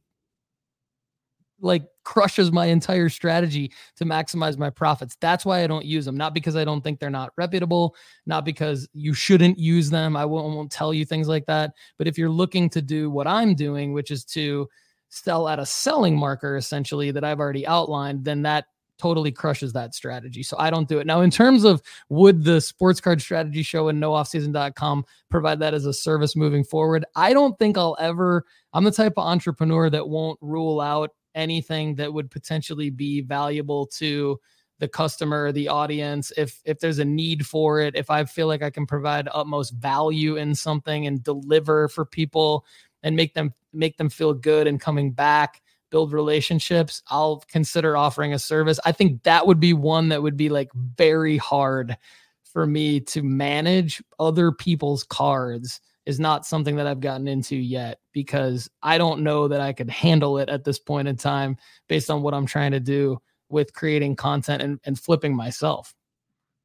like 1.61 1.85
crushes 2.05 2.51
my 2.51 2.67
entire 2.67 3.09
strategy 3.09 3.73
to 3.97 4.05
maximize 4.05 4.59
my 4.59 4.71
profits. 4.71 5.17
That's 5.21 5.45
why 5.45 5.63
I 5.63 5.67
don't 5.67 5.85
use 5.85 6.05
them. 6.05 6.17
Not 6.17 6.35
because 6.35 6.57
I 6.57 6.65
don't 6.65 6.83
think 6.83 6.99
they're 6.99 7.11
not 7.11 7.33
reputable, 7.37 7.95
not 8.27 8.45
because 8.45 8.89
you 8.93 9.15
shouldn't 9.15 9.59
use 9.59 9.91
them. 9.91 10.17
I 10.17 10.25
won't, 10.25 10.55
won't 10.55 10.73
tell 10.73 10.93
you 10.93 11.05
things 11.05 11.29
like 11.29 11.47
that. 11.47 11.73
But 11.99 12.09
if 12.09 12.19
you're 12.19 12.31
looking 12.31 12.69
to 12.71 12.83
do 12.83 13.11
what 13.11 13.27
I'm 13.27 13.55
doing, 13.55 13.93
which 13.93 14.11
is 14.11 14.25
to 14.27 14.69
sell 15.09 15.49
at 15.49 15.59
a 15.59 15.67
selling 15.67 16.17
marker 16.17 16.57
essentially 16.57 17.11
that 17.11 17.25
I've 17.25 17.41
already 17.41 17.67
outlined, 17.67 18.25
then 18.25 18.43
that 18.43 18.67
totally 19.01 19.33
crushes 19.33 19.73
that 19.73 19.95
strategy. 19.95 20.43
So 20.43 20.57
I 20.59 20.71
don't 20.71 20.89
do 20.89 20.99
it. 20.99 21.07
Now, 21.07 21.23
in 21.23 21.31
terms 21.31 21.65
of 21.65 21.83
would 22.11 22.45
the 22.45 22.61
sports 22.61 23.01
card 23.01 23.21
strategy 23.21 23.63
show 23.63 23.89
and 23.89 24.01
nooffseason.com 24.01 25.05
provide 25.31 25.59
that 25.61 25.75
as 25.75 25.87
a 25.87 25.95
service 25.95 26.37
moving 26.37 26.65
forward, 26.65 27.05
I 27.17 27.33
don't 27.33 27.59
think 27.59 27.79
I'll 27.79 27.97
ever. 27.99 28.45
I'm 28.73 28.85
the 28.85 28.91
type 28.91 29.15
of 29.17 29.27
entrepreneur 29.27 29.89
that 29.91 30.09
won't 30.09 30.39
rule 30.43 30.81
out 30.81 31.11
anything 31.41 31.97
that 31.97 32.13
would 32.13 32.31
potentially 32.31 32.91
be 32.91 33.23
valuable 33.23 33.87
to 33.87 34.39
the 34.79 34.89
customer 34.89 35.53
the 35.53 35.69
audience 35.69 36.33
if 36.37 36.61
if 36.65 36.81
there's 36.81 36.99
a 36.99 37.05
need 37.05 37.47
for 37.47 37.81
it 37.81 37.95
if 37.95 38.09
i 38.11 38.25
feel 38.25 38.47
like 38.47 38.63
i 38.63 38.71
can 38.71 38.87
provide 38.87 39.29
utmost 39.33 39.75
value 39.75 40.37
in 40.37 40.55
something 40.55 41.07
and 41.07 41.23
deliver 41.23 41.89
for 41.89 42.05
people 42.05 42.65
and 43.03 43.15
make 43.15 43.35
them 43.35 43.53
make 43.73 43.97
them 43.99 44.09
feel 44.09 44.33
good 44.33 44.67
and 44.67 44.81
coming 44.81 45.13
back 45.13 45.61
build 45.91 46.13
relationships 46.13 47.03
i'll 47.09 47.43
consider 47.51 47.97
offering 47.97 48.33
a 48.33 48.39
service. 48.39 48.81
I 48.85 48.93
think 48.93 49.23
that 49.25 49.47
would 49.47 49.61
be 49.61 49.73
one 49.73 50.09
that 50.09 50.23
would 50.23 50.37
be 50.37 50.49
like 50.49 50.71
very 50.75 51.37
hard 51.37 51.97
for 52.43 52.67
me 52.67 53.01
to 53.01 53.23
manage 53.23 54.03
other 54.19 54.51
people's 54.51 55.05
cards 55.05 55.81
is 56.11 56.19
not 56.19 56.45
something 56.45 56.75
that 56.75 56.89
I've 56.89 56.99
gotten 56.99 57.29
into 57.29 57.55
yet 57.55 58.01
because 58.13 58.69
I 58.83 58.99
don't 58.99 59.23
know 59.23 59.47
that 59.47 59.61
I 59.61 59.73
could 59.73 59.89
handle 59.89 60.39
it 60.39 60.49
at 60.49 60.65
this 60.65 60.81
point 60.81 61.07
in 61.07 61.17
time 61.17 61.57
based 61.89 62.11
on 62.11 62.23
what 62.23 62.35
I'm 62.35 62.47
trying 62.47 62.73
to 62.73 62.81
do 62.81 63.23
with 63.49 63.73
creating 63.73 64.17
content 64.17 64.61
and, 64.61 64.81
and 64.85 64.99
flipping 64.99 65.37
myself. 65.37 65.95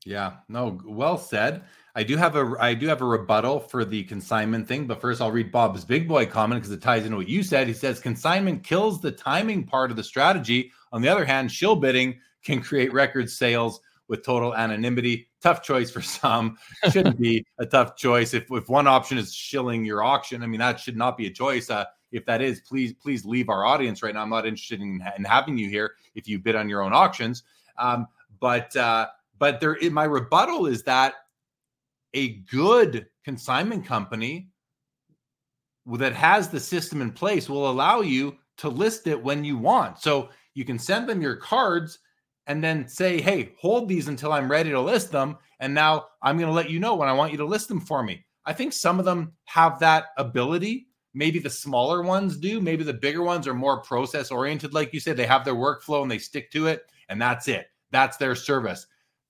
Yeah, 0.04 0.38
no, 0.50 0.82
well 0.84 1.20
said. 1.20 1.64
I 1.94 2.02
do 2.02 2.18
have 2.18 2.36
a 2.36 2.56
I 2.60 2.74
do 2.74 2.88
have 2.88 3.02
a 3.02 3.06
rebuttal 3.06 3.60
for 3.60 3.86
the 3.86 4.04
consignment 4.04 4.68
thing, 4.68 4.88
but 4.88 5.00
first 5.00 5.22
I'll 5.22 5.32
read 5.32 5.52
Bob's 5.52 5.86
big 5.86 6.08
boy 6.08 6.26
comment 6.26 6.62
because 6.62 6.74
it 6.74 6.82
ties 6.82 7.06
into 7.06 7.18
what 7.18 7.30
you 7.30 7.44
said. 7.44 7.68
He 7.68 7.74
says 7.74 8.00
consignment 8.00 8.64
kills 8.64 9.00
the 9.00 9.12
timing 9.12 9.64
part 9.64 9.92
of 9.92 9.98
the 9.98 10.04
strategy. 10.04 10.72
On 10.92 11.04
the 11.04 11.10
other 11.10 11.24
hand, 11.24 11.52
shill 11.52 11.76
bidding 11.76 12.20
can 12.44 12.62
create 12.62 12.92
record 12.94 13.30
sales 13.30 13.80
with 14.08 14.26
total 14.26 14.56
anonymity. 14.56 15.28
Tough 15.46 15.62
choice 15.62 15.92
for 15.92 16.02
some. 16.02 16.58
Shouldn't 16.90 17.20
be 17.20 17.46
a 17.60 17.68
tough 17.68 17.96
choice. 17.96 18.34
If, 18.34 18.46
if 18.50 18.68
one 18.68 18.88
option 18.88 19.20
is 19.20 19.32
shilling 19.32 19.86
your 19.86 20.04
auction, 20.04 20.42
I 20.42 20.48
mean, 20.48 20.60
that 20.60 20.80
should 20.80 20.98
not 20.98 21.18
be 21.18 21.28
a 21.28 21.30
choice. 21.30 21.70
Uh, 21.70 21.86
if 22.12 22.26
that 22.26 22.42
is, 22.42 22.62
please, 22.62 22.94
please 22.94 23.26
leave 23.26 23.48
our 23.50 23.64
audience 23.64 24.02
right 24.02 24.16
now. 24.16 24.24
I'm 24.24 24.32
not 24.32 24.48
interested 24.48 24.82
in, 24.82 25.06
in 25.16 25.24
having 25.24 25.56
you 25.56 25.70
here 25.70 25.92
if 26.16 26.28
you 26.28 26.40
bid 26.40 26.56
on 26.56 26.68
your 26.68 26.82
own 26.82 26.94
auctions. 26.94 27.44
Um, 27.78 28.08
but 28.40 28.76
uh, 28.76 29.10
but 29.38 29.60
there, 29.60 29.78
my 29.92 30.06
rebuttal 30.06 30.66
is 30.66 30.82
that 30.84 31.14
a 32.16 32.38
good 32.50 33.06
consignment 33.24 33.86
company 33.86 34.50
that 35.86 36.14
has 36.14 36.50
the 36.50 36.60
system 36.60 37.04
in 37.04 37.12
place 37.12 37.48
will 37.48 37.70
allow 37.70 38.02
you 38.02 38.36
to 38.58 38.68
list 38.68 39.06
it 39.06 39.22
when 39.22 39.44
you 39.44 39.60
want. 39.60 40.00
So 40.00 40.30
you 40.56 40.66
can 40.66 40.80
send 40.80 41.08
them 41.08 41.22
your 41.22 41.36
cards 41.36 42.00
and 42.48 42.64
then 42.64 42.88
say, 42.88 43.22
hey, 43.22 43.54
hold 43.60 43.90
these 43.90 44.08
until 44.08 44.34
I'm 44.34 44.52
ready 44.52 44.70
to 44.72 44.82
list 44.82 45.12
them. 45.12 45.38
And 45.60 45.74
now 45.74 46.08
I'm 46.22 46.38
going 46.38 46.50
to 46.50 46.54
let 46.54 46.70
you 46.70 46.80
know 46.80 46.96
when 46.96 47.10
I 47.10 47.14
want 47.14 47.32
you 47.32 47.38
to 47.40 47.46
list 47.46 47.68
them 47.68 47.80
for 47.80 48.04
me. 48.04 48.26
I 48.46 48.54
think 48.54 48.74
some 48.74 49.00
of 49.00 49.06
them 49.06 49.34
have 49.46 49.80
that 49.80 50.08
ability. 50.18 50.88
Maybe 51.14 51.40
the 51.40 51.50
smaller 51.50 52.04
ones 52.04 52.38
do. 52.38 52.62
Maybe 52.62 52.84
the 52.84 52.94
bigger 52.94 53.24
ones 53.24 53.48
are 53.48 53.54
more 53.54 53.82
process 53.82 54.32
oriented. 54.32 54.74
Like 54.74 54.94
you 54.94 55.00
said, 55.00 55.18
they 55.18 55.26
have 55.26 55.46
their 55.46 55.56
workflow 55.56 56.02
and 56.02 56.12
they 56.12 56.18
stick 56.18 56.52
to 56.52 56.68
it, 56.68 56.84
and 57.10 57.22
that's 57.22 57.48
it. 57.48 57.68
That's 57.92 58.18
their 58.18 58.36
service. 58.36 58.86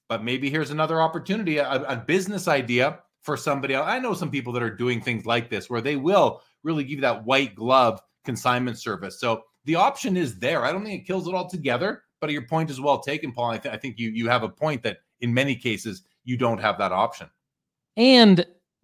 But 0.10 0.24
maybe 0.24 0.50
here's 0.50 0.72
another 0.72 1.02
opportunity, 1.02 1.58
a, 1.58 1.84
a 1.84 1.96
business 1.96 2.48
idea 2.48 3.00
for 3.22 3.38
somebody 3.38 3.74
else. 3.74 3.88
I 3.88 4.00
know 4.00 4.14
some 4.14 4.32
people 4.32 4.52
that 4.54 4.64
are 4.64 4.76
doing 4.76 5.00
things 5.02 5.26
like 5.26 5.50
this 5.50 5.70
where 5.70 5.82
they 5.82 5.96
will 5.96 6.42
really 6.64 6.84
give 6.84 6.98
you 6.98 7.02
that 7.02 7.26
white 7.26 7.56
glove 7.56 8.02
consignment 8.24 8.78
service. 8.78 9.20
So 9.20 9.44
the 9.66 9.76
option 9.76 10.18
is 10.18 10.38
there. 10.40 10.64
I 10.64 10.72
don't 10.72 10.84
think 10.84 11.02
it 11.02 11.08
kills 11.08 11.28
it 11.28 11.34
altogether 11.34 12.04
but 12.26 12.34
your 12.34 12.42
point 12.42 12.72
is 12.72 12.82
well 12.82 13.00
taken, 13.00 13.32
Paul. 13.32 13.52
I, 13.52 13.58
th- 13.60 13.72
I 13.72 13.78
think 13.78 14.00
you 14.00 14.10
you 14.10 14.28
have 14.28 14.42
a 14.42 14.50
point 14.50 14.82
that 14.82 14.98
in 15.22 15.32
many 15.32 15.56
cases 15.56 16.02
you 16.24 16.38
don't 16.38 16.58
have 16.58 16.78
that 16.80 16.92
option. 16.92 17.30
And 17.98 18.44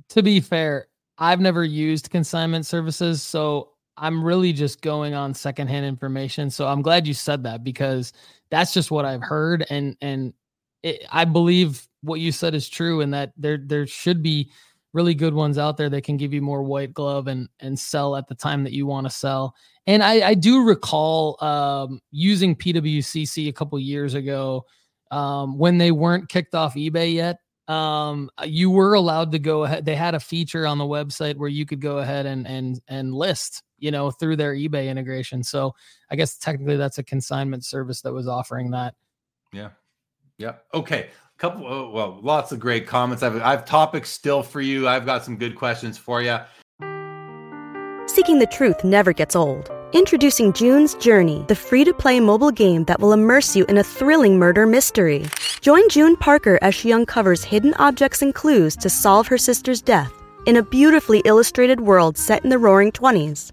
to 0.10 0.22
be 0.22 0.40
fair, 0.40 0.88
I've 1.18 1.40
never 1.40 1.64
used 1.64 2.12
consignment 2.12 2.68
services, 2.68 3.24
so 3.24 3.72
I'm 3.98 4.24
really 4.24 4.54
just 4.54 4.82
going 4.82 5.16
on 5.16 5.34
secondhand 5.34 5.88
information. 5.88 6.52
So 6.52 6.68
I'm 6.68 6.84
glad 6.84 7.08
you 7.08 7.16
said 7.16 7.44
that 7.46 7.64
because 7.64 8.14
that's 8.52 8.76
just 8.76 8.92
what 8.92 9.06
I've 9.06 9.24
heard, 9.24 9.66
and 9.72 9.98
and 10.02 10.34
it, 10.84 11.04
I 11.12 11.26
believe 11.26 11.88
what 12.02 12.20
you 12.20 12.32
said 12.32 12.54
is 12.54 12.70
true, 12.70 13.02
and 13.02 13.12
that 13.16 13.34
there 13.38 13.58
there 13.58 13.88
should 13.88 14.22
be 14.22 14.52
really 14.94 15.14
good 15.14 15.34
ones 15.34 15.58
out 15.58 15.78
there 15.78 15.90
that 15.90 16.04
can 16.04 16.18
give 16.18 16.34
you 16.34 16.42
more 16.42 16.64
white 16.64 16.94
glove 16.94 17.28
and 17.28 17.48
and 17.60 17.78
sell 17.80 18.16
at 18.16 18.28
the 18.28 18.36
time 18.36 18.64
that 18.64 18.74
you 18.74 18.86
want 18.86 19.06
to 19.06 19.10
sell. 19.10 19.56
And 19.88 20.04
I, 20.04 20.30
I 20.30 20.34
do 20.34 20.64
recall 20.64 21.44
um, 21.44 22.02
using 22.12 22.56
PWCC 22.56 23.48
a 23.48 23.54
couple 23.54 23.80
years 23.80 24.14
ago 24.14 24.66
um, 25.10 25.58
when 25.58 25.78
they 25.78 25.92
weren't 25.92 26.30
kicked 26.30 26.54
off 26.54 26.76
eBay 26.76 27.14
yet. 27.14 27.40
Um, 27.68 28.30
you 28.44 28.70
were 28.70 28.94
allowed 28.94 29.32
to 29.32 29.40
go 29.40 29.64
ahead. 29.64 29.86
They 29.86 29.96
had 29.96 30.14
a 30.14 30.20
feature 30.20 30.68
on 30.68 30.78
the 30.78 30.84
website 30.84 31.38
where 31.38 31.50
you 31.50 31.66
could 31.66 31.82
go 31.82 32.00
ahead 32.00 32.26
and 32.26 32.46
and 32.48 32.82
and 32.88 33.14
list, 33.14 33.64
you 33.80 33.92
know, 33.92 34.12
through 34.12 34.36
their 34.36 34.54
eBay 34.54 34.90
integration. 34.90 35.44
So 35.44 35.74
I 36.10 36.16
guess 36.16 36.38
technically 36.38 36.78
that's 36.78 36.98
a 36.98 37.04
consignment 37.04 37.66
service 37.66 38.02
that 38.02 38.14
was 38.14 38.28
offering 38.28 38.72
that. 38.72 38.96
Yeah. 39.54 39.70
Yeah. 40.38 40.56
Okay 40.74 41.10
couple 41.42 41.66
oh, 41.66 41.90
well 41.90 42.20
lots 42.22 42.52
of 42.52 42.60
great 42.60 42.86
comments. 42.86 43.24
I've, 43.24 43.42
I've 43.42 43.66
topics 43.66 44.12
still 44.12 44.44
for 44.44 44.62
you. 44.62 44.88
I've 44.88 45.08
got 45.08 45.26
some 45.26 45.38
good 45.38 45.56
questions 45.56 45.98
for 45.98 46.22
you 46.22 46.40
seeking 48.08 48.40
the 48.40 48.46
truth 48.46 48.84
never 48.84 49.14
gets 49.14 49.38
old. 49.38 49.72
Introducing 49.94 50.54
june's 50.54 50.94
journey 50.96 51.44
the 51.48 51.56
free-to-play 51.56 52.20
mobile 52.20 52.52
game 52.52 52.84
that 52.84 53.00
will 53.00 53.14
immerse 53.14 53.56
you 53.56 53.66
in 53.66 53.78
a 53.78 53.84
thrilling 53.84 54.38
murder 54.38 54.68
mystery. 54.68 55.26
Join 55.62 55.90
june 55.90 56.16
parker 56.16 56.60
as 56.62 56.76
she 56.76 56.94
uncovers 56.94 57.44
hidden 57.44 57.74
objects 57.76 58.22
and 58.22 58.36
clues 58.36 58.76
to 58.76 58.90
solve 58.90 59.28
her 59.28 59.38
sister's 59.38 59.82
death 59.82 60.14
in 60.46 60.58
a 60.58 60.64
beautifully 60.64 61.22
illustrated 61.26 61.82
world 61.82 62.18
set 62.18 62.44
in 62.44 62.50
the 62.50 62.60
roaring 62.60 62.92
20s 62.92 63.52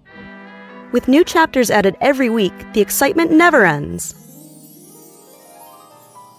with 0.92 1.08
new 1.08 1.22
chapters 1.24 1.70
added 1.70 1.96
every 2.00 2.30
week 2.30 2.52
the 2.72 2.80
excitement 2.80 3.30
never 3.30 3.64
ends 3.64 4.27